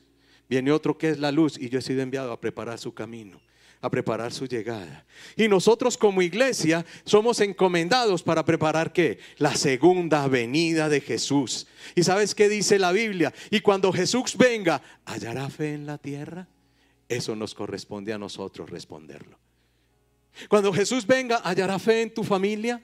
Viene 0.49 0.71
otro 0.71 0.97
que 0.97 1.09
es 1.09 1.19
la 1.19 1.33
luz 1.33 1.59
y 1.59 1.69
yo 1.69 1.81
he 1.81 1.83
sido 1.83 2.01
enviado 2.01 2.31
a 2.31 2.41
preparar 2.41 2.79
su 2.79 2.95
camino 2.95 3.41
a 3.81 3.91
preparar 3.91 4.33
su 4.33 4.47
llegada. 4.47 5.07
Y 5.37 5.49
nosotros 5.49 5.97
como 5.97 6.22
iglesia 6.22 6.85
somos 7.05 7.41
encomendados 7.41 8.22
para 8.22 8.45
preparar 8.45 8.93
qué? 8.93 9.18
La 9.37 9.55
segunda 9.55 10.26
venida 10.26 10.89
de 10.89 11.01
Jesús. 11.01 11.66
¿Y 11.95 12.03
sabes 12.03 12.35
qué 12.35 12.49
dice 12.49 12.79
la 12.79 12.93
Biblia? 12.93 13.33
Y 13.51 13.61
cuando 13.61 13.93
Jesús 13.93 14.37
venga, 14.37 14.83
¿hallará 15.05 15.49
fe 15.49 15.74
en 15.74 15.87
la 15.87 15.99
tierra? 15.99 16.49
Eso 17.09 17.37
nos 17.37 17.55
corresponde 17.55 18.12
a 18.12 18.18
nosotros 18.18 18.68
responderlo. 18.68 19.39
Cuando 20.49 20.72
Jesús 20.72 21.07
venga, 21.07 21.41
¿hallará 21.43 21.79
fe 21.79 22.03
en 22.03 22.12
tu 22.12 22.22
familia? 22.22 22.83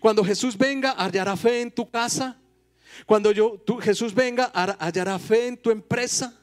Cuando 0.00 0.24
Jesús 0.24 0.56
venga, 0.56 0.92
¿hallará 0.92 1.36
fe 1.36 1.62
en 1.62 1.70
tu 1.70 1.90
casa? 1.90 2.38
Cuando 3.06 3.30
yo, 3.32 3.62
tú, 3.64 3.78
Jesús 3.78 4.14
venga, 4.14 4.50
¿hallará 4.54 5.18
fe 5.18 5.46
en 5.46 5.56
tu 5.56 5.70
empresa? 5.70 6.39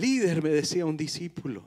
Líder, 0.00 0.42
me 0.42 0.48
decía 0.48 0.86
un 0.86 0.96
discípulo. 0.96 1.62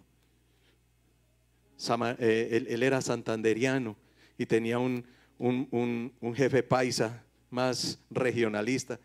Eh, 2.19 2.65
él, 2.69 2.81
era 2.83 3.01
santanderiano 3.01 3.95
y 4.37 4.45
tenía 4.45 4.79
un, 4.79 5.05
un, 5.37 6.33
jefe 6.35 6.63
paisa 6.63 7.23
más 7.49 7.99
regionalista. 8.09 8.99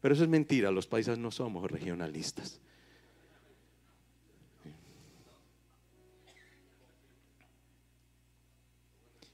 Pero 0.00 0.14
eso 0.14 0.22
es 0.22 0.30
mentira, 0.30 0.70
los 0.70 0.86
paisas 0.86 1.18
no 1.18 1.30
somos 1.30 1.70
regionalistas. 1.70 2.60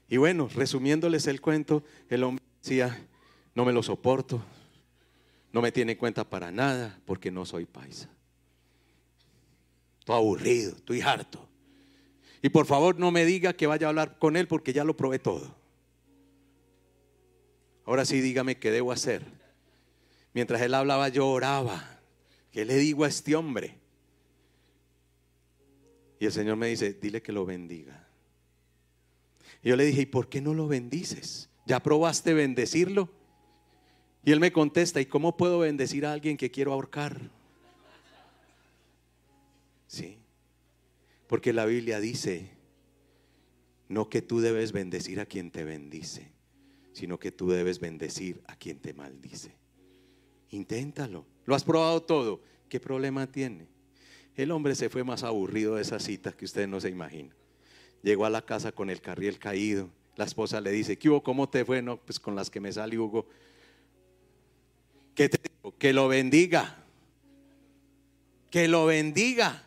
Y 0.07 0.17
bueno, 0.17 0.49
resumiéndoles 0.53 1.27
el 1.27 1.41
cuento, 1.41 1.83
el 2.09 2.23
hombre 2.23 2.43
decía, 2.61 3.05
no 3.53 3.65
me 3.65 3.73
lo 3.73 3.83
soporto, 3.83 4.43
no 5.51 5.61
me 5.61 5.71
tiene 5.71 5.93
en 5.93 5.97
cuenta 5.97 6.23
para 6.23 6.51
nada 6.51 6.99
porque 7.05 7.31
no 7.31 7.45
soy 7.45 7.65
paisa. 7.65 8.14
Estoy 10.05 10.17
aburrido, 10.17 10.75
estoy 10.75 11.01
harto. 11.01 11.49
Y 12.43 12.49
por 12.49 12.67
favor 12.67 12.99
no 12.99 13.09
me 13.09 13.25
diga 13.25 13.53
que 13.53 13.65
vaya 13.65 13.87
a 13.87 13.89
hablar 13.89 14.19
con 14.19 14.37
él 14.37 14.47
porque 14.47 14.71
ya 14.71 14.83
lo 14.83 14.95
probé 14.95 15.17
todo. 15.17 15.55
Ahora 17.85 18.05
sí 18.05 18.21
dígame 18.21 18.59
qué 18.59 18.69
debo 18.69 18.91
hacer. 18.91 19.23
Mientras 20.31 20.61
él 20.61 20.75
hablaba 20.75 21.09
yo 21.09 21.27
oraba. 21.27 21.99
¿Qué 22.51 22.65
le 22.65 22.75
digo 22.75 23.03
a 23.03 23.07
este 23.07 23.35
hombre? 23.35 23.79
Y 26.19 26.27
el 26.27 26.31
Señor 26.31 26.55
me 26.55 26.67
dice, 26.67 26.93
dile 26.93 27.23
que 27.23 27.31
lo 27.31 27.43
bendiga. 27.43 28.07
Y 29.63 29.69
yo 29.69 29.75
le 29.75 29.85
dije, 29.85 30.01
¿y 30.01 30.05
por 30.05 30.29
qué 30.29 30.39
no 30.39 30.53
lo 30.53 30.67
bendices? 30.67 31.49
¿Ya 31.65 31.81
probaste 31.81 32.35
bendecirlo? 32.35 33.09
Y 34.23 34.31
él 34.33 34.39
me 34.39 34.51
contesta, 34.51 35.01
¿y 35.01 35.07
cómo 35.07 35.35
puedo 35.35 35.57
bendecir 35.57 36.05
a 36.05 36.13
alguien 36.13 36.37
que 36.37 36.51
quiero 36.51 36.73
ahorcar? 36.73 37.31
Sí. 39.87 40.19
Porque 41.27 41.53
la 41.53 41.65
Biblia 41.65 41.99
dice, 41.99 42.51
no 43.87 44.09
que 44.09 44.21
tú 44.21 44.39
debes 44.39 44.71
bendecir 44.71 45.19
a 45.19 45.25
quien 45.25 45.51
te 45.51 45.63
bendice, 45.63 46.31
sino 46.93 47.19
que 47.19 47.31
tú 47.31 47.49
debes 47.49 47.79
bendecir 47.79 48.41
a 48.47 48.55
quien 48.55 48.79
te 48.79 48.93
maldice. 48.93 49.55
Inténtalo. 50.51 51.25
Lo 51.45 51.55
has 51.55 51.63
probado 51.63 52.01
todo. 52.01 52.41
¿Qué 52.69 52.79
problema 52.79 53.27
tiene? 53.27 53.67
El 54.35 54.51
hombre 54.51 54.75
se 54.75 54.89
fue 54.89 55.03
más 55.03 55.23
aburrido 55.23 55.75
de 55.75 55.81
esas 55.81 56.03
citas 56.03 56.35
que 56.35 56.45
ustedes 56.45 56.67
no 56.67 56.79
se 56.79 56.89
imaginan. 56.89 57.35
Llegó 58.03 58.25
a 58.25 58.29
la 58.29 58.43
casa 58.43 58.71
con 58.71 58.89
el 58.89 59.01
carriel 59.01 59.39
caído. 59.39 59.89
La 60.15 60.25
esposa 60.25 60.61
le 60.61 60.71
dice, 60.71 60.97
¿qué 60.97 61.09
hubo? 61.09 61.23
¿Cómo 61.23 61.49
te 61.49 61.65
fue? 61.65 61.81
No, 61.81 61.97
pues 61.97 62.19
con 62.19 62.35
las 62.35 62.49
que 62.49 62.59
me 62.59 62.71
sale 62.71 62.97
Hugo. 62.97 63.27
¿Qué 65.13 65.29
te 65.29 65.39
digo? 65.41 65.77
Que 65.77 65.93
lo 65.93 66.07
bendiga. 66.07 66.83
Que 68.49 68.67
lo 68.67 68.85
bendiga. 68.85 69.64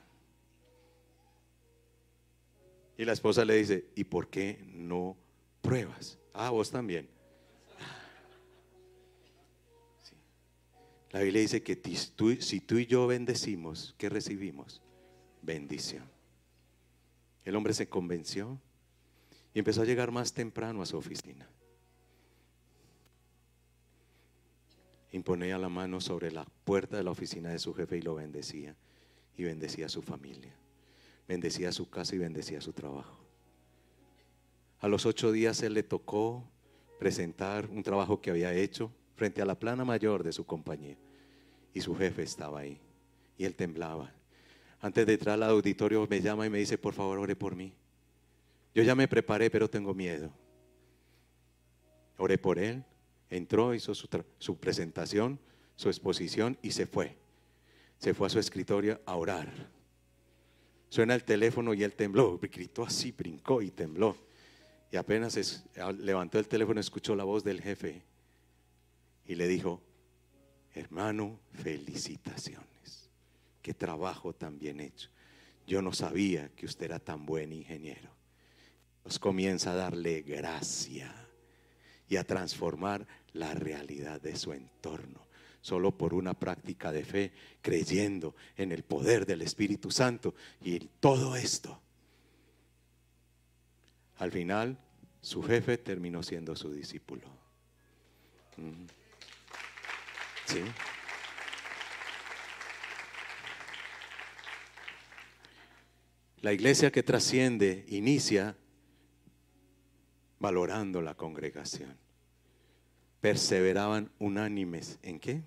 Y 2.98 3.04
la 3.04 3.12
esposa 3.12 3.44
le 3.44 3.54
dice, 3.54 3.86
¿y 3.94 4.04
por 4.04 4.28
qué 4.28 4.60
no 4.66 5.16
pruebas? 5.62 6.18
Ah, 6.34 6.50
vos 6.50 6.68
también. 6.68 7.08
La 11.12 11.20
Biblia 11.20 11.40
dice 11.40 11.62
que 11.62 11.80
si 12.40 12.60
tú 12.60 12.76
y 12.76 12.86
yo 12.86 13.06
bendecimos, 13.06 13.94
¿qué 13.96 14.08
recibimos? 14.08 14.82
Bendición. 15.42 16.04
El 17.44 17.54
hombre 17.54 17.72
se 17.72 17.88
convenció 17.88 18.60
y 19.54 19.60
empezó 19.60 19.82
a 19.82 19.86
llegar 19.86 20.10
más 20.10 20.34
temprano 20.34 20.82
a 20.82 20.86
su 20.86 20.98
oficina. 20.98 21.48
Imponía 25.12 25.56
la 25.56 25.68
mano 25.68 26.00
sobre 26.00 26.32
la 26.32 26.44
puerta 26.64 26.96
de 26.96 27.04
la 27.04 27.12
oficina 27.12 27.50
de 27.50 27.60
su 27.60 27.72
jefe 27.74 27.96
y 27.96 28.02
lo 28.02 28.16
bendecía. 28.16 28.74
Y 29.36 29.44
bendecía 29.44 29.86
a 29.86 29.88
su 29.88 30.02
familia. 30.02 30.52
Bendecía 31.28 31.70
su 31.72 31.88
casa 31.90 32.16
y 32.16 32.18
bendecía 32.18 32.60
su 32.60 32.72
trabajo. 32.72 33.18
A 34.80 34.88
los 34.88 35.04
ocho 35.06 35.30
días 35.30 35.62
él 35.62 35.74
le 35.74 35.82
tocó 35.82 36.42
presentar 36.98 37.66
un 37.66 37.82
trabajo 37.82 38.20
que 38.20 38.30
había 38.30 38.54
hecho 38.54 38.90
frente 39.14 39.42
a 39.42 39.44
la 39.44 39.58
plana 39.58 39.84
mayor 39.84 40.24
de 40.24 40.32
su 40.32 40.46
compañía. 40.46 40.96
Y 41.74 41.82
su 41.82 41.94
jefe 41.94 42.22
estaba 42.22 42.60
ahí. 42.60 42.80
Y 43.36 43.44
él 43.44 43.54
temblaba. 43.54 44.12
Antes 44.80 45.06
de 45.06 45.12
entrar 45.12 45.34
al 45.34 45.42
auditorio 45.42 46.06
me 46.08 46.20
llama 46.20 46.46
y 46.46 46.50
me 46.50 46.58
dice, 46.58 46.78
por 46.78 46.94
favor, 46.94 47.18
ore 47.18 47.36
por 47.36 47.54
mí. 47.54 47.74
Yo 48.74 48.82
ya 48.82 48.94
me 48.94 49.08
preparé, 49.08 49.50
pero 49.50 49.68
tengo 49.68 49.92
miedo. 49.92 50.32
Oré 52.16 52.38
por 52.38 52.58
él, 52.58 52.84
entró, 53.28 53.74
hizo 53.74 53.94
su, 53.94 54.08
su 54.38 54.58
presentación, 54.58 55.38
su 55.76 55.88
exposición 55.88 56.56
y 56.62 56.70
se 56.70 56.86
fue. 56.86 57.16
Se 57.98 58.14
fue 58.14 58.28
a 58.28 58.30
su 58.30 58.38
escritorio 58.38 59.00
a 59.04 59.16
orar. 59.16 59.77
Suena 60.88 61.14
el 61.14 61.24
teléfono 61.24 61.74
y 61.74 61.82
él 61.82 61.92
tembló, 61.94 62.38
gritó 62.38 62.84
así, 62.84 63.12
brincó 63.12 63.60
y 63.60 63.70
tembló. 63.70 64.16
Y 64.90 64.96
apenas 64.96 65.64
levantó 65.98 66.38
el 66.38 66.48
teléfono, 66.48 66.80
escuchó 66.80 67.14
la 67.14 67.24
voz 67.24 67.44
del 67.44 67.60
jefe 67.60 68.02
y 69.26 69.34
le 69.34 69.46
dijo, 69.46 69.82
hermano, 70.74 71.38
felicitaciones. 71.52 73.10
Qué 73.60 73.74
trabajo 73.74 74.32
tan 74.32 74.58
bien 74.58 74.80
hecho. 74.80 75.10
Yo 75.66 75.82
no 75.82 75.92
sabía 75.92 76.48
que 76.56 76.64
usted 76.64 76.86
era 76.86 76.98
tan 76.98 77.26
buen 77.26 77.52
ingeniero. 77.52 78.10
Nos 79.04 79.18
comienza 79.18 79.72
a 79.72 79.76
darle 79.76 80.22
gracia 80.22 81.14
y 82.08 82.16
a 82.16 82.24
transformar 82.24 83.06
la 83.34 83.52
realidad 83.52 84.22
de 84.22 84.36
su 84.36 84.54
entorno. 84.54 85.27
Solo 85.60 85.96
por 85.96 86.14
una 86.14 86.34
práctica 86.34 86.92
de 86.92 87.04
fe, 87.04 87.32
creyendo 87.62 88.34
en 88.56 88.72
el 88.72 88.84
poder 88.84 89.26
del 89.26 89.42
Espíritu 89.42 89.90
Santo 89.90 90.34
y 90.62 90.78
todo 91.00 91.36
esto 91.36 91.80
al 94.18 94.32
final, 94.32 94.76
su 95.20 95.42
jefe 95.42 95.78
terminó 95.78 96.22
siendo 96.22 96.56
su 96.56 96.72
discípulo. 96.72 97.28
La 106.40 106.52
iglesia 106.52 106.90
que 106.90 107.02
trasciende 107.02 107.84
inicia 107.88 108.56
valorando 110.40 111.00
la 111.00 111.14
congregación. 111.14 111.96
Perseveraban 113.20 114.10
unánimes 114.18 114.98
en 115.02 115.18
qué? 115.18 115.42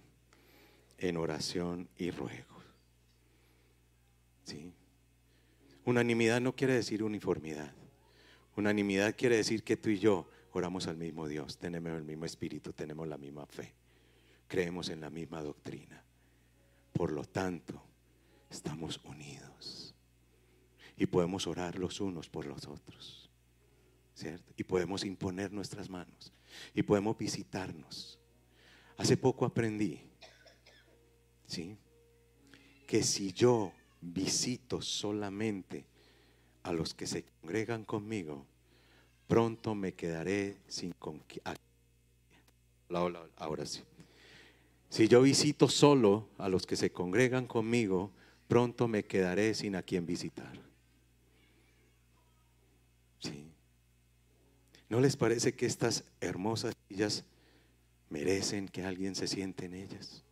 En 0.97 1.17
oración 1.17 1.88
y 1.97 2.11
ruego. 2.11 2.57
¿Sí? 4.43 4.74
Unanimidad 5.86 6.41
no 6.41 6.55
quiere 6.55 6.74
decir 6.74 7.03
uniformidad. 7.03 7.74
Unanimidad 8.55 9.15
quiere 9.15 9.38
decir 9.38 9.63
que 9.63 9.78
tú 9.78 9.89
y 9.89 9.99
yo 9.99 10.28
oramos 10.53 10.88
al 10.88 10.97
mismo 10.97 11.28
Dios, 11.28 11.57
tenemos 11.57 11.93
el 11.93 12.03
mismo 12.03 12.26
espíritu, 12.26 12.74
tenemos 12.74 13.07
la 13.07 13.17
misma 13.17 13.45
fe, 13.45 13.74
creemos 14.47 14.89
en 14.89 15.01
la 15.01 15.09
misma 15.09 15.41
doctrina. 15.41 16.03
Por 16.91 17.11
lo 17.11 17.24
tanto, 17.24 17.82
estamos 18.49 18.99
unidos 19.05 19.95
y 20.97 21.05
podemos 21.05 21.47
orar 21.47 21.80
los 21.80 22.01
unos 22.01 22.30
por 22.30 22.45
los 22.45 22.67
otros. 22.67 23.20
Y 24.55 24.64
podemos 24.64 25.03
imponer 25.03 25.51
nuestras 25.51 25.89
manos 25.89 26.32
y 26.74 26.84
podemos 26.84 27.18
visitarnos. 27.18 28.20
Hace 28.97 29.18
poco 29.18 29.45
aprendí, 29.45 29.99
¿sí? 31.47 31.76
Que 32.86 33.03
si 33.03 33.32
yo 33.32 33.74
visito 34.01 34.82
solamente 34.82 35.86
a 36.64 36.74
los 36.74 36.93
que 36.93 37.07
se 37.07 37.24
congregan 37.24 37.84
conmigo, 37.84 38.45
pronto 39.28 39.74
me 39.74 39.93
quedaré 39.93 40.57
sin 40.68 40.93
Ahora 43.38 43.66
sí. 43.66 43.82
Si 44.89 45.07
yo 45.07 45.22
visito 45.22 45.70
solo 45.70 46.28
a 46.38 46.49
los 46.49 46.66
que 46.66 46.76
se 46.76 46.91
congregan 46.91 47.47
conmigo, 47.47 48.12
pronto 48.47 48.88
me 48.88 49.05
quedaré 49.05 49.53
sin 49.53 49.76
a 49.76 49.84
quien 49.84 50.05
visitar. 50.05 50.51
¿Sí? 53.20 53.51
¿No 54.91 54.99
les 54.99 55.15
parece 55.15 55.53
que 55.53 55.65
estas 55.65 56.03
hermosas 56.19 56.75
sillas 56.89 57.23
merecen 58.09 58.67
que 58.67 58.83
alguien 58.83 59.15
se 59.15 59.25
siente 59.25 59.63
en 59.63 59.73
ellas? 59.73 60.25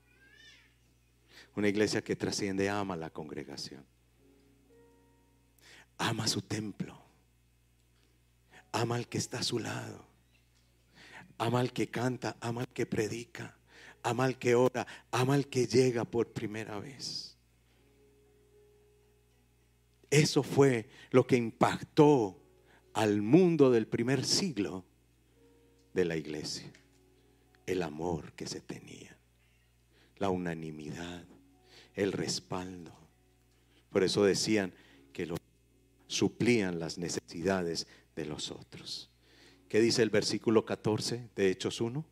Una 1.56 1.70
iglesia 1.70 2.04
que 2.04 2.18
trasciende 2.18 2.70
ama 2.70 2.98
la 2.98 3.10
congregación 3.10 3.86
ama 5.98 6.28
su 6.28 6.42
templo, 6.42 6.98
ama 8.74 8.96
al 8.96 9.08
que 9.08 9.18
está 9.18 9.40
a 9.40 9.44
su 9.44 9.60
lado, 9.60 10.06
ama 11.38 11.62
al 11.62 11.72
que 11.72 11.88
canta, 11.90 12.36
ama 12.42 12.62
al 12.62 12.68
que 12.68 12.86
predica, 12.86 13.58
ama 14.04 14.26
al 14.26 14.38
que 14.38 14.56
ora, 14.56 14.86
ama 15.10 15.36
al 15.36 15.48
que 15.48 15.68
llega 15.68 16.04
por 16.04 16.34
primera 16.34 16.80
vez. 16.80 17.38
Eso 20.10 20.44
fue 20.44 20.90
lo 21.12 21.26
que 21.26 21.38
impactó 21.38 22.49
al 23.00 23.22
mundo 23.22 23.72
del 23.72 23.88
primer 23.88 24.26
siglo 24.26 24.84
de 25.94 26.04
la 26.04 26.18
iglesia. 26.18 26.70
El 27.66 27.82
amor 27.82 28.34
que 28.34 28.46
se 28.46 28.60
tenía, 28.60 29.16
la 30.18 30.30
unanimidad, 30.30 31.24
el 31.96 32.12
respaldo. 32.12 32.92
Por 33.90 34.04
eso 34.04 34.26
decían 34.26 34.74
que 35.14 35.28
los 35.28 35.40
suplían 36.08 36.78
las 36.78 36.98
necesidades 36.98 37.88
de 38.18 38.26
los 38.26 38.52
otros. 38.52 39.10
¿Qué 39.70 39.80
dice 39.80 40.04
el 40.04 40.10
versículo 40.10 40.66
14 40.66 41.30
de 41.38 41.52
Hechos 41.52 41.80
1? 41.80 42.04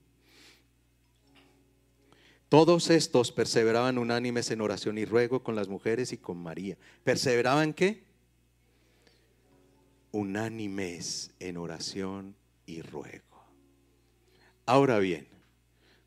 Todos 2.48 2.90
estos 2.92 3.34
perseveraban 3.34 3.98
unánimes 3.98 4.52
en 4.52 4.62
oración 4.62 4.98
y 4.98 5.04
ruego 5.04 5.44
con 5.44 5.54
las 5.54 5.68
mujeres 5.68 6.14
y 6.14 6.18
con 6.18 6.38
María. 6.38 6.78
¿Perseveraban 7.04 7.74
qué? 7.74 8.07
Unánimes 10.12 11.32
en 11.40 11.58
oración 11.58 12.36
y 12.66 12.82
ruego. 12.82 13.46
Ahora 14.66 15.00
bien, 15.00 15.28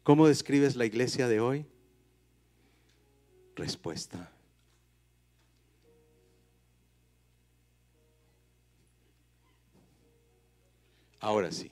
¿cómo 0.03 0.27
describes 0.27 0.77
la 0.77 0.87
iglesia 0.87 1.29
de 1.29 1.41
hoy? 1.41 1.67
Respuesta 3.57 4.33
Ahora 11.21 11.53
sí, 11.53 11.71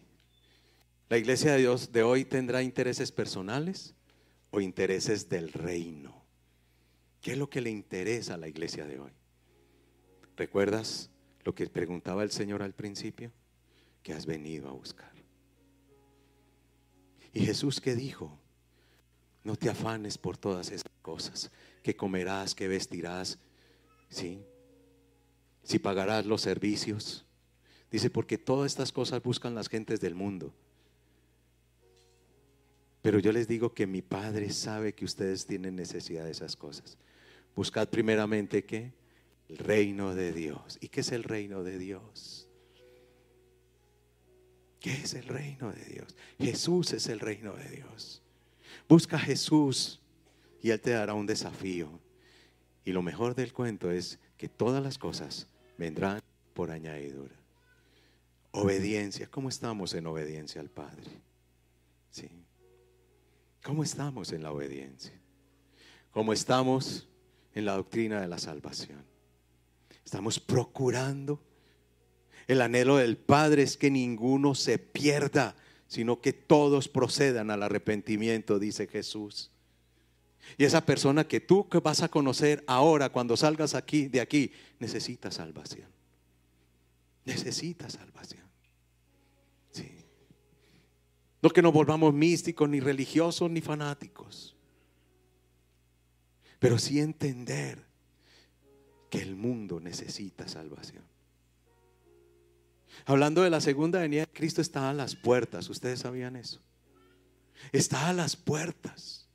¿la 1.09 1.17
iglesia 1.17 1.53
de 1.53 1.59
Dios 1.59 1.91
de 1.91 2.03
hoy 2.03 2.27
tendrá 2.27 2.63
intereses 2.63 3.11
personales 3.11 3.95
o 4.51 4.61
intereses 4.61 5.31
del 5.31 5.53
reino? 5.53 6.23
¿Qué 7.23 7.33
es 7.33 7.39
lo 7.39 7.49
que 7.49 7.63
le 7.63 7.71
interesa 7.71 8.35
a 8.35 8.37
la 8.37 8.47
iglesia 8.47 8.85
de 8.85 9.01
hoy? 9.01 9.11
¿Recuerdas 10.37 11.11
lo 11.49 11.55
que 11.55 11.67
preguntaba 11.67 12.23
el 12.23 12.31
Señor 12.31 12.63
al 12.63 12.75
principio? 12.75 13.33
Que 14.03 14.13
has 14.13 14.27
venido 14.27 14.69
a 14.69 14.73
buscar. 14.73 15.11
Y 17.33 17.41
Jesús 17.41 17.81
que 17.81 17.95
dijo, 17.95 18.39
no 19.45 19.57
te 19.57 19.71
afanes 19.71 20.19
por 20.19 20.37
todas 20.37 20.71
esas 20.71 20.93
cosas, 21.01 21.51
que 21.83 21.97
comerás, 21.97 22.55
que 22.55 22.69
vestirás, 22.69 23.39
¿sí? 24.11 24.45
Si 25.63 25.79
pagarás 25.79 26.27
los 26.27 26.43
servicios, 26.43 27.25
Dice, 27.91 28.11
porque 28.11 28.37
todas 28.37 28.71
estas 28.71 28.93
cosas 28.93 29.23
buscan 29.23 29.55
las 29.55 29.69
gentes 29.69 29.99
del 29.99 30.15
mundo. 30.15 30.53
Pero 33.01 33.19
yo 33.19 33.33
les 33.33 33.49
digo 33.49 33.73
que 33.73 33.87
mi 33.87 34.03
Padre 34.03 34.51
sabe 34.51 34.95
que 34.95 35.07
ustedes 35.07 35.47
tienen 35.47 35.77
necesidad 35.77 36.25
de 36.25 36.33
esas 36.33 36.55
cosas. 36.55 36.99
Buscad 37.57 37.89
primeramente 37.89 38.65
qué? 38.65 38.93
El 39.49 39.59
reino 39.59 40.15
de 40.15 40.33
Dios. 40.33 40.79
¿Y 40.81 40.89
qué 40.89 41.01
es 41.01 41.13
el 41.13 41.25
reino 41.25 41.63
de 41.65 41.79
Dios? 41.79 42.49
¿Qué 44.81 44.93
es 44.93 45.15
el 45.15 45.25
reino 45.25 45.73
de 45.73 45.85
Dios? 45.85 46.17
Jesús 46.39 46.93
es 46.93 47.09
el 47.09 47.21
reino 47.21 47.55
de 47.55 47.69
Dios. 47.69 48.23
Busca 48.89 49.17
a 49.17 49.21
Jesús 49.21 50.01
y 50.63 50.71
Él 50.71 50.81
te 50.81 50.91
dará 50.91 51.15
un 51.15 51.27
desafío. 51.27 51.89
Y 52.85 52.93
lo 52.93 53.03
mejor 53.03 53.35
del 53.35 53.53
cuento 53.53 53.91
es 53.91 54.19
que 54.37 54.49
todas 54.49 54.83
las 54.83 54.99
cosas 54.99 55.49
vendrán 55.77 56.23
por 56.55 56.71
añadidura. 56.71 57.35
Obediencia. 58.53 59.29
¿Cómo 59.31 59.49
estamos 59.49 59.95
en 59.95 60.07
obediencia 60.07 60.61
al 60.61 60.71
Padre? 60.71 61.11
Sí. 62.11 62.31
¿Cómo 63.63 63.83
estamos 63.83 64.33
en 64.33 64.43
la 64.43 64.53
obediencia? 64.53 65.21
¿Cómo 66.11 66.33
estamos 66.33 67.09
en 67.55 67.65
la 67.65 67.75
doctrina 67.75 68.21
de 68.21 68.29
la 68.29 68.39
salvación? 68.39 69.05
Estamos 70.09 70.41
procurando. 70.41 71.39
El 72.47 72.63
anhelo 72.63 72.97
del 72.97 73.19
Padre 73.19 73.63
es 73.63 73.77
que 73.77 73.91
ninguno 73.91 74.55
se 74.55 74.79
pierda, 74.79 75.55
sino 75.87 76.23
que 76.23 76.33
todos 76.33 76.89
procedan 76.89 77.51
al 77.51 77.63
arrepentimiento, 77.63 78.59
dice 78.59 78.87
Jesús. 78.87 79.51
Y 80.57 80.65
esa 80.65 80.87
persona 80.87 81.29
que 81.29 81.41
tú 81.41 81.69
vas 81.85 82.03
a 82.03 82.09
conocer 82.09 82.65
ahora 82.67 83.11
cuando 83.11 83.37
salgas 83.37 83.75
aquí 83.75 84.09
de 84.09 84.23
aquí 84.23 84.51
necesita 84.79 85.31
salvación. 85.31 85.91
Necesita 87.27 87.91
salvación. 87.91 88.47
Sí. 89.73 89.91
No 91.43 91.51
que 91.51 91.61
nos 91.61 91.75
volvamos 91.75 92.15
místicos, 92.15 92.67
ni 92.67 92.81
religiosos, 92.81 93.51
ni 93.51 93.61
fanáticos. 93.61 94.57
Pero 96.59 96.79
sí 96.79 96.99
entender 96.99 97.88
que 99.11 99.21
el 99.21 99.37
mundo 99.37 99.81
necesita 99.81 100.49
salvación. 100.49 101.05
Hablando 103.07 103.43
de 103.43 103.51
la 103.51 103.61
segunda 103.61 104.01
venida 104.01 104.27
Cristo, 104.27 104.61
está 104.61 104.91
a 104.91 104.93
las 104.93 105.15
puertas. 105.15 105.69
¿Ustedes 105.69 106.01
sabían 106.01 106.37
eso? 106.37 106.61
Está 107.73 108.09
a 108.09 108.13
las 108.13 108.37
puertas. 108.37 109.29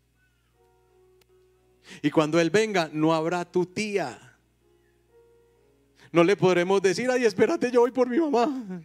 Y 2.01 2.11
cuando 2.11 2.39
Él 2.39 2.49
venga, 2.49 2.89
no 2.91 3.13
habrá 3.13 3.49
tu 3.49 3.65
tía. 3.65 4.37
No 6.11 6.23
le 6.23 6.35
podremos 6.35 6.81
decir, 6.81 7.09
ay, 7.09 7.25
espérate, 7.25 7.71
yo 7.71 7.81
voy 7.81 7.91
por 7.91 8.07
mi 8.07 8.19
mamá. 8.19 8.83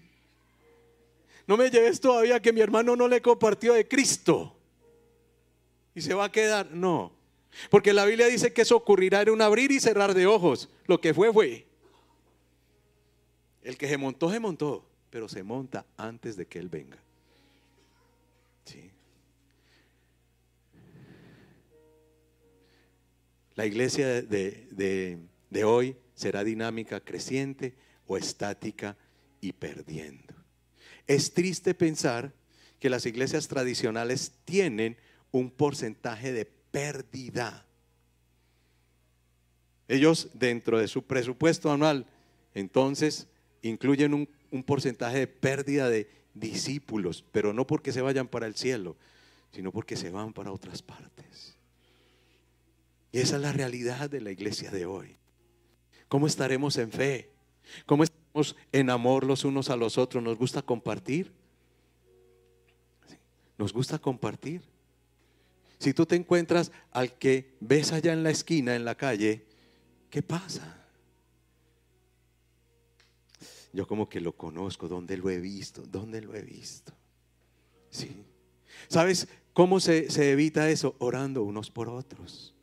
No 1.47 1.57
me 1.57 1.71
lleves 1.71 2.01
todavía 2.01 2.41
que 2.41 2.53
mi 2.53 2.61
hermano 2.61 2.97
no 2.97 3.09
le 3.09 3.23
compartió 3.23 3.75
de 3.75 3.87
Cristo. 3.87 4.57
Y 5.95 6.01
se 6.01 6.15
va 6.15 6.27
a 6.27 6.33
quedar. 6.33 6.71
No. 6.71 7.18
Porque 7.71 7.93
la 7.93 8.05
Biblia 8.05 8.27
dice 8.27 8.53
que 8.53 8.63
eso 8.63 8.77
ocurrirá 8.77 9.23
en 9.23 9.31
un 9.31 9.43
abrir 9.43 9.71
y 9.71 9.81
cerrar 9.81 10.15
de 10.15 10.27
ojos. 10.27 10.69
Lo 10.87 11.01
que 11.01 11.15
fue, 11.15 11.33
fue. 11.33 11.67
El 13.63 13.77
que 13.77 13.89
se 13.89 13.97
montó, 13.97 14.31
se 14.31 14.41
montó. 14.41 14.85
Pero 15.11 15.29
se 15.29 15.43
monta 15.43 15.87
antes 15.97 16.37
de 16.37 16.47
que 16.47 16.59
Él 16.59 16.69
venga. 16.69 16.99
La 23.59 23.67
iglesia 23.67 24.23
de, 24.23 25.19
hoy 25.65 25.97
será 26.15 26.45
dinámica, 26.45 27.01
creciente 27.01 27.75
o 28.07 28.17
estática 28.17 28.97
y 29.41 29.53
perdiendo. 29.53 30.33
Es 31.09 31.35
triste 31.35 31.75
pensar 31.75 32.33
que 32.79 32.89
las 32.89 33.05
iglesias 33.05 33.49
tradicionales 33.49 34.31
tienen 34.45 34.97
un 35.33 35.51
porcentaje 35.51 36.33
de 36.33 36.45
pérdida. 36.71 37.67
Ellos 39.89 40.29
dentro 40.35 40.79
de 40.79 40.89
su 40.89 41.03
presupuesto 41.03 41.73
anual, 41.73 42.07
entonces, 42.55 43.27
incluyen 43.63 44.15
un, 44.15 44.63
porcentaje 44.65 45.19
de 45.19 45.27
pérdida 45.27 45.89
de 45.89 46.11
discípulos, 46.35 47.25
pero 47.33 47.53
no 47.53 47.67
porque 47.67 47.93
se 47.93 48.01
vayan 48.01 48.29
para 48.29 48.47
el 48.47 48.55
cielo, 48.55 48.97
sino 49.53 49.73
porque 49.73 49.97
se 49.97 50.11
van 50.11 50.33
para 50.33 50.53
otras 50.53 50.83
partes. 50.83 51.57
Y 53.13 53.21
esa 53.21 53.37
es 53.37 53.43
la 53.43 53.53
realidad 53.53 54.11
de 54.11 54.21
la 54.21 54.31
iglesia 54.31 54.71
de 54.71 54.87
hoy. 54.87 55.17
¿Cómo 56.09 56.27
estaremos 56.27 56.77
en 56.77 56.91
fe? 56.91 57.31
¿Cómo 57.87 58.05
estamos 58.05 58.57
en 58.73 58.91
amor 58.91 59.25
los 59.25 59.45
unos 59.45 59.71
a 59.71 59.77
los 59.77 59.99
otros? 59.99 60.23
¿Nos 60.23 60.39
gusta 60.39 60.63
compartir? 60.63 61.33
¿Nos 63.57 63.73
gusta 63.73 63.99
compartir? 63.99 64.63
Si 65.79 65.95
tú 65.95 66.07
te 66.07 66.17
encuentras 66.17 66.73
al 66.91 67.19
que 67.19 67.57
ves 67.61 67.93
allá 67.93 68.13
en 68.13 68.23
la 68.23 68.31
esquina, 68.31 68.75
en 68.75 68.85
la 68.85 68.97
calle, 68.97 69.47
¿qué 70.11 70.23
pasa? 70.23 70.77
Yo 73.73 73.87
como 73.87 74.09
que 74.09 74.21
lo 74.21 74.37
conozco, 74.37 74.89
¿dónde 74.89 75.17
lo 75.17 75.31
he 75.31 75.39
visto? 75.39 75.83
¿Dónde 75.83 76.21
lo 76.21 76.35
he 76.35 76.43
visto? 76.43 76.93
Sí. 77.91 78.25
¿Sabes 78.89 79.29
cómo 79.53 79.79
se, 79.79 80.11
se 80.11 80.33
evita 80.33 80.69
eso? 80.71 80.97
Orando 80.99 81.43
unos 81.43 81.71
por 81.71 81.89
otros 81.89 82.55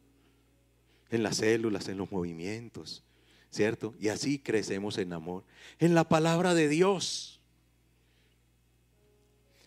en 1.09 1.23
las 1.23 1.37
células, 1.37 1.87
en 1.87 1.97
los 1.97 2.11
movimientos, 2.11 3.03
¿cierto? 3.49 3.95
Y 3.99 4.09
así 4.09 4.39
crecemos 4.39 4.97
en 4.97 5.13
amor. 5.13 5.43
En 5.79 5.95
la 5.95 6.03
palabra 6.07 6.53
de 6.53 6.67
Dios. 6.67 7.39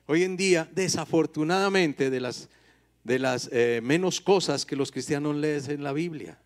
Hoy 0.07 0.25
en 0.25 0.37
día, 0.37 0.69
desafortunadamente, 0.75 2.11
de 2.11 2.21
las, 2.21 2.49
de 3.09 3.19
las 3.19 3.49
eh, 3.53 3.81
menos 3.83 4.21
cosas 4.21 4.67
que 4.67 4.77
los 4.77 4.93
cristianos 4.93 5.35
leen 5.35 5.71
en 5.71 5.83
la 5.83 5.95
Biblia. 5.95 6.39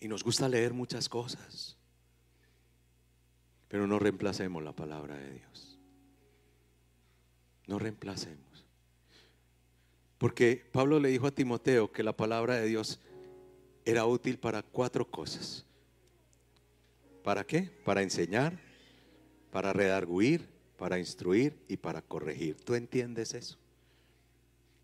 Y 0.00 0.08
nos 0.08 0.24
gusta 0.24 0.48
leer 0.48 0.72
muchas 0.72 1.10
cosas. 1.10 1.76
Pero 3.68 3.86
no 3.86 3.98
reemplacemos 3.98 4.62
la 4.62 4.72
palabra 4.72 5.18
de 5.18 5.30
Dios. 5.30 5.78
No 7.66 7.78
reemplacemos. 7.78 8.64
Porque 10.16 10.66
Pablo 10.72 10.98
le 11.00 11.10
dijo 11.10 11.26
a 11.26 11.34
Timoteo 11.34 11.92
que 11.92 12.02
la 12.02 12.16
palabra 12.16 12.54
de 12.54 12.66
Dios 12.66 12.98
era 13.84 14.06
útil 14.06 14.38
para 14.38 14.62
cuatro 14.62 15.10
cosas. 15.10 15.66
¿Para 17.22 17.44
qué? 17.44 17.70
Para 17.84 18.00
enseñar, 18.00 18.58
para 19.50 19.74
redarguir, 19.74 20.57
para 20.78 20.98
instruir 20.98 21.58
y 21.68 21.76
para 21.76 22.00
corregir. 22.00 22.56
¿Tú 22.64 22.74
entiendes 22.74 23.34
eso? 23.34 23.58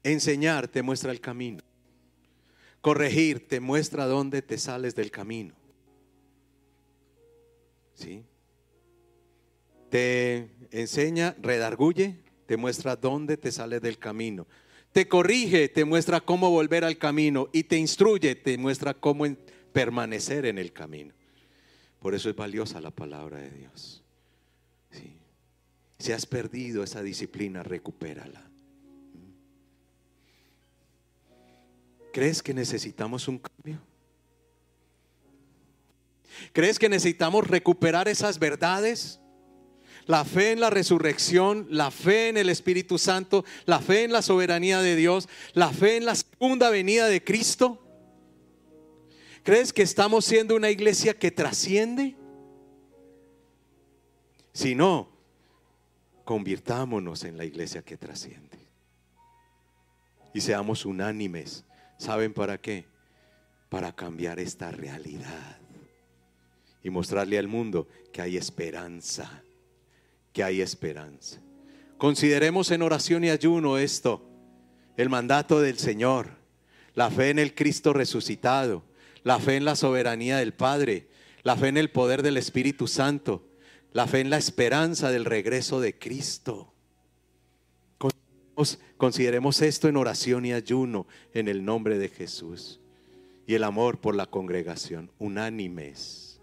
Enseñar 0.03 0.68
te 0.68 0.82
muestra 0.82 1.11
el 1.11 1.20
camino. 1.20 1.62
Corregir 2.82 3.49
te 3.49 3.61
muestra 3.61 4.05
dónde 4.05 4.42
te 4.42 4.59
sales 4.59 4.95
del 4.95 5.11
camino. 5.11 5.55
¿Sí? 7.95 8.22
Te 9.88 10.51
enseña, 10.70 11.34
redarguye, 11.40 12.18
te 12.45 12.59
muestra 12.59 12.97
dónde 12.97 13.38
te 13.38 13.51
sales 13.51 13.80
del 13.80 13.99
camino 13.99 14.47
te 14.95 15.09
corrige, 15.09 15.68
te 15.68 15.84
muestra 15.84 16.20
cómo 16.20 16.51
volver 16.51 16.84
al 16.84 16.99
camino 16.99 17.49
y 17.53 17.64
te 17.64 17.76
instruye, 17.76 18.36
te 18.36 18.57
muestra 18.57 18.95
cómo 18.95 19.26
permanecer 19.72 20.47
en 20.47 20.57
el 20.57 20.72
camino. 20.72 21.12
Por 21.99 22.14
eso 22.14 22.30
es 22.30 22.36
valiosa 22.36 22.80
la 22.80 22.92
palabra 22.92 23.38
de 23.38 23.51
Dios. 23.51 24.03
Si 26.05 26.12
has 26.12 26.26
perdido 26.26 26.84
esa 26.84 27.02
disciplina, 27.02 27.62
recupérala. 27.62 28.42
¿Crees 32.12 32.42
que 32.42 32.52
necesitamos 32.52 33.26
un 33.26 33.38
cambio? 33.38 33.80
¿Crees 36.52 36.78
que 36.78 36.90
necesitamos 36.90 37.46
recuperar 37.46 38.07
esas 38.09 38.38
verdades? 38.38 39.18
la 40.05 40.26
fe 40.26 40.52
en 40.52 40.61
la 40.61 40.68
resurrección, 40.68 41.66
la 41.70 41.90
fe 41.90 42.28
en 42.28 42.36
el 42.36 42.50
Espíritu 42.50 42.98
Santo, 42.98 43.42
la 43.64 43.80
fe 43.80 44.05
en 44.05 44.12
la 44.12 44.20
soberanía 44.20 44.82
de 44.82 44.96
Dios, 44.96 45.26
la 45.55 45.72
fe 45.72 45.96
en 45.96 46.05
la 46.05 46.16
segunda 46.16 46.68
venida 46.68 47.07
de 47.07 47.24
Cristo? 47.24 47.82
¿Crees 49.42 49.72
que 49.72 49.80
estamos 49.80 50.26
siendo 50.26 50.55
una 50.55 50.68
iglesia 50.68 51.18
que 51.18 51.30
trasciende? 51.30 52.14
Si 54.52 54.74
no, 54.74 55.13
convirtámonos 56.24 57.24
en 57.24 57.36
la 57.36 57.44
iglesia 57.44 57.82
que 57.82 57.96
trasciende. 57.96 58.58
Y 60.32 60.40
seamos 60.40 60.84
unánimes. 60.84 61.64
¿Saben 61.98 62.32
para 62.34 62.58
qué? 62.58 62.86
Para 63.68 63.94
cambiar 63.94 64.38
esta 64.40 64.70
realidad 64.70 65.58
y 66.82 66.90
mostrarle 66.90 67.38
al 67.38 67.48
mundo 67.48 67.88
que 68.12 68.20
hay 68.20 68.36
esperanza 68.36 69.44
que 70.34 70.44
hay 70.44 70.60
esperanza. 70.60 71.40
Consideremos 71.96 72.70
en 72.72 72.82
oración 72.82 73.24
y 73.24 73.30
ayuno 73.30 73.78
esto, 73.78 74.28
el 74.98 75.08
mandato 75.08 75.60
del 75.60 75.78
Señor, 75.78 76.32
la 76.94 77.10
fe 77.10 77.30
en 77.30 77.38
el 77.38 77.54
Cristo 77.54 77.94
resucitado, 77.94 78.82
la 79.22 79.38
fe 79.38 79.56
en 79.56 79.64
la 79.64 79.76
soberanía 79.76 80.36
del 80.36 80.52
Padre, 80.52 81.08
la 81.44 81.56
fe 81.56 81.68
en 81.68 81.78
el 81.78 81.90
poder 81.90 82.22
del 82.22 82.36
Espíritu 82.36 82.88
Santo, 82.88 83.46
la 83.95 84.09
fe 84.09 84.20
en 84.20 84.28
la 84.28 84.38
esperanza 84.38 85.11
del 85.12 85.24
regreso 85.24 85.80
de 85.80 85.97
Cristo. 85.97 86.72
consideremos 88.97 89.62
esto 89.62 89.88
en 89.88 89.97
oración 89.97 90.45
y 90.45 90.53
ayuno 90.53 91.07
en 91.32 91.49
el 91.49 91.64
nombre 91.64 91.97
de 91.97 92.09
Jesús. 92.09 92.80
Y 93.47 93.55
el 93.55 93.62
amor 93.62 94.01
por 94.01 94.16
la 94.16 94.26
congregación, 94.26 95.12
unánimes. 95.18 96.40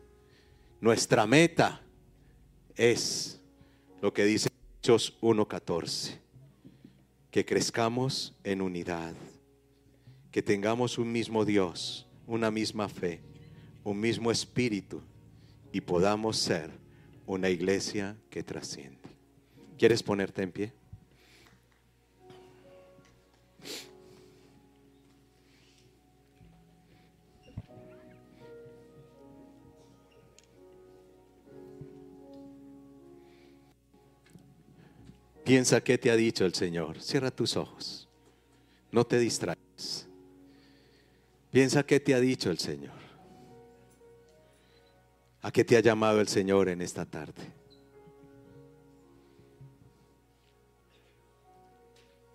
Nuestra 0.80 1.28
meta 1.28 1.82
es 2.76 3.42
lo 4.02 4.14
que 4.14 4.24
dice 4.24 4.50
Hechos 4.80 5.18
1.14, 5.22 6.20
que 7.32 7.46
crezcamos 7.46 8.34
en 8.46 8.62
unidad, 8.62 9.14
que 10.32 10.42
tengamos 10.42 10.98
un 10.98 11.12
mismo 11.12 11.44
Dios, 11.44 12.08
una 12.28 12.50
misma 12.50 12.88
fe, 12.88 13.20
un 13.84 14.00
mismo 14.00 14.32
espíritu 14.32 15.02
y 15.74 15.82
podamos 15.82 16.38
ser 16.38 16.81
una 17.26 17.50
iglesia 17.50 18.18
que 18.30 18.44
trasciende. 18.44 19.00
¿Quieres 19.78 20.04
ponerte 20.04 20.44
en 20.44 20.52
pie? 20.52 20.74
Piensa 35.44 35.82
qué 35.82 35.98
te 35.98 36.10
ha 36.10 36.16
dicho 36.16 36.46
el 36.46 36.54
Señor. 36.54 37.02
Cierra 37.02 37.30
tus 37.30 37.58
ojos. 37.58 38.08
No 38.92 39.06
te 39.06 39.20
distraigas. 39.20 40.08
Piensa 41.52 41.84
qué 41.84 42.00
te 42.00 42.14
ha 42.14 42.22
dicho 42.22 42.50
el 42.50 42.58
Señor. 42.58 43.01
¿A 45.42 45.52
qué 45.52 45.64
te 45.64 45.76
ha 45.76 45.80
llamado 45.80 46.22
el 46.22 46.28
Señor 46.28 46.70
en 46.70 46.82
esta 46.82 47.06
tarde? 47.06 47.52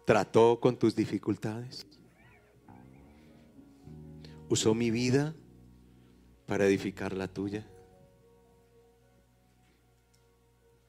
¿Trató 0.05 0.59
con 0.61 0.77
tus 0.77 0.95
dificultades? 0.95 1.87
¿Usó 4.49 4.75
mi 4.75 4.91
vida 4.91 5.35
para 6.47 6.67
edificar 6.67 7.13
la 7.13 7.29
tuya? 7.29 7.67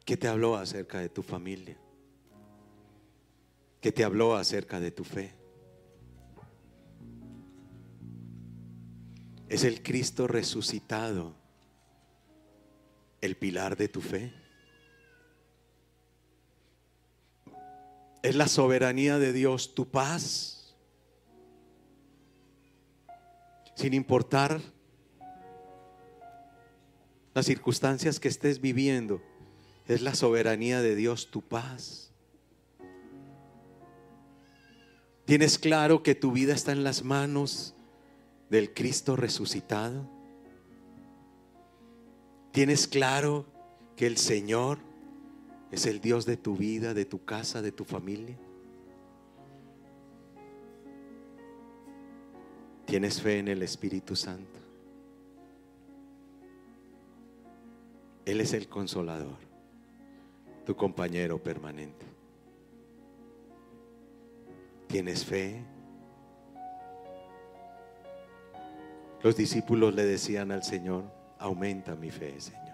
¿Qué 0.05 0.18
te 0.18 0.28
habló 0.28 0.55
acerca 0.55 0.99
de 0.99 1.09
tu 1.09 1.22
familia? 1.22 1.78
¿Qué 3.82 3.91
te 3.91 4.03
habló 4.03 4.36
acerca 4.36 4.80
de 4.80 4.91
tu 4.91 5.03
fe? 5.03 5.34
Es 9.49 9.63
el 9.63 9.84
Cristo 9.84 10.28
resucitado 10.28 11.46
el 13.22 13.36
pilar 13.36 13.78
de 13.78 13.88
tu 13.88 14.01
fe. 14.01 14.34
Es 18.24 18.36
la 18.36 18.47
soberanía 18.47 19.20
de 19.20 19.34
Dios 19.34 19.74
tu 19.76 19.88
paz. 19.89 20.76
Sin 23.76 23.93
importar 23.93 24.59
las 27.34 27.45
circunstancias 27.45 28.20
que 28.20 28.28
estés 28.28 28.59
viviendo, 28.59 29.22
es 29.88 30.01
la 30.01 30.15
soberanía 30.15 30.82
de 30.82 30.95
Dios 30.95 31.30
tu 31.30 31.41
paz. 31.41 32.11
¿Tienes 35.26 35.59
claro 35.59 36.03
que 36.03 36.15
tu 36.15 36.32
vida 36.32 36.53
está 36.53 36.72
en 36.72 36.84
las 36.84 37.03
manos 37.03 37.76
del 38.49 38.74
Cristo 38.74 39.15
resucitado? 39.15 40.16
¿Tienes 42.57 42.87
claro 42.87 43.45
que 43.95 44.07
el 44.07 44.17
Señor 44.17 44.79
es 45.69 45.85
el 45.85 46.01
Dios 46.01 46.25
de 46.25 46.37
tu 46.37 46.57
vida, 46.57 46.95
de 46.95 47.05
tu 47.05 47.23
casa, 47.23 47.61
de 47.61 47.71
tu 47.71 47.85
familia? 47.85 48.35
¿Tienes 52.87 53.21
fe 53.21 53.37
en 53.37 53.49
el 53.49 53.61
Espíritu 53.61 54.15
Santo? 54.15 54.59
Él 58.25 58.41
es 58.41 58.53
el 58.53 58.67
consolador, 58.67 59.37
tu 60.65 60.75
compañero 60.75 61.37
permanente. 61.37 62.07
¿Tienes 64.87 65.23
fe? 65.23 65.63
Los 69.21 69.37
discípulos 69.37 69.93
le 69.93 70.05
decían 70.05 70.51
al 70.51 70.63
Señor, 70.63 71.16
Aumenta 71.39 71.95
mi 71.95 72.09
fe, 72.09 72.39
Señor. 72.39 72.67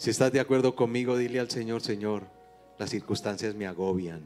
Si 0.00 0.08
estás 0.08 0.32
de 0.32 0.40
acuerdo 0.40 0.74
conmigo, 0.74 1.16
dile 1.18 1.40
al 1.40 1.50
Señor, 1.50 1.82
Señor, 1.82 2.24
las 2.78 2.88
circunstancias 2.88 3.54
me 3.54 3.66
agobian. 3.66 4.22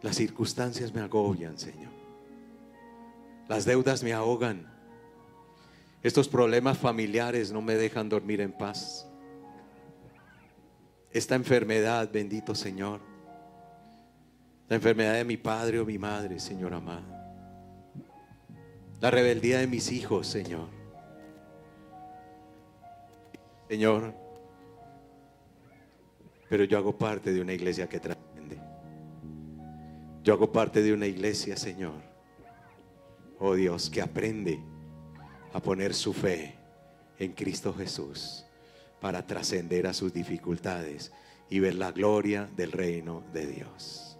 Las 0.00 0.14
circunstancias 0.14 0.94
me 0.94 1.00
agobian, 1.00 1.58
Señor. 1.58 1.90
Las 3.48 3.64
deudas 3.64 4.04
me 4.04 4.12
ahogan. 4.12 4.64
Estos 6.04 6.28
problemas 6.28 6.78
familiares 6.78 7.50
no 7.50 7.62
me 7.62 7.74
dejan 7.74 8.08
dormir 8.08 8.40
en 8.40 8.52
paz. 8.52 9.08
Esta 11.10 11.34
enfermedad, 11.34 12.10
bendito 12.12 12.54
Señor. 12.54 13.00
La 14.68 14.76
enfermedad 14.76 15.14
de 15.14 15.24
mi 15.24 15.36
padre 15.36 15.80
o 15.80 15.84
mi 15.84 15.98
madre, 15.98 16.38
Señor 16.38 16.74
amado 16.74 17.13
la 19.04 19.10
rebeldía 19.10 19.58
de 19.58 19.66
mis 19.66 19.92
hijos, 19.92 20.26
Señor. 20.26 20.66
Señor, 23.68 24.14
pero 26.48 26.64
yo 26.64 26.78
hago 26.78 26.96
parte 26.96 27.30
de 27.30 27.42
una 27.42 27.52
iglesia 27.52 27.86
que 27.86 28.00
trasciende. 28.00 28.58
Yo 30.22 30.32
hago 30.32 30.50
parte 30.50 30.82
de 30.82 30.94
una 30.94 31.04
iglesia, 31.06 31.54
Señor, 31.58 32.00
oh 33.40 33.54
Dios, 33.54 33.90
que 33.90 34.00
aprende 34.00 34.58
a 35.52 35.60
poner 35.60 35.92
su 35.92 36.14
fe 36.14 36.54
en 37.18 37.32
Cristo 37.32 37.74
Jesús 37.74 38.46
para 39.02 39.26
trascender 39.26 39.86
a 39.86 39.92
sus 39.92 40.14
dificultades 40.14 41.12
y 41.50 41.58
ver 41.60 41.74
la 41.74 41.92
gloria 41.92 42.48
del 42.56 42.72
reino 42.72 43.22
de 43.34 43.48
Dios. 43.48 44.13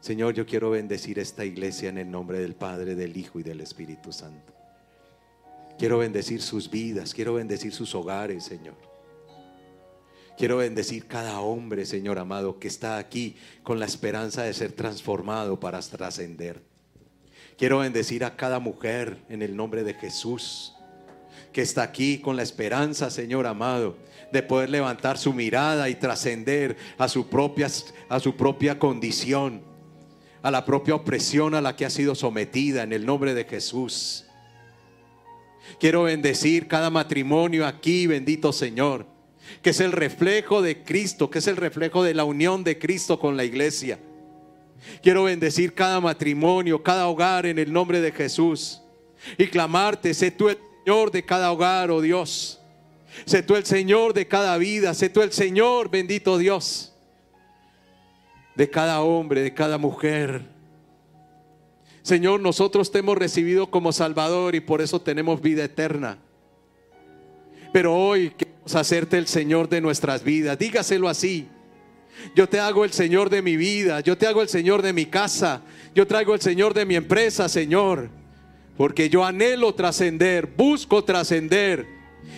Señor, 0.00 0.32
yo 0.32 0.46
quiero 0.46 0.70
bendecir 0.70 1.18
esta 1.18 1.44
iglesia 1.44 1.90
en 1.90 1.98
el 1.98 2.10
nombre 2.10 2.38
del 2.38 2.54
Padre, 2.54 2.94
del 2.94 3.16
Hijo 3.16 3.38
y 3.38 3.42
del 3.42 3.60
Espíritu 3.60 4.12
Santo. 4.12 4.54
Quiero 5.78 5.98
bendecir 5.98 6.40
sus 6.40 6.70
vidas, 6.70 7.12
quiero 7.12 7.34
bendecir 7.34 7.72
sus 7.72 7.94
hogares, 7.94 8.44
Señor. 8.44 8.76
Quiero 10.38 10.56
bendecir 10.56 11.06
cada 11.06 11.40
hombre, 11.40 11.84
Señor 11.84 12.18
amado, 12.18 12.58
que 12.58 12.68
está 12.68 12.96
aquí 12.96 13.36
con 13.62 13.78
la 13.78 13.84
esperanza 13.84 14.42
de 14.42 14.54
ser 14.54 14.72
transformado 14.72 15.60
para 15.60 15.80
trascender. 15.80 16.62
Quiero 17.58 17.80
bendecir 17.80 18.24
a 18.24 18.36
cada 18.36 18.58
mujer 18.58 19.18
en 19.28 19.42
el 19.42 19.54
nombre 19.54 19.84
de 19.84 19.92
Jesús, 19.92 20.74
que 21.52 21.60
está 21.60 21.82
aquí 21.82 22.20
con 22.20 22.36
la 22.36 22.42
esperanza, 22.42 23.10
Señor 23.10 23.46
amado, 23.46 23.98
de 24.32 24.42
poder 24.42 24.70
levantar 24.70 25.18
su 25.18 25.34
mirada 25.34 25.90
y 25.90 25.94
trascender 25.94 26.78
a 26.96 27.06
su 27.06 27.28
propia, 27.28 27.68
a 28.08 28.18
su 28.18 28.34
propia 28.34 28.78
condición 28.78 29.69
a 30.42 30.50
la 30.50 30.64
propia 30.64 30.94
opresión 30.94 31.54
a 31.54 31.60
la 31.60 31.76
que 31.76 31.84
ha 31.84 31.90
sido 31.90 32.14
sometida 32.14 32.82
en 32.82 32.92
el 32.92 33.04
nombre 33.04 33.34
de 33.34 33.44
Jesús. 33.44 34.24
Quiero 35.78 36.04
bendecir 36.04 36.66
cada 36.66 36.90
matrimonio 36.90 37.66
aquí, 37.66 38.06
bendito 38.06 38.52
Señor, 38.52 39.06
que 39.62 39.70
es 39.70 39.80
el 39.80 39.92
reflejo 39.92 40.62
de 40.62 40.82
Cristo, 40.82 41.30
que 41.30 41.38
es 41.38 41.46
el 41.46 41.56
reflejo 41.56 42.02
de 42.02 42.14
la 42.14 42.24
unión 42.24 42.64
de 42.64 42.78
Cristo 42.78 43.18
con 43.20 43.36
la 43.36 43.44
iglesia. 43.44 43.98
Quiero 45.02 45.24
bendecir 45.24 45.74
cada 45.74 46.00
matrimonio, 46.00 46.82
cada 46.82 47.06
hogar 47.06 47.44
en 47.44 47.58
el 47.58 47.72
nombre 47.72 48.00
de 48.00 48.12
Jesús 48.12 48.80
y 49.36 49.46
clamarte, 49.46 50.14
sé 50.14 50.30
tú 50.30 50.48
el 50.48 50.58
Señor 50.84 51.10
de 51.10 51.24
cada 51.24 51.52
hogar, 51.52 51.90
oh 51.90 52.00
Dios. 52.00 52.60
Sé 53.26 53.42
tú 53.42 53.56
el 53.56 53.66
Señor 53.66 54.14
de 54.14 54.26
cada 54.26 54.56
vida, 54.56 54.94
sé 54.94 55.10
tú 55.10 55.20
el 55.20 55.32
Señor, 55.32 55.90
bendito 55.90 56.38
Dios 56.38 56.89
de 58.54 58.70
cada 58.70 59.00
hombre, 59.02 59.42
de 59.42 59.54
cada 59.54 59.78
mujer. 59.78 60.42
Señor, 62.02 62.40
nosotros 62.40 62.90
te 62.90 63.00
hemos 63.00 63.16
recibido 63.16 63.70
como 63.70 63.92
Salvador 63.92 64.54
y 64.54 64.60
por 64.60 64.80
eso 64.80 65.00
tenemos 65.00 65.40
vida 65.40 65.64
eterna. 65.64 66.18
Pero 67.72 67.94
hoy 67.94 68.30
queremos 68.30 68.74
hacerte 68.74 69.18
el 69.18 69.26
Señor 69.26 69.68
de 69.68 69.80
nuestras 69.80 70.24
vidas. 70.24 70.58
Dígaselo 70.58 71.08
así. 71.08 71.48
Yo 72.34 72.48
te 72.48 72.58
hago 72.58 72.84
el 72.84 72.92
Señor 72.92 73.30
de 73.30 73.42
mi 73.42 73.56
vida, 73.56 74.00
yo 74.00 74.18
te 74.18 74.26
hago 74.26 74.42
el 74.42 74.48
Señor 74.48 74.82
de 74.82 74.92
mi 74.92 75.06
casa, 75.06 75.62
yo 75.94 76.06
traigo 76.06 76.34
el 76.34 76.40
Señor 76.40 76.74
de 76.74 76.84
mi 76.84 76.96
empresa, 76.96 77.48
Señor. 77.48 78.10
Porque 78.76 79.08
yo 79.08 79.24
anhelo 79.24 79.74
trascender, 79.74 80.46
busco 80.46 81.04
trascender 81.04 81.86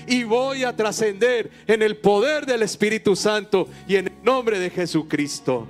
y 0.06 0.24
voy 0.24 0.64
a 0.64 0.74
trascender 0.74 1.50
en 1.66 1.82
el 1.82 1.96
poder 1.96 2.46
del 2.46 2.62
Espíritu 2.62 3.16
Santo 3.16 3.68
y 3.86 3.96
en 3.96 4.08
el 4.08 4.14
nombre 4.22 4.58
de 4.58 4.70
Jesucristo. 4.70 5.66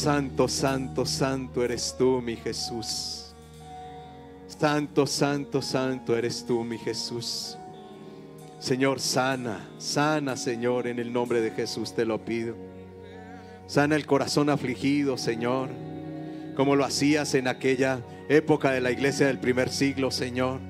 Santo, 0.00 0.48
santo, 0.48 1.04
santo 1.04 1.62
eres 1.62 1.94
tú, 1.98 2.22
mi 2.22 2.34
Jesús. 2.34 3.34
Santo, 4.46 5.06
santo, 5.06 5.60
santo 5.60 6.16
eres 6.16 6.42
tú, 6.46 6.64
mi 6.64 6.78
Jesús. 6.78 7.58
Señor, 8.60 8.98
sana, 8.98 9.68
sana, 9.76 10.38
Señor, 10.38 10.86
en 10.86 11.00
el 11.00 11.12
nombre 11.12 11.42
de 11.42 11.50
Jesús 11.50 11.94
te 11.94 12.06
lo 12.06 12.24
pido. 12.24 12.56
Sana 13.66 13.94
el 13.94 14.06
corazón 14.06 14.48
afligido, 14.48 15.18
Señor, 15.18 15.68
como 16.56 16.76
lo 16.76 16.86
hacías 16.86 17.34
en 17.34 17.46
aquella 17.46 18.00
época 18.30 18.70
de 18.70 18.80
la 18.80 18.92
iglesia 18.92 19.26
del 19.26 19.38
primer 19.38 19.68
siglo, 19.68 20.10
Señor. 20.10 20.60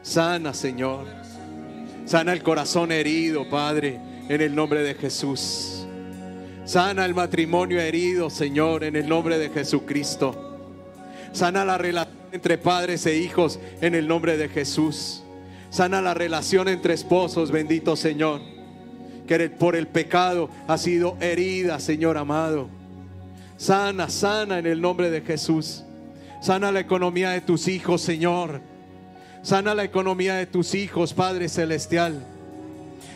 Sana, 0.00 0.54
Señor. 0.54 1.04
Sana 2.06 2.32
el 2.32 2.42
corazón 2.42 2.90
herido, 2.90 3.50
Padre, 3.50 4.00
en 4.30 4.40
el 4.40 4.54
nombre 4.54 4.82
de 4.82 4.94
Jesús. 4.94 5.75
Sana 6.66 7.04
el 7.04 7.14
matrimonio 7.14 7.80
herido, 7.80 8.28
Señor, 8.28 8.82
en 8.82 8.96
el 8.96 9.08
nombre 9.08 9.38
de 9.38 9.50
Jesucristo. 9.50 10.58
Sana 11.32 11.64
la 11.64 11.78
relación 11.78 12.16
entre 12.32 12.58
padres 12.58 13.06
e 13.06 13.16
hijos, 13.16 13.60
en 13.80 13.94
el 13.94 14.08
nombre 14.08 14.36
de 14.36 14.48
Jesús. 14.48 15.22
Sana 15.70 16.02
la 16.02 16.12
relación 16.12 16.66
entre 16.66 16.94
esposos, 16.94 17.52
bendito 17.52 17.94
Señor. 17.94 18.40
Que 19.28 19.48
por 19.48 19.76
el 19.76 19.86
pecado 19.86 20.50
ha 20.66 20.76
sido 20.76 21.16
herida, 21.20 21.78
Señor 21.78 22.18
amado. 22.18 22.68
Sana, 23.56 24.10
sana 24.10 24.58
en 24.58 24.66
el 24.66 24.80
nombre 24.80 25.08
de 25.08 25.20
Jesús. 25.20 25.84
Sana 26.42 26.72
la 26.72 26.80
economía 26.80 27.30
de 27.30 27.42
tus 27.42 27.68
hijos, 27.68 28.02
Señor. 28.02 28.60
Sana 29.42 29.72
la 29.72 29.84
economía 29.84 30.34
de 30.34 30.46
tus 30.46 30.74
hijos, 30.74 31.14
Padre 31.14 31.48
Celestial. 31.48 32.26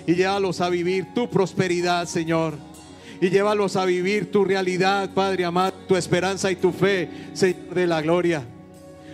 Y 0.07 0.14
llévalos 0.14 0.61
a 0.61 0.68
vivir 0.68 1.09
tu 1.14 1.28
prosperidad, 1.28 2.07
Señor. 2.07 2.69
Y 3.20 3.28
llévalos 3.28 3.76
a 3.76 3.84
vivir 3.84 4.30
tu 4.30 4.44
realidad, 4.44 5.10
Padre 5.10 5.44
amado, 5.44 5.74
tu 5.86 5.96
esperanza 5.96 6.50
y 6.50 6.56
tu 6.56 6.72
fe, 6.72 7.08
Señor 7.34 7.74
de 7.74 7.86
la 7.86 8.00
gloria. 8.00 8.42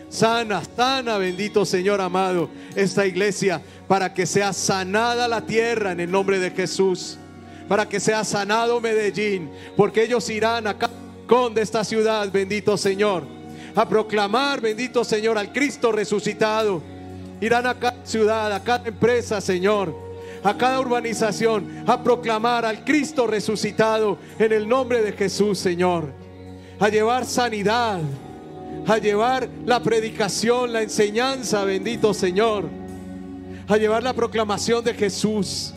Sana, 0.08 0.62
sana, 0.76 1.18
bendito 1.18 1.64
Señor 1.64 2.00
amado, 2.00 2.48
esta 2.76 3.04
iglesia 3.06 3.60
para 3.88 4.14
que 4.14 4.24
sea 4.26 4.52
sanada 4.52 5.26
la 5.28 5.42
tierra 5.42 5.92
en 5.92 6.00
el 6.00 6.10
nombre 6.10 6.38
de 6.38 6.50
Jesús. 6.50 7.18
Para 7.68 7.88
que 7.88 7.98
sea 7.98 8.22
sanado 8.22 8.80
Medellín, 8.80 9.50
porque 9.76 10.04
ellos 10.04 10.30
irán 10.30 10.68
acá 10.68 10.88
con 11.26 11.52
de 11.52 11.62
esta 11.62 11.82
ciudad, 11.82 12.30
bendito 12.30 12.76
Señor, 12.76 13.24
a 13.74 13.88
proclamar, 13.88 14.60
bendito 14.60 15.02
Señor, 15.02 15.36
al 15.36 15.52
Cristo 15.52 15.90
resucitado. 15.90 16.80
Irán 17.40 17.66
a 17.66 17.74
cada 17.74 18.06
ciudad, 18.06 18.52
a 18.52 18.62
cada 18.62 18.88
empresa, 18.88 19.40
Señor, 19.40 20.05
a 20.42 20.56
cada 20.56 20.80
urbanización, 20.80 21.84
a 21.86 22.02
proclamar 22.02 22.64
al 22.64 22.84
Cristo 22.84 23.26
resucitado 23.26 24.18
en 24.38 24.52
el 24.52 24.68
nombre 24.68 25.02
de 25.02 25.12
Jesús, 25.12 25.58
Señor. 25.58 26.12
A 26.78 26.88
llevar 26.88 27.24
sanidad, 27.24 28.00
a 28.86 28.98
llevar 28.98 29.48
la 29.64 29.82
predicación, 29.82 30.72
la 30.72 30.82
enseñanza, 30.82 31.64
bendito 31.64 32.14
Señor, 32.14 32.64
a 33.66 33.76
llevar 33.76 34.02
la 34.02 34.12
proclamación 34.12 34.84
de 34.84 34.94
Jesús. 34.94 35.74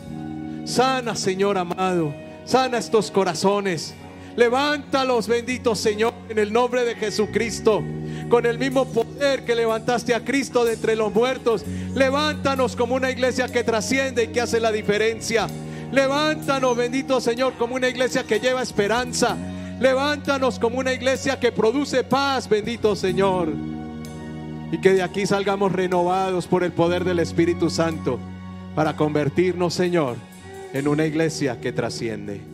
Sana, 0.64 1.16
Señor 1.16 1.58
amado, 1.58 2.14
sana 2.44 2.78
estos 2.78 3.10
corazones. 3.10 3.94
Levántalos, 4.40 5.28
bendito 5.28 5.74
Señor, 5.74 6.14
en 6.30 6.38
el 6.38 6.50
nombre 6.50 6.86
de 6.86 6.94
Jesucristo. 6.94 7.84
Con 8.30 8.46
el 8.46 8.58
mismo 8.58 8.86
poder 8.86 9.44
que 9.44 9.54
levantaste 9.54 10.14
a 10.14 10.24
Cristo 10.24 10.64
de 10.64 10.72
entre 10.72 10.96
los 10.96 11.12
muertos, 11.12 11.62
levántanos 11.94 12.74
como 12.74 12.94
una 12.94 13.10
iglesia 13.10 13.48
que 13.48 13.64
trasciende 13.64 14.24
y 14.24 14.28
que 14.28 14.40
hace 14.40 14.58
la 14.58 14.72
diferencia. 14.72 15.46
Levántanos, 15.92 16.74
bendito 16.74 17.20
Señor, 17.20 17.52
como 17.58 17.74
una 17.74 17.90
iglesia 17.90 18.24
que 18.24 18.40
lleva 18.40 18.62
esperanza, 18.62 19.36
Levántanos 19.78 20.58
como 20.58 20.78
una 20.78 20.94
iglesia 20.94 21.38
que 21.38 21.52
produce 21.52 22.02
paz, 22.02 22.48
bendito 22.48 22.96
Señor. 22.96 23.50
Y 24.72 24.78
que 24.78 24.94
de 24.94 25.02
aquí 25.02 25.26
salgamos 25.26 25.70
renovados 25.72 26.46
por 26.46 26.64
el 26.64 26.72
poder 26.72 27.04
del 27.04 27.18
Espíritu 27.18 27.68
Santo 27.68 28.18
para 28.74 28.96
convertirnos, 28.96 29.74
Señor, 29.74 30.16
en 30.72 30.88
una 30.88 31.04
iglesia 31.04 31.60
que 31.60 31.72
trasciende. 31.72 32.49